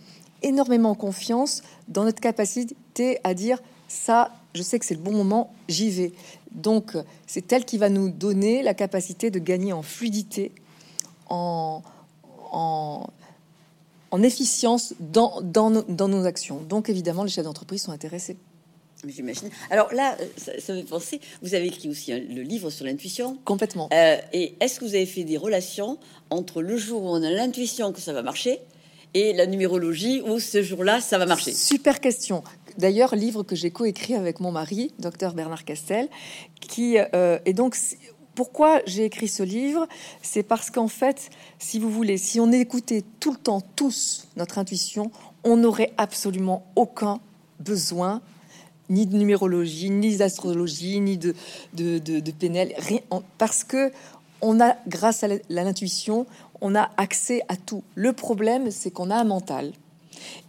énormément 0.42 0.94
confiance 0.94 1.62
dans 1.88 2.05
notre 2.05 2.20
capacité 2.20 3.18
à 3.24 3.34
dire 3.34 3.59
ça, 3.88 4.32
je 4.55 4.62
sais 4.62 4.78
que 4.78 4.84
c'est 4.84 4.94
le 4.94 5.00
bon 5.00 5.12
moment, 5.12 5.53
j'y 5.68 5.90
vais. 5.90 6.12
Donc, 6.50 6.96
c'est 7.26 7.53
elle 7.53 7.64
qui 7.64 7.78
va 7.78 7.88
nous 7.88 8.11
donner 8.11 8.62
la 8.62 8.74
capacité 8.74 9.30
de 9.30 9.38
gagner 9.38 9.72
en 9.72 9.82
fluidité, 9.82 10.53
en, 11.28 11.82
en, 12.50 14.22
efficience 14.22 14.94
dans, 15.00 15.40
dans, 15.40 15.70
nos, 15.70 16.26
actions. 16.26 16.61
Donc, 16.68 16.88
évidemment, 16.90 17.24
les 17.24 17.30
chefs 17.30 17.44
d'entreprise 17.44 17.82
sont 17.82 17.92
intéressés. 17.92 18.36
J'imagine. 19.05 19.50
Alors 19.70 19.92
là, 19.92 20.16
ça, 20.36 20.53
ça, 20.61 20.74
me 20.74 20.82
penser, 20.82 21.20
vous 21.42 21.55
avez 21.55 21.66
écrit 21.66 21.88
aussi 21.88 22.12
le 22.12 22.42
livre 22.42 22.70
sur 22.70 22.84
l'intuition. 22.84 23.36
Complètement. 23.44 23.88
Euh, 23.92 24.16
et 24.32 24.55
est-ce 24.61 24.78
que 24.78 24.84
vous 24.84 24.94
avez 24.94 25.07
fait 25.07 25.24
des 25.24 25.36
relations 25.36 25.98
entre 26.30 26.62
le 26.62 26.76
jour 26.76 27.03
où 27.03 27.09
on 27.09 27.20
a 27.22 27.30
l'intuition 27.30 27.92
que 27.92 28.00
ça 28.00 28.12
va 28.12 28.22
marcher 28.22 28.61
et 29.14 29.32
la 29.32 29.46
numérologie 29.46 30.22
où 30.24 30.38
ce 30.38 30.62
jour-là, 30.62 31.00
ça 31.00 31.18
va 31.18 31.26
marcher? 31.26 31.53
Super 31.53 32.00
question. 32.00 32.44
D'ailleurs, 32.78 33.14
livre 33.14 33.42
que 33.42 33.56
j'ai 33.56 33.70
coécrit 33.70 34.14
avec 34.14 34.40
mon 34.40 34.52
mari, 34.52 34.92
docteur 34.98 35.34
Bernard 35.34 35.64
Castel, 35.64 36.08
qui 36.60 36.96
euh, 36.98 37.38
est 37.44 37.52
donc 37.52 37.76
pourquoi 38.34 38.80
j'ai 38.86 39.04
écrit 39.04 39.28
ce 39.28 39.42
livre? 39.42 39.86
C'est 40.22 40.42
parce 40.42 40.70
qu'en 40.70 40.88
fait, 40.88 41.30
si 41.58 41.78
vous 41.78 41.90
voulez, 41.90 42.16
si 42.16 42.40
on 42.40 42.50
écoutait 42.50 43.04
tout 43.20 43.32
le 43.32 43.36
temps 43.36 43.60
tous 43.76 44.28
notre 44.36 44.58
intuition, 44.58 45.10
on 45.44 45.56
n'aurait 45.56 45.92
absolument 45.98 46.64
aucun 46.76 47.20
besoin 47.60 48.22
ni 48.88 49.06
de 49.06 49.16
numérologie, 49.16 49.90
ni 49.90 50.16
d'astrologie, 50.16 51.00
ni 51.00 51.16
de, 51.16 51.34
de, 51.74 51.98
de, 51.98 52.30
PNL, 52.30 52.74
rien, 52.76 53.00
parce 53.38 53.64
que 53.64 53.90
on 54.40 54.60
a, 54.60 54.76
grâce 54.88 55.22
à 55.22 55.28
l'intuition, 55.48 56.26
on 56.60 56.74
a 56.74 56.90
accès 56.96 57.42
à 57.48 57.56
tout. 57.56 57.84
Le 57.94 58.12
problème, 58.12 58.70
c'est 58.70 58.90
qu'on 58.90 59.10
a 59.10 59.16
un 59.16 59.24
mental 59.24 59.72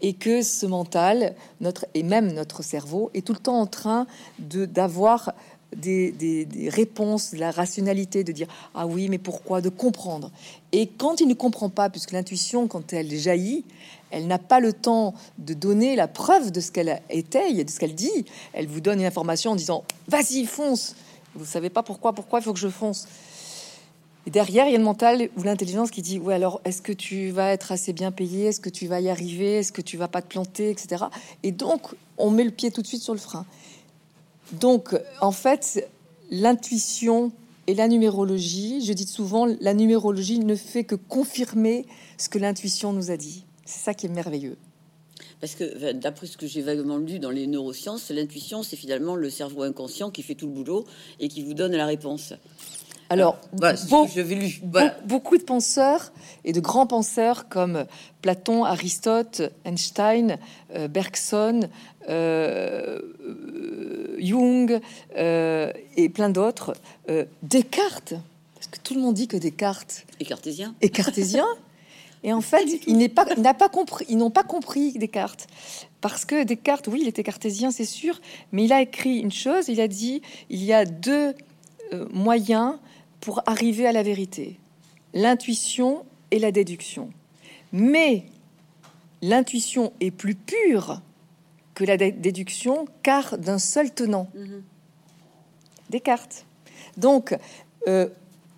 et 0.02 0.14
que 0.14 0.42
ce 0.42 0.66
mental, 0.66 1.36
notre 1.62 1.86
et 1.94 2.04
même 2.04 2.34
notre 2.34 2.64
cerveau, 2.64 3.10
est 3.14 3.26
tout 3.26 3.34
le 3.34 3.40
temps 3.40 3.60
en 3.60 3.68
train 3.68 4.08
de 4.40 4.66
d'avoir 4.66 5.34
des, 5.76 6.12
des, 6.12 6.70
réponses, 6.70 7.32
de 7.34 7.40
la 7.40 7.52
rationalité, 7.52 8.24
de 8.24 8.32
dire 8.32 8.48
ah 8.76 8.88
oui, 8.88 9.10
mais 9.10 9.18
pourquoi, 9.18 9.62
de 9.62 9.70
comprendre. 9.70 10.32
Et 10.72 10.88
quand 10.88 11.20
il 11.20 11.28
ne 11.28 11.34
comprend 11.34 11.70
pas, 11.70 11.90
puisque 11.90 12.12
l'intuition, 12.12 12.68
quand 12.68 12.94
elle 12.94 13.12
jaillit, 13.16 13.64
elle 14.12 14.28
n'a 14.28 14.38
pas 14.38 14.60
le 14.60 14.74
temps 14.74 15.14
de 15.40 15.54
donner 15.54 15.96
la 15.96 16.08
preuve 16.08 16.52
de 16.52 16.62
ce 16.62 16.72
qu'elle 16.72 17.02
étaye, 17.10 17.66
de 17.66 17.70
ce 17.70 17.80
qu'elle 17.80 17.96
dit. 17.96 18.26
Elle 18.54 18.68
vous 18.68 18.82
donne 18.82 19.00
une 19.00 19.06
information 19.06 19.52
en 19.52 19.56
disant 19.56 19.84
vas-y, 20.08 20.46
fonce. 20.46 20.96
Vous 21.36 21.46
savez 21.46 21.70
pas 21.70 21.82
pourquoi, 21.82 22.14
pourquoi 22.14 22.40
il 22.40 22.44
faut 22.44 22.54
que 22.54 22.60
je 22.60 22.68
fonce? 22.70 23.08
Derrière, 24.26 24.68
il 24.68 24.72
y 24.72 24.76
a 24.76 24.78
le 24.78 24.84
mental 24.84 25.30
ou 25.36 25.44
l'intelligence 25.44 25.92
qui 25.92 26.02
dit 26.02 26.18
ouais 26.18 26.34
alors 26.34 26.62
est-ce 26.64 26.82
que 26.82 26.94
tu 26.94 27.32
vas 27.32 27.52
être 27.52 27.74
assez 27.74 27.92
bien 27.92 28.12
payé, 28.12 28.46
est-ce 28.46 28.62
que 28.62 28.70
tu 28.70 28.88
vas 28.88 29.02
y 29.02 29.10
arriver, 29.10 29.58
est-ce 29.58 29.74
que 29.74 29.82
tu 29.82 29.98
vas 29.98 30.08
pas 30.08 30.22
te 30.22 30.28
planter, 30.28 30.70
etc. 30.70 31.06
Et 31.44 31.52
donc 31.52 31.90
on 32.18 32.30
met 32.30 32.46
le 32.46 32.52
pied 32.52 32.72
tout 32.72 32.82
de 32.82 32.88
suite 32.88 33.02
sur 33.02 33.14
le 33.14 33.20
frein. 33.20 33.46
Donc 34.54 34.96
en 35.20 35.32
fait, 35.32 35.90
l'intuition 36.32 37.32
et 37.68 37.74
la 37.74 37.88
numérologie, 37.88 38.84
je 38.86 38.94
dis 38.94 39.06
souvent, 39.06 39.46
la 39.60 39.74
numérologie 39.74 40.40
ne 40.40 40.56
fait 40.56 40.84
que 40.84 40.96
confirmer 40.96 41.86
ce 42.18 42.30
que 42.30 42.40
l'intuition 42.40 42.94
nous 42.94 43.12
a 43.12 43.18
dit. 43.18 43.46
C'est 43.66 43.84
ça 43.84 43.94
qui 43.94 44.06
est 44.06 44.10
merveilleux. 44.10 44.58
Parce 45.40 45.56
que 45.56 45.92
d'après 45.92 46.28
ce 46.28 46.38
que 46.38 46.48
j'ai 46.48 46.62
vaguement 46.62 46.98
lu 46.98 47.20
dans 47.20 47.30
les 47.30 47.48
neurosciences, 47.48 48.10
l'intuition, 48.12 48.64
c'est 48.64 48.78
finalement 48.78 49.16
le 49.16 49.30
cerveau 49.30 49.64
inconscient 49.64 50.10
qui 50.10 50.24
fait 50.24 50.36
tout 50.36 50.48
le 50.48 50.54
boulot 50.54 50.86
et 51.20 51.28
qui 51.28 51.42
vous 51.42 51.54
donne 51.54 51.76
la 51.76 51.86
réponse. 51.86 52.34
Alors, 53.14 53.38
beaucoup 55.06 55.38
de 55.38 55.44
penseurs 55.44 56.12
et 56.46 56.52
de 56.52 56.60
grands 56.60 56.88
penseurs 56.88 57.48
comme 57.48 57.86
Platon, 58.24 58.66
Aristote, 58.66 59.44
Einstein, 59.66 60.40
euh, 60.74 60.88
Bergson, 60.88 61.70
euh, 62.10 63.00
Jung 64.18 64.80
euh, 65.16 65.72
et 65.96 66.10
plein 66.10 66.32
d'autres, 66.32 66.74
Descartes, 67.44 68.16
parce 68.56 68.66
que 68.66 68.80
tout 68.80 68.96
le 68.96 69.02
monde 69.02 69.14
dit 69.14 69.28
que 69.28 69.38
Descartes 69.38 70.08
est 70.20 70.26
cartésien. 70.26 70.74
Est 70.82 70.90
cartésien. 70.90 71.46
Et 72.26 72.32
en 72.32 72.40
fait, 72.42 72.64
il 72.88 72.96
n'est 72.96 73.10
pas, 73.10 73.26
n'a 73.36 73.54
pas 73.54 73.68
compris, 73.68 74.06
ils 74.08 74.16
n'ont 74.18 74.32
pas 74.32 74.44
compris 74.44 74.94
Descartes. 74.94 75.46
Parce 76.02 76.24
que 76.24 76.46
Descartes, 76.46 76.88
oui, 76.88 77.00
il 77.02 77.08
était 77.10 77.22
cartésien, 77.22 77.70
c'est 77.70 77.86
sûr, 77.86 78.20
mais 78.54 78.64
il 78.64 78.72
a 78.72 78.82
écrit 78.82 79.20
une 79.20 79.32
chose, 79.32 79.68
il 79.68 79.82
a 79.82 79.90
dit, 79.90 80.22
il 80.50 80.64
y 80.64 80.72
a 80.72 80.86
deux 80.86 81.36
moyens 82.12 82.76
pour 83.24 83.42
arriver 83.46 83.88
à 83.88 83.94
la 83.94 84.04
vérité. 84.04 84.60
L'intuition 85.14 86.04
et 86.30 86.40
la 86.40 86.52
déduction. 86.52 87.10
Mais 87.72 88.26
l'intuition 89.22 89.94
est 90.02 90.12
plus 90.12 90.36
pure 90.36 91.02
que 91.74 91.86
la 91.86 91.96
déduction 91.96 92.86
car 93.02 93.38
d'un 93.38 93.60
seul 93.60 93.94
tenant. 93.94 94.30
Mm-hmm. 94.36 94.62
Descartes. 95.90 96.46
Donc, 96.98 97.34
euh, 97.88 98.10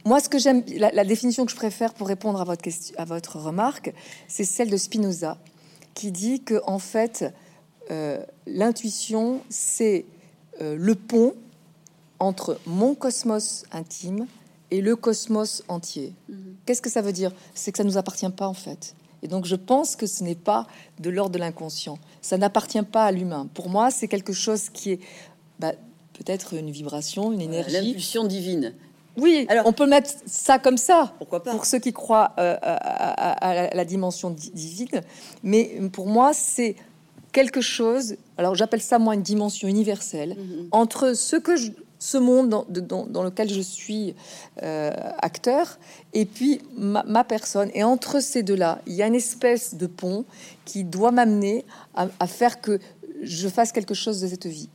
moi, 0.04 0.20
ce 0.20 0.30
que 0.30 0.40
j'aime, 0.40 0.64
la, 0.76 1.06
définition 1.06 1.46
que 1.46 1.52
je 1.52 1.56
préfère 1.56 1.94
pour 1.94 2.08
répondre 2.08 2.42
à 2.42 2.44
votre, 2.44 2.64
question, 2.64 2.96
à 2.98 3.06
votre 3.06 3.38
remarque, 3.38 3.94
c'est 4.28 4.46
celle 4.46 4.72
de 4.72 4.78
Spinoza, 4.78 5.38
qui 5.94 6.12
dit 6.12 6.42
que 6.42 6.60
en 6.66 6.80
fait, 6.80 7.24
euh, 7.92 8.18
l'intuition, 8.48 9.42
c'est 9.48 10.06
euh, 10.60 10.76
le 10.76 10.96
pont 10.96 11.36
entre 12.18 12.60
mon 12.66 12.96
cosmos 12.96 13.66
intime 13.72 14.26
et 14.72 14.82
le 14.82 14.96
cosmos 14.96 15.64
entier. 15.68 16.14
Mhm. 16.30 16.56
Qu'est-ce 16.66 16.82
que 16.82 16.90
ça 16.90 17.02
veut 17.02 17.14
dire? 17.14 17.32
C'est 17.54 17.72
que 17.72 17.78
ça 17.78 17.84
ne 17.84 17.90
nous 17.90 17.98
appartient 17.98 18.30
pas 18.30 18.48
en 18.48 18.54
fait. 18.54 18.96
Et 19.24 19.28
donc 19.28 19.46
je 19.46 19.56
pense 19.56 19.96
que 19.96 20.08
ce 20.08 20.24
n'est 20.24 20.36
pas 20.36 20.68
de 21.00 21.10
l'ordre 21.10 21.34
de 21.34 21.40
l'inconscient. 21.40 21.98
Ça 22.22 22.38
n'appartient 22.38 22.82
pas 22.84 23.06
à 23.06 23.12
l'humain. 23.12 23.48
Pour 23.54 23.70
moi, 23.70 23.92
c'est 23.92 24.08
quelque 24.08 24.34
chose 24.34 24.70
qui 24.70 24.92
est 24.92 25.00
bah, 25.60 25.74
peut-être 26.14 26.54
une 26.54 26.70
vibration, 26.70 27.32
une 27.32 27.42
énergie. 27.42 27.74
L'impulsion 27.74 28.24
divine. 28.26 28.74
Oui, 29.18 29.46
alors 29.50 29.66
on 29.66 29.74
peut 29.74 29.88
mettre 29.88 30.12
ça 30.26 30.60
comme 30.60 30.78
ça. 30.78 31.14
Pourquoi 31.18 31.42
pas? 31.42 31.52
Pour 31.52 31.66
ceux 31.66 31.80
qui 31.80 31.94
croient 31.94 32.34
euh, 32.38 32.58
à, 32.62 33.74
la 33.74 33.86
dimension 33.86 34.30
divine. 34.30 35.02
Mais 35.42 35.80
pour 35.94 36.08
moi, 36.08 36.34
c'est 36.34 36.76
quelque 37.32 37.62
chose. 37.62 38.16
Alors 38.38 38.56
j'appelle 38.56 38.82
ça 38.82 39.00
moi 39.00 39.14
une 39.14 39.22
dimension 39.22 39.68
universelle 39.68 40.36
mhm. 40.38 40.68
entre 40.72 41.14
ce 41.14 41.36
que 41.36 41.56
je, 41.56 41.72
ce 42.06 42.18
monde 42.18 42.50
dans, 42.50 43.24
lequel 43.24 43.50
je 43.50 43.62
suis 43.62 44.14
euh, 44.62 44.92
acteur 45.18 45.80
et 46.14 46.26
puis 46.26 46.62
ma, 46.78 47.24
personne. 47.24 47.72
Et 47.74 47.84
entre 47.84 48.20
ces 48.20 48.44
deux-là, 48.44 48.80
il 48.86 48.94
y 48.94 49.02
a 49.02 49.08
une 49.08 49.16
espèce 49.16 49.74
de 49.74 49.88
pont 49.88 50.26
qui 50.66 50.84
doit 50.84 51.12
m'amener 51.12 51.66
à, 51.96 52.28
faire 52.28 52.62
que 52.62 52.80
je 53.24 53.48
fasse 53.48 53.72
quelque 53.72 53.96
chose 53.96 54.22
de 54.22 54.28
cette 54.28 54.46
vie. 54.46 54.70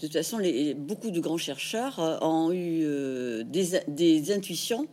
De 0.00 0.06
toute 0.06 0.12
façon, 0.14 0.38
les, 0.38 0.72
beaucoup 0.72 1.10
de 1.10 1.20
grands 1.20 1.36
chercheurs 1.36 1.98
euh, 1.98 2.18
ont 2.22 2.50
eu 2.50 2.84
euh, 2.84 3.42
des, 3.44 4.32
intuitions 4.32 4.86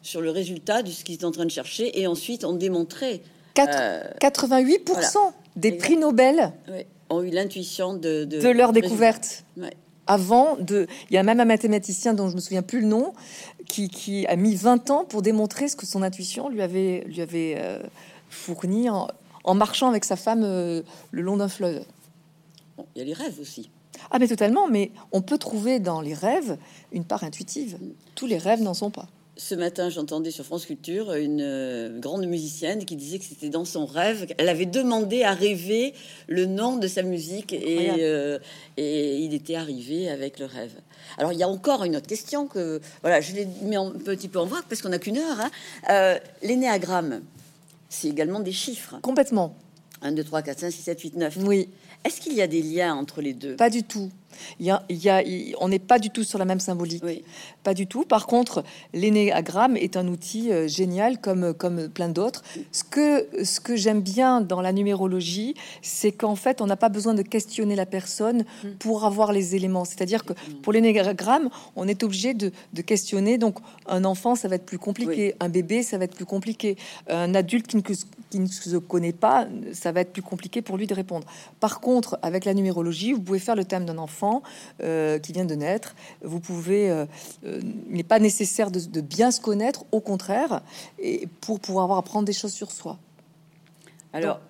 sur 0.00 0.22
le 0.22 0.30
résultat 0.30 0.82
de 0.82 0.90
ce 0.90 1.04
qu'ils 1.04 1.20
sont 1.20 1.26
en 1.26 1.32
train 1.32 1.44
de 1.44 1.50
chercher 1.50 2.00
et 2.00 2.06
ensuite 2.06 2.44
ont 2.44 2.54
démontré. 2.54 3.22
88% 3.56 5.16
des 5.56 5.72
prix 5.72 5.96
Nobel 5.96 6.52
ont 7.10 7.22
eu 7.22 7.30
l'intuition 7.30 7.94
de, 7.94 8.24
de, 8.24 8.48
leur 8.48 8.72
découverte 8.72 9.44
avant 10.06 10.56
de... 10.56 10.86
Il 11.10 11.14
y 11.14 11.18
a 11.18 11.22
même 11.22 11.40
un 11.40 11.44
mathématicien 11.44 12.14
dont 12.14 12.28
je 12.28 12.34
me 12.34 12.40
souviens 12.40 12.62
plus 12.62 12.80
le 12.80 12.86
nom, 12.86 13.14
qui, 13.66 14.26
a 14.28 14.36
mis 14.36 14.54
20 14.54 14.90
ans 14.90 15.04
pour 15.04 15.22
démontrer 15.22 15.68
ce 15.68 15.76
que 15.76 15.86
son 15.86 16.02
intuition 16.02 16.48
lui 16.48 16.62
avait, 16.62 17.04
lui 17.06 17.20
avait 17.20 17.56
euh, 17.58 17.78
fourni 18.30 18.88
en, 18.88 19.08
marchant 19.54 19.88
avec 19.88 20.04
sa 20.04 20.16
femme 20.16 20.42
euh, 20.44 20.82
le 21.10 21.22
long 21.22 21.36
d'un 21.36 21.48
fleuve. 21.48 21.84
il 22.94 22.98
y 22.98 23.02
a 23.02 23.04
les 23.04 23.12
rêves 23.12 23.38
aussi. 23.40 23.70
Ah 24.10 24.18
mais 24.18 24.28
totalement, 24.28 24.68
mais 24.68 24.90
on 25.12 25.22
peut 25.22 25.38
trouver 25.38 25.78
dans 25.78 26.00
les 26.00 26.14
rêves 26.14 26.56
une 26.92 27.04
part 27.04 27.24
intuitive. 27.24 27.78
Tous 28.14 28.26
les 28.26 28.38
rêves 28.38 28.60
n'en 28.60 28.74
sont 28.74 28.90
pas 28.90 29.08
ce 29.36 29.54
matin, 29.54 29.88
j'entendais 29.90 30.30
sur 30.30 30.44
France 30.44 30.64
Culture 30.64 31.12
une 31.14 31.40
euh, 31.42 31.98
grande 31.98 32.24
musicienne 32.26 32.84
qui 32.84 32.94
disait 32.94 33.18
que 33.18 33.24
c'était 33.24 33.48
dans 33.48 33.64
son 33.64 33.84
rêve. 33.84 34.26
Elle 34.38 34.48
avait 34.48 34.66
demandé 34.66 35.24
à 35.24 35.32
rêver 35.32 35.92
le 36.28 36.46
nom 36.46 36.76
de 36.76 36.86
sa 36.86 37.02
musique 37.02 37.52
et, 37.52 37.90
euh, 37.98 38.38
et 38.76 39.18
il 39.18 39.34
était 39.34 39.56
arrivé 39.56 40.08
avec 40.08 40.38
le 40.38 40.46
rêve. 40.46 40.72
Alors, 41.18 41.32
il 41.32 41.38
y 41.38 41.42
a 41.42 41.48
encore 41.48 41.84
une 41.84 41.96
autre 41.96 42.06
question 42.06 42.46
que 42.46 42.80
voilà, 43.02 43.20
je 43.20 43.32
l'ai 43.34 43.46
mis 43.62 43.76
un 43.76 43.90
petit 43.90 44.28
peu 44.28 44.38
en 44.38 44.46
vrac 44.46 44.64
parce 44.68 44.82
qu'on 44.82 44.90
n'a 44.90 45.00
qu'une 45.00 45.18
heure. 45.18 45.40
Hein. 45.40 45.50
Euh, 45.90 46.18
L'énéagramme, 46.42 47.22
c'est 47.88 48.08
également 48.08 48.40
des 48.40 48.52
chiffres. 48.52 48.96
Complètement. 49.02 49.56
1, 50.02 50.12
2, 50.12 50.22
3, 50.22 50.42
4, 50.42 50.60
5, 50.60 50.70
6, 50.70 50.82
7, 50.82 51.00
8, 51.00 51.16
9. 51.16 51.38
Oui. 51.44 51.68
Est-ce 52.04 52.20
qu'il 52.20 52.34
y 52.34 52.42
a 52.42 52.46
des 52.46 52.62
liens 52.62 52.94
entre 52.94 53.22
les 53.22 53.32
deux? 53.32 53.56
Pas 53.56 53.70
du 53.70 53.82
tout. 53.82 54.10
Il 54.60 54.66
y 54.66 54.70
a, 54.70 54.82
il 54.88 54.96
y 54.96 55.08
a, 55.08 55.22
on 55.60 55.68
n'est 55.68 55.78
pas 55.78 55.98
du 55.98 56.10
tout 56.10 56.24
sur 56.24 56.38
la 56.38 56.44
même 56.44 56.60
symbolique. 56.60 57.02
Pas 57.62 57.74
du 57.74 57.86
tout. 57.86 58.04
Par 58.04 58.26
contre, 58.26 58.64
l'énéagramme 58.92 59.76
est 59.76 59.96
un 59.96 60.06
outil 60.08 60.52
euh, 60.52 60.68
génial 60.68 61.20
comme, 61.20 61.54
comme 61.54 61.88
plein 61.88 62.08
d'autres. 62.08 62.42
Ce 62.72 62.84
que, 62.84 63.26
ce 63.44 63.60
que 63.60 63.76
j'aime 63.76 64.00
bien 64.00 64.40
dans 64.40 64.60
la 64.60 64.72
numérologie, 64.72 65.54
c'est 65.82 66.12
qu'en 66.12 66.36
fait, 66.36 66.60
on 66.60 66.66
n'a 66.66 66.76
pas 66.76 66.88
besoin 66.88 67.14
de 67.14 67.22
questionner 67.22 67.74
la 67.74 67.86
personne 67.86 68.44
mm. 68.62 68.68
pour 68.78 69.04
avoir 69.04 69.32
les 69.32 69.54
éléments. 69.54 69.84
C'est-à-dire 69.84 70.24
que 70.24 70.32
pour 70.62 70.72
l'énéagramme, 70.72 71.48
on 71.76 71.88
est 71.88 72.02
obligé 72.02 72.34
de, 72.34 72.52
de, 72.72 72.82
questionner. 72.82 73.38
Donc, 73.38 73.58
un 73.86 74.04
enfant, 74.04 74.34
ça 74.34 74.48
va 74.48 74.56
être 74.56 74.66
plus 74.66 74.78
compliqué. 74.78 75.34
Un 75.40 75.48
bébé, 75.48 75.82
ça 75.82 75.98
va 75.98 76.04
être 76.04 76.16
plus 76.16 76.26
compliqué. 76.26 76.76
Un 77.08 77.34
adulte 77.34 77.66
qui 77.66 77.76
ne, 77.76 77.82
qui 77.82 78.40
ne 78.40 78.46
se 78.46 78.76
connaît 78.76 79.12
pas, 79.12 79.46
ça 79.72 79.92
va 79.92 80.00
être 80.00 80.12
plus 80.12 80.22
compliqué 80.22 80.62
pour 80.62 80.76
lui 80.76 80.86
de 80.86 80.94
répondre. 80.94 81.26
Par 81.60 81.80
contre, 81.80 82.18
avec 82.22 82.44
la 82.44 82.54
numérologie, 82.54 83.12
vous 83.12 83.20
pouvez 83.20 83.38
faire 83.38 83.56
le 83.56 83.64
thème 83.64 83.84
d'un 83.84 83.98
enfant 83.98 84.23
euh, 84.82 85.18
qui 85.18 85.32
vient 85.32 85.44
de 85.44 85.54
naître. 85.54 85.94
Vous 86.22 86.40
pouvez, 86.40 86.90
euh, 86.90 87.06
euh, 87.46 87.60
il 87.88 87.96
n'est 87.96 88.02
pas 88.02 88.18
nécessaire 88.18 88.70
de, 88.70 89.00
bien 89.00 89.30
se 89.30 89.40
connaître, 89.40 89.84
au 89.92 90.00
contraire, 90.00 90.62
et 90.98 91.28
pour 91.40 91.60
pouvoir 91.60 91.84
avoir 91.84 91.98
apprendre 91.98 92.26
des 92.26 92.32
choses 92.32 92.52
sur 92.52 92.70
soi. 92.70 92.98
Alors. 94.12 94.40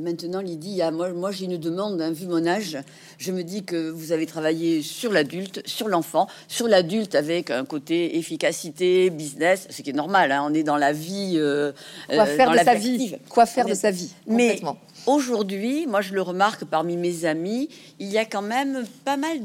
Maintenant, 0.00 0.40
Lydie, 0.40 0.80
moi, 0.92 1.12
moi 1.12 1.32
j'ai 1.32 1.46
une 1.46 1.56
demande, 1.56 2.00
hein, 2.00 2.12
vu 2.12 2.28
mon 2.28 2.46
âge, 2.46 2.78
je 3.18 3.32
me 3.32 3.42
dis 3.42 3.64
que 3.64 3.90
vous 3.90 4.12
avez 4.12 4.26
travaillé 4.26 4.80
sur 4.80 5.12
l'adulte, 5.12 5.60
sur 5.66 5.88
l'enfant, 5.88 6.28
sur 6.46 6.68
l'adulte 6.68 7.16
avec 7.16 7.50
un 7.50 7.64
côté 7.64 8.16
efficacité, 8.16 9.10
business, 9.10 9.66
ce 9.70 9.82
qui 9.82 9.90
est 9.90 9.94
normal, 9.94 10.30
hein, 10.30 10.46
on 10.48 10.54
est 10.54 10.62
dans 10.62 10.76
la 10.76 10.92
vie. 10.92 11.36
quoi 12.08 12.26
faire 12.26 12.52
de 12.52 12.58
sa 12.58 12.74
vie 12.74 13.16
Quoi 13.28 13.44
faire 13.44 13.66
de 13.66 13.74
sa 13.74 13.90
vie 13.90 14.12
Mais 14.28 14.60
Aujourd'hui, 15.08 15.86
moi 15.86 16.02
je 16.02 16.12
le 16.12 16.20
remarque 16.20 16.66
parmi 16.66 16.98
mes 16.98 17.24
amis, 17.24 17.70
il 17.98 18.08
y 18.08 18.18
a 18.18 18.26
quand 18.26 18.42
même 18.42 18.84
pas 19.06 19.16
mal 19.16 19.38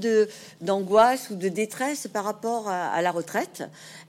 d'angoisse 0.59 1.30
ou 1.30 1.36
de 1.36 1.47
détresse 1.47 2.09
par 2.11 2.26
rapport 2.26 2.68
à, 2.68 3.01
la 3.01 3.11
retraite 3.11 3.64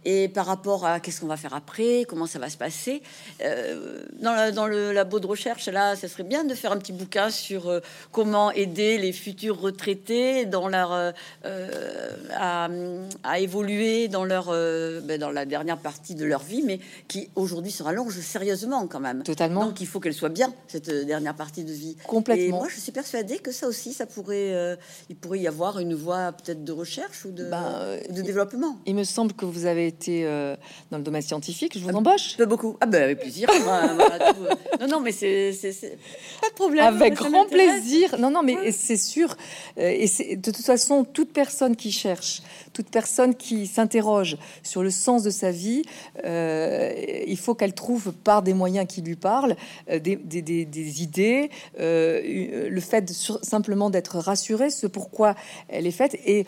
et 0.05 0.29
par 0.29 0.47
rapport 0.47 0.85
à 0.85 1.01
qu'est-ce 1.01 1.21
qu'on 1.21 1.27
va 1.27 1.37
faire 1.37 1.55
après, 1.55 2.05
comment 2.09 2.27
ça 2.27 2.39
va 2.39 2.51
se 2.51 2.57
passer. 2.57 3.03
Euh, 3.43 4.05
dans, 4.21 4.67
le 4.67 4.93
labo 4.93 5.21
de 5.21 5.27
recherche, 5.27 5.67
là, 5.69 5.97
ça 5.97 6.09
serait 6.09 6.25
bien 6.25 6.45
de 6.45 6.55
faire 6.55 6.73
un 6.73 6.79
petit 6.79 6.93
bouquin 6.93 7.31
sur 7.31 7.69
euh, 7.69 7.81
comment 8.13 8.51
aider 8.51 8.99
les 8.99 9.13
futurs 9.13 9.61
retraités 9.61 10.47
dans 10.47 10.69
leur 10.69 10.93
euh, 10.93 12.11
à, 12.35 12.69
évoluer 13.39 14.09
dans 14.09 14.25
leur 14.25 14.47
ben, 14.47 15.19
dans 15.19 15.31
la 15.31 15.45
dernière 15.47 15.79
partie 15.79 16.15
de 16.15 16.25
leur 16.25 16.43
vie, 16.43 16.63
mais 16.63 16.81
qui 17.09 17.29
aujourd'hui 17.35 17.71
se 17.71 17.83
rallonge 17.83 18.19
sérieusement 18.21 18.87
quand 18.87 19.01
même. 19.01 19.23
Totalement. 19.23 19.67
Donc 19.67 19.81
il 19.81 19.87
faut 19.87 20.01
qu'elle 20.01 20.15
soit 20.15 20.29
bien 20.29 20.53
cette 20.69 20.91
dernière 20.91 21.35
partie 21.35 21.65
de 21.65 21.73
vie. 21.73 21.97
Complètement. 22.07 22.45
Et 22.45 22.51
moi, 22.51 22.69
je 22.69 22.81
suis 22.81 22.93
persuadée 22.93 23.39
que 23.39 23.53
ça 23.53 23.67
aussi, 23.67 23.93
ça 23.93 24.07
pourrait, 24.07 24.77
il 25.09 25.17
pourrait 25.17 25.41
y 25.41 25.49
avoir 25.49 25.79
une 25.79 25.95
voie 25.95 26.33
peut-être 26.33 26.65
de 26.65 26.73
recherche 26.73 27.25
ou 27.25 27.31
de, 27.31 27.45
de 28.13 28.23
développement. 28.23 28.79
Il 28.87 28.95
me 28.95 29.05
semble 29.05 29.33
que 29.33 29.45
vous 29.45 29.67
avez 29.67 29.94
euh, 30.09 30.57
dans 30.91 30.99
le 30.99 31.05
domaine 31.05 31.23
scientifique. 31.23 31.73
Je 31.79 31.81
vous 31.81 31.91
ah, 31.93 31.97
embauche. 31.97 32.37
Pas 32.37 32.47
beaucoup. 32.47 32.77
Ah 32.81 32.87
ben 32.87 33.03
avec 33.03 33.21
plaisir. 33.21 33.49
Euh. 33.51 34.79
non, 34.81 34.89
non, 34.89 35.01
mais 35.01 35.13
c'est 35.13 35.53
pas 36.41 36.49
de 36.49 36.55
problème. 36.55 36.85
Avec 36.85 37.15
grand 37.15 37.47
plaisir. 37.47 38.17
Non, 38.19 38.31
non, 38.31 38.43
mais 38.43 38.73
c'est 38.73 38.97
sûr. 38.97 39.37
et 39.77 40.07
c'est 40.07 40.37
de 40.37 40.51
toute 40.51 40.65
façon, 40.65 41.05
toute 41.05 41.33
personne 41.33 41.77
qui 41.77 41.93
cherche, 41.93 42.43
toute 42.75 42.91
personne 42.91 43.35
qui 43.35 43.67
s'interroge 43.67 44.37
sur 44.63 44.83
le 44.83 44.91
sens 44.91 45.23
de 45.23 45.31
sa 45.31 45.51
vie, 45.51 45.83
il 46.25 47.39
faut 47.39 47.55
qu'elle 47.55 47.75
trouve 47.75 48.13
par 48.13 48.43
des 48.43 48.53
moyens 48.53 48.87
qui 48.87 49.01
lui 49.01 49.17
parlent 49.17 49.57
des, 49.89 50.17
des, 50.17 51.03
idées 51.03 51.51
euh, 51.81 52.69
le 52.69 52.81
fait 52.81 53.11
simplement 53.11 53.91
d'être 53.91 54.19
rassuré, 54.19 54.71
ce 54.71 54.87
pourquoi 54.87 55.35
elle 55.69 55.87
est 55.87 55.93
faite. 55.93 56.17
Et 56.25 56.47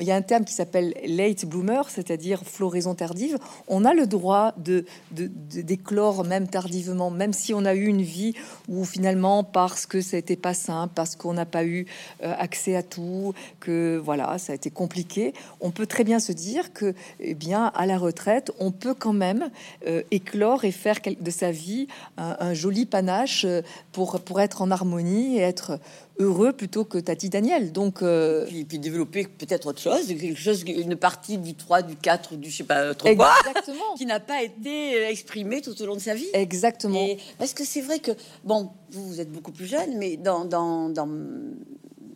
il 0.00 0.06
y 0.06 0.10
a 0.10 0.16
un 0.16 0.22
terme 0.22 0.44
qui 0.44 0.54
s'appelle 0.54 0.94
late 1.06 1.44
bloomer, 1.44 1.90
c'est-à-dire 1.90 2.42
floraison 2.44 2.94
tardive. 2.94 3.38
On 3.66 3.84
a 3.84 3.92
le 3.92 4.06
droit 4.06 4.54
de, 4.56 4.84
d'éclore 5.10 6.24
même 6.24 6.48
tardivement, 6.48 7.10
même 7.10 7.32
si 7.32 7.52
on 7.52 7.64
a 7.64 7.74
eu 7.74 7.86
une 7.86 8.02
vie 8.02 8.34
où 8.68 8.84
finalement, 8.84 9.44
parce 9.44 9.84
que 9.86 10.00
ça 10.00 10.16
n'était 10.16 10.36
pas 10.36 10.54
simple, 10.54 10.92
parce 10.94 11.16
qu'on 11.16 11.34
n'a 11.34 11.44
pas 11.44 11.64
eu 11.64 11.86
euh, 12.22 12.34
accès 12.38 12.76
à 12.76 12.82
tout, 12.82 13.34
que 13.60 14.00
voilà, 14.02 14.38
ça 14.38 14.52
a 14.52 14.56
été 14.56 14.70
compliqué, 14.70 15.34
on 15.60 15.70
peut 15.70 15.86
très 15.86 16.04
bien 16.04 16.18
se 16.18 16.32
dire 16.32 16.72
que, 16.72 16.94
eh 17.20 17.34
bien, 17.34 17.66
à 17.74 17.86
la 17.86 17.98
retraite, 17.98 18.52
on 18.58 18.70
peut 18.70 18.94
quand 18.94 19.12
même 19.12 19.50
euh, 19.86 20.02
éclore 20.10 20.64
et 20.64 20.72
faire 20.72 20.96
de 21.04 21.30
sa 21.30 21.50
vie 21.50 21.88
un, 22.16 22.36
un 22.40 22.54
joli 22.54 22.86
panache 22.86 23.46
pour, 23.92 24.20
pour 24.20 24.40
être 24.40 24.62
en 24.62 24.70
harmonie 24.70 25.38
et 25.38 25.40
être 25.40 25.78
heureux 26.18 26.52
plutôt 26.52 26.84
que 26.84 26.98
Tati 26.98 27.28
Daniel. 27.28 27.72
Donc, 27.72 28.02
euh... 28.02 28.44
puis, 28.46 28.64
puis, 28.64 28.78
développer 28.78 29.24
peut-être 29.24 29.66
autre 29.66 29.80
chose, 29.80 30.06
quelque 30.06 30.38
chose, 30.38 30.64
une 30.66 30.96
partie 30.96 31.38
du 31.38 31.54
3, 31.54 31.82
du 31.82 31.96
4, 31.96 32.36
du 32.36 32.50
je 32.50 32.56
sais 32.58 32.64
pas 32.64 32.94
trop 32.94 33.14
quoi, 33.14 33.32
qui 33.96 34.06
n'a 34.06 34.20
pas 34.20 34.42
été 34.42 35.04
exprimée 35.06 35.60
tout 35.60 35.80
au 35.80 35.86
long 35.86 35.94
de 35.94 36.00
sa 36.00 36.14
vie. 36.14 36.28
Exactement. 36.32 37.06
parce 37.38 37.54
que 37.54 37.64
c'est 37.64 37.80
vrai 37.80 37.98
que, 37.98 38.12
bon, 38.44 38.70
vous, 38.90 39.06
vous 39.08 39.20
êtes 39.20 39.30
beaucoup 39.30 39.52
plus 39.52 39.66
jeune, 39.66 39.96
mais 39.96 40.16
dans, 40.16 40.44
dans, 40.44 40.88
dans 40.88 41.08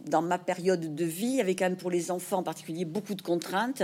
dans 0.06 0.22
ma 0.22 0.38
période 0.38 0.94
de 0.94 1.04
vie, 1.04 1.40
avec 1.40 1.58
quand 1.58 1.66
même 1.66 1.76
pour 1.76 1.90
les 1.90 2.10
enfants 2.10 2.38
en 2.38 2.42
particulier 2.42 2.84
beaucoup 2.84 3.14
de 3.14 3.22
contraintes. 3.22 3.82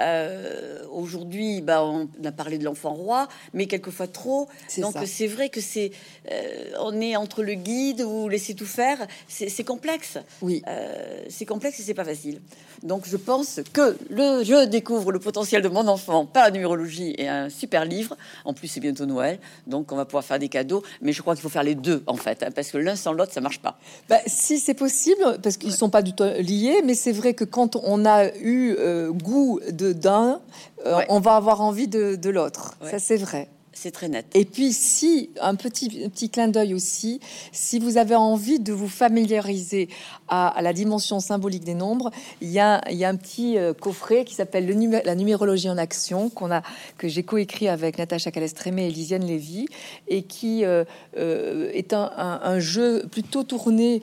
Euh, 0.00 0.84
aujourd'hui, 0.90 1.60
bah, 1.60 1.84
on 1.84 2.08
a 2.24 2.32
parlé 2.32 2.58
de 2.58 2.64
l'enfant 2.64 2.94
roi, 2.94 3.28
mais 3.52 3.66
quelquefois 3.66 4.06
trop. 4.06 4.48
Donc 4.78 4.94
c'est 5.06 5.26
vrai 5.26 5.48
que 5.48 5.60
c'est, 5.60 5.90
euh, 6.30 6.72
on 6.80 7.00
est 7.00 7.16
entre 7.16 7.42
le 7.42 7.54
guide 7.54 8.02
ou 8.02 8.28
laisser 8.28 8.54
tout 8.54 8.66
faire. 8.66 9.06
C'est 9.28 9.64
complexe. 9.64 10.18
Oui. 10.42 10.62
Euh, 10.66 11.24
c'est 11.28 11.46
complexe 11.46 11.80
et 11.80 11.82
c'est 11.82 11.94
pas 11.94 12.04
facile. 12.04 12.40
Donc 12.82 13.06
je 13.06 13.16
pense 13.16 13.60
que 13.72 13.96
le, 14.10 14.44
je 14.44 14.66
découvre 14.66 15.12
le 15.12 15.18
potentiel 15.18 15.62
de 15.62 15.68
mon 15.68 15.88
enfant 15.88 16.26
par 16.26 16.44
la 16.44 16.50
numérologie 16.50 17.14
et 17.18 17.28
un 17.28 17.48
super 17.48 17.84
livre. 17.84 18.16
En 18.44 18.54
plus, 18.54 18.68
c'est 18.68 18.80
bientôt 18.80 19.06
Noël, 19.06 19.38
donc 19.66 19.92
on 19.92 19.96
va 19.96 20.04
pouvoir 20.04 20.24
faire 20.24 20.38
des 20.38 20.48
cadeaux. 20.48 20.82
Mais 21.00 21.12
je 21.12 21.22
crois 21.22 21.34
qu'il 21.34 21.42
faut 21.42 21.48
faire 21.48 21.62
les 21.62 21.74
deux 21.74 22.02
en 22.06 22.16
fait, 22.16 22.42
hein, 22.42 22.50
parce 22.54 22.70
que 22.70 22.78
l'un 22.78 22.96
sans 22.96 23.12
l'autre, 23.12 23.32
ça 23.32 23.40
marche 23.40 23.60
pas. 23.60 23.78
Bah, 24.08 24.18
si 24.26 24.58
c'est 24.58 24.74
possible, 24.74 25.38
parce 25.42 25.56
qu'ils 25.66 25.76
sont 25.76 25.90
pas 25.90 26.02
du 26.02 26.12
tout 26.12 26.24
liés, 26.38 26.82
mais 26.84 26.94
c'est 26.94 27.12
vrai 27.12 27.34
que 27.34 27.44
quand 27.44 27.76
on 27.76 28.04
a 28.06 28.26
eu 28.36 28.74
euh, 28.78 29.10
goût 29.12 29.60
de 29.70 29.92
d'un, 29.92 30.40
euh, 30.86 31.00
on 31.08 31.20
va 31.20 31.36
avoir 31.36 31.60
envie 31.60 31.88
de, 31.88 32.14
de 32.14 32.30
l'autre. 32.30 32.74
Ça 32.90 32.98
c'est 32.98 33.16
vrai. 33.16 33.48
C'est 33.78 33.90
très 33.90 34.08
net. 34.08 34.24
Et 34.32 34.46
puis, 34.46 34.72
si, 34.72 35.28
un 35.38 35.54
petit, 35.54 36.08
petit 36.08 36.30
clin 36.30 36.48
d'œil 36.48 36.72
aussi, 36.72 37.20
si 37.52 37.78
vous 37.78 37.98
avez 37.98 38.14
envie 38.14 38.58
de 38.58 38.72
vous 38.72 38.88
familiariser 38.88 39.90
à, 40.28 40.58
la 40.62 40.72
dimension 40.72 41.20
symbolique 41.20 41.62
des 41.62 41.74
nombres, 41.74 42.10
il 42.40 42.48
y 42.48 42.58
a, 42.58 42.80
y 42.90 43.04
a 43.04 43.10
un 43.10 43.16
petit 43.16 43.58
euh, 43.58 43.74
coffret 43.74 44.24
qui 44.24 44.34
s'appelle 44.34 44.66
La 45.04 45.14
numérologie 45.14 45.68
en 45.68 45.76
action, 45.76 46.30
qu'on 46.30 46.50
a, 46.50 46.62
que 46.96 47.06
j'ai 47.06 47.22
coécrit 47.22 47.68
avec 47.68 47.98
Natacha 47.98 48.30
Calestrémé 48.30 48.86
et 48.86 48.90
Lisiane 48.90 49.26
Lévy, 49.26 49.66
et 50.08 50.22
qui 50.22 50.64
euh, 50.64 50.84
euh, 51.18 51.70
est 51.74 51.92
un, 51.92 52.10
un, 52.16 52.58
jeu 52.58 53.06
plutôt 53.10 53.42
tourné 53.42 54.00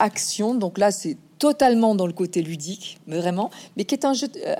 action. 0.00 0.56
Donc 0.56 0.78
là, 0.78 0.90
c'est 0.90 1.16
totalement 1.40 1.94
dans 1.94 2.06
le 2.06 2.12
côté 2.12 2.42
ludique, 2.42 3.00
vraiment, 3.06 3.50
mais 3.76 3.84
qui 3.86 3.94
est 3.94 4.04
un 4.04 4.12
jeu 4.12 4.28
euh, 4.46 4.54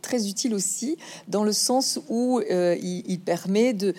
très 0.00 0.28
utile 0.28 0.54
aussi 0.54 0.96
dans 1.28 1.44
le 1.44 1.52
sens 1.52 2.00
où 2.08 2.40
euh, 2.50 2.74
il, 2.82 3.20
permet 3.20 3.74
de, 3.74 3.94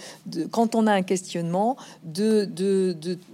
quand 0.50 0.74
on 0.74 0.88
a 0.88 0.92
un 0.92 1.04
questionnement, 1.04 1.78
de, 2.04 2.46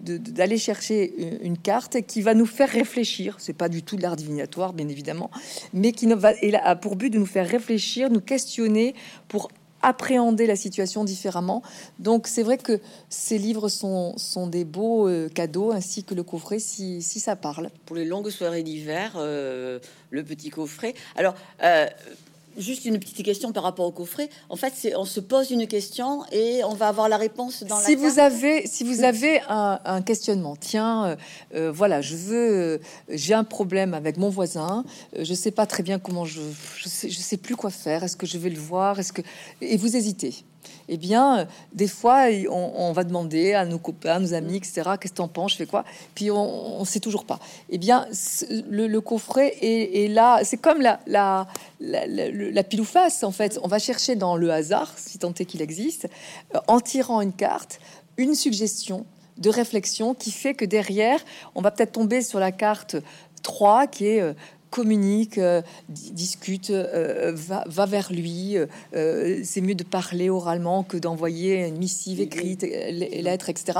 d'aller 0.03 0.57
chercher 0.57 1.39
une 1.41 1.57
carte 1.57 2.01
qui 2.01 2.21
va 2.21 2.33
nous 2.33 2.45
faire 2.45 2.69
réfléchir. 2.69 3.37
C'est 3.39 3.53
pas 3.53 3.69
du 3.69 3.83
tout 3.83 3.95
de 3.95 4.01
l'art 4.01 4.17
divinatoire, 4.17 4.73
bien 4.73 4.89
évidemment, 4.89 5.31
mais 5.73 5.93
qui 5.93 6.05
va, 6.05 6.33
a 6.63 6.75
pour 6.75 6.97
but 6.97 7.09
de 7.09 7.19
nous 7.19 7.25
faire 7.25 7.47
réfléchir, 7.47 8.09
nous 8.09 8.19
questionner 8.19 8.95
pour 9.29 9.49
appréhender 9.81 10.47
la 10.47 10.55
situation 10.55 11.03
différemment. 11.03 11.61
Donc 11.99 12.27
c'est 12.27 12.43
vrai 12.43 12.57
que 12.57 12.79
ces 13.09 13.37
livres 13.37 13.69
sont, 13.69 14.17
sont 14.17 14.47
des 14.47 14.65
beaux 14.65 15.07
euh, 15.07 15.29
cadeaux, 15.29 15.71
ainsi 15.71 16.03
que 16.03 16.13
le 16.15 16.23
coffret, 16.23 16.59
si, 16.59 17.01
si, 17.01 17.19
ça 17.19 17.35
parle. 17.35 17.69
Pour 17.85 17.95
les 17.95 18.05
longues 18.05 18.29
soirées 18.29 18.63
d'hiver, 18.63 19.13
euh, 19.15 19.79
le 20.09 20.23
petit 20.23 20.49
coffret. 20.49 20.93
Alors, 21.15 21.35
euh, 21.63 21.87
Juste 22.59 22.83
une 22.83 22.99
petite 22.99 23.23
question 23.23 23.53
par 23.53 23.63
rapport 23.63 23.85
au 23.85 23.91
coffret. 23.91 24.29
En 24.49 24.57
fait, 24.57 24.73
c'est 24.75 24.93
on 24.95 25.05
se 25.05 25.21
pose 25.21 25.49
une 25.49 25.65
question 25.65 26.25
et 26.33 26.61
on 26.65 26.73
va 26.73 26.89
avoir 26.89 27.07
la 27.07 27.15
réponse 27.15 27.63
dans 27.63 27.77
si 27.77 27.95
la 27.95 28.01
vous 28.01 28.19
avez 28.19 28.67
Si 28.67 28.83
vous 28.83 29.03
avez 29.03 29.39
un, 29.47 30.01
questionnement, 30.01 30.57
tiens, 30.59 31.05
euh, 31.05 31.15
euh, 31.55 31.71
voilà, 31.71 32.01
je 32.01 32.17
veux, 32.17 32.51
euh, 32.51 32.77
j'ai 33.07 33.33
un 33.33 33.45
problème 33.45 33.93
avec 33.93 34.17
mon 34.17 34.27
voisin, 34.29 34.83
je 35.17 35.33
sais 35.33 35.51
pas 35.51 35.65
très 35.65 35.83
bien 35.83 35.99
comment 35.99 36.25
je, 36.25 36.41
je 36.77 36.89
sais, 36.89 37.09
je 37.09 37.19
sais 37.19 37.37
plus 37.37 37.55
quoi 37.55 37.69
faire. 37.69 38.03
Est-ce 38.03 38.17
que 38.17 38.25
je 38.25 38.37
vais 38.37 38.49
le 38.49 38.59
voir 38.59 38.99
Est-ce 38.99 39.13
que 39.13 39.21
et 39.61 39.77
vous 39.77 39.95
hésitez 39.95 40.43
eh 40.87 40.97
bien, 40.97 41.47
des 41.73 41.87
fois, 41.87 42.25
on, 42.49 42.91
va 42.91 43.03
demander 43.03 43.53
à 43.53 43.65
nos 43.65 43.77
copains, 43.77 44.15
à 44.15 44.19
nos 44.19 44.33
amis, 44.33 44.57
etc., 44.57 44.81
qu'est-ce 44.99 45.13
que 45.13 45.17
t'en 45.17 45.27
penses, 45.27 45.53
je 45.53 45.57
fais 45.57 45.65
quoi? 45.65 45.85
Puis 46.15 46.31
on 46.31 46.79
ne 46.79 46.85
sait 46.85 46.99
toujours 46.99 47.25
pas. 47.25 47.39
Eh 47.69 47.77
bien, 47.77 48.07
le, 48.69 48.99
coffret 48.99 49.55
est, 49.61 50.07
là, 50.07 50.39
c'est 50.43 50.57
comme 50.57 50.81
la, 50.81 50.99
la, 51.07 51.47
la, 51.79 52.63
pile 52.63 52.81
ou 52.81 52.85
face, 52.85 53.23
en 53.23 53.31
fait. 53.31 53.59
On 53.63 53.67
va 53.67 53.79
chercher 53.79 54.15
dans 54.15 54.35
le 54.35 54.51
hasard, 54.51 54.93
si 54.97 55.19
tant 55.19 55.33
est 55.33 55.45
qu'il 55.45 55.61
existe, 55.61 56.07
euh, 56.55 56.59
en 56.67 56.79
tirant 56.79 57.21
une 57.21 57.33
carte, 57.33 57.79
une 58.17 58.35
suggestion 58.35 59.05
de 59.37 59.49
réflexion 59.49 60.13
qui 60.13 60.31
fait 60.31 60.53
que 60.53 60.65
derrière, 60.65 61.19
on 61.55 61.61
va 61.61 61.71
peut-être 61.71 61.93
tomber 61.93 62.21
sur 62.21 62.39
la 62.39 62.51
carte 62.51 62.97
3 63.43 63.87
qui 63.87 64.07
est 64.07 64.21
euh, 64.21 64.33
communique, 64.69 65.37
euh, 65.37 65.61
discute, 65.89 66.69
euh, 66.69 67.31
va, 67.35 67.63
va, 67.67 67.85
vers 67.85 68.11
lui. 68.11 68.55
c'est 68.91 69.61
mieux 69.61 69.75
de 69.75 69.83
parler 69.83 70.29
oralement 70.29 70.83
que 70.83 70.97
d'envoyer 70.97 71.67
une 71.67 71.77
missive 71.77 72.21
écrite, 72.21 72.61
lettres, 72.61 73.49
etc. 73.49 73.79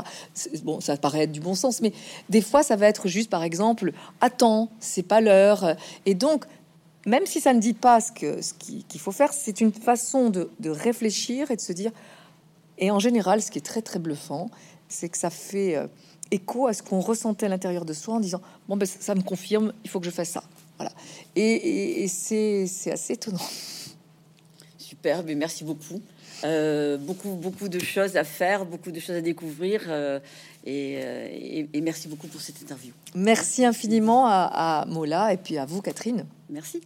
Bon, 0.64 0.80
ça 0.80 0.96
paraît 0.96 1.24
être 1.24 1.32
du 1.32 1.40
bon 1.40 1.54
sens, 1.54 1.80
mais 1.80 1.92
des 2.28 2.40
fois, 2.40 2.62
ça 2.62 2.76
va 2.76 2.86
être 2.86 3.08
juste, 3.08 3.30
par 3.30 3.42
exemple, 3.42 3.92
attends, 4.20 4.70
c'est 4.80 5.02
pas 5.02 5.20
l'heure. 5.20 5.76
Et 6.06 6.14
donc, 6.14 6.44
même 7.06 7.26
si 7.26 7.40
ça 7.40 7.54
ne 7.54 7.60
dit 7.60 7.72
pas 7.72 8.00
ce 8.00 8.12
qu'il 8.12 8.42
ce 8.42 8.54
qu'il 8.54 9.00
faut 9.00 9.12
faire, 9.12 9.32
c'est 9.32 9.60
une 9.60 9.72
façon 9.72 10.28
de, 10.28 10.50
de, 10.60 10.70
réfléchir 10.70 11.50
et 11.50 11.56
de 11.56 11.60
se 11.60 11.72
dire. 11.72 11.92
Et 12.78 12.90
en 12.90 12.98
général, 12.98 13.42
ce 13.42 13.50
qui 13.50 13.58
est 13.58 13.62
très 13.62 13.82
très 13.82 13.98
bluffant, 13.98 14.50
c'est 14.88 15.08
que 15.08 15.18
ça 15.18 15.30
fait 15.30 15.78
écho 16.30 16.66
à 16.66 16.72
ce 16.72 16.82
qu'on 16.82 17.00
ressentait 17.00 17.46
à 17.46 17.48
l'intérieur 17.48 17.84
de 17.84 17.92
soi 17.92 18.14
en 18.14 18.20
disant 18.20 18.40
bon 18.68 18.76
ben 18.76 18.86
ça 18.86 19.14
me 19.14 19.22
confirme, 19.22 19.72
il 19.84 19.90
faut 19.90 20.00
que 20.00 20.06
je 20.06 20.10
fasse 20.10 20.30
ça. 20.30 20.42
Voilà. 20.80 20.94
Et, 21.36 22.08
c'est 22.08 22.90
assez 22.90 23.12
étonnant. 23.12 23.38
Super, 24.78 25.22
mais 25.24 25.34
merci 25.34 25.62
beaucoup. 25.62 26.00
Euh, 26.42 26.96
beaucoup, 26.96 27.34
beaucoup 27.34 27.68
de 27.68 27.78
choses 27.78 28.16
à 28.16 28.24
faire, 28.24 28.64
beaucoup 28.64 28.90
de 28.90 28.98
choses 28.98 29.16
à 29.16 29.20
découvrir. 29.20 29.82
Euh, 29.88 30.18
euh, 30.66 31.68
et, 31.72 31.80
merci 31.82 32.08
beaucoup 32.08 32.28
pour 32.28 32.40
cette 32.40 32.62
interview. 32.62 32.92
Merci 33.14 33.66
infiniment 33.66 34.26
à, 34.26 34.80
à 34.80 34.86
Mola 34.86 35.34
et 35.34 35.36
puis 35.36 35.58
à 35.58 35.66
vous, 35.66 35.82
Catherine. 35.82 36.24
Merci. 36.48 36.80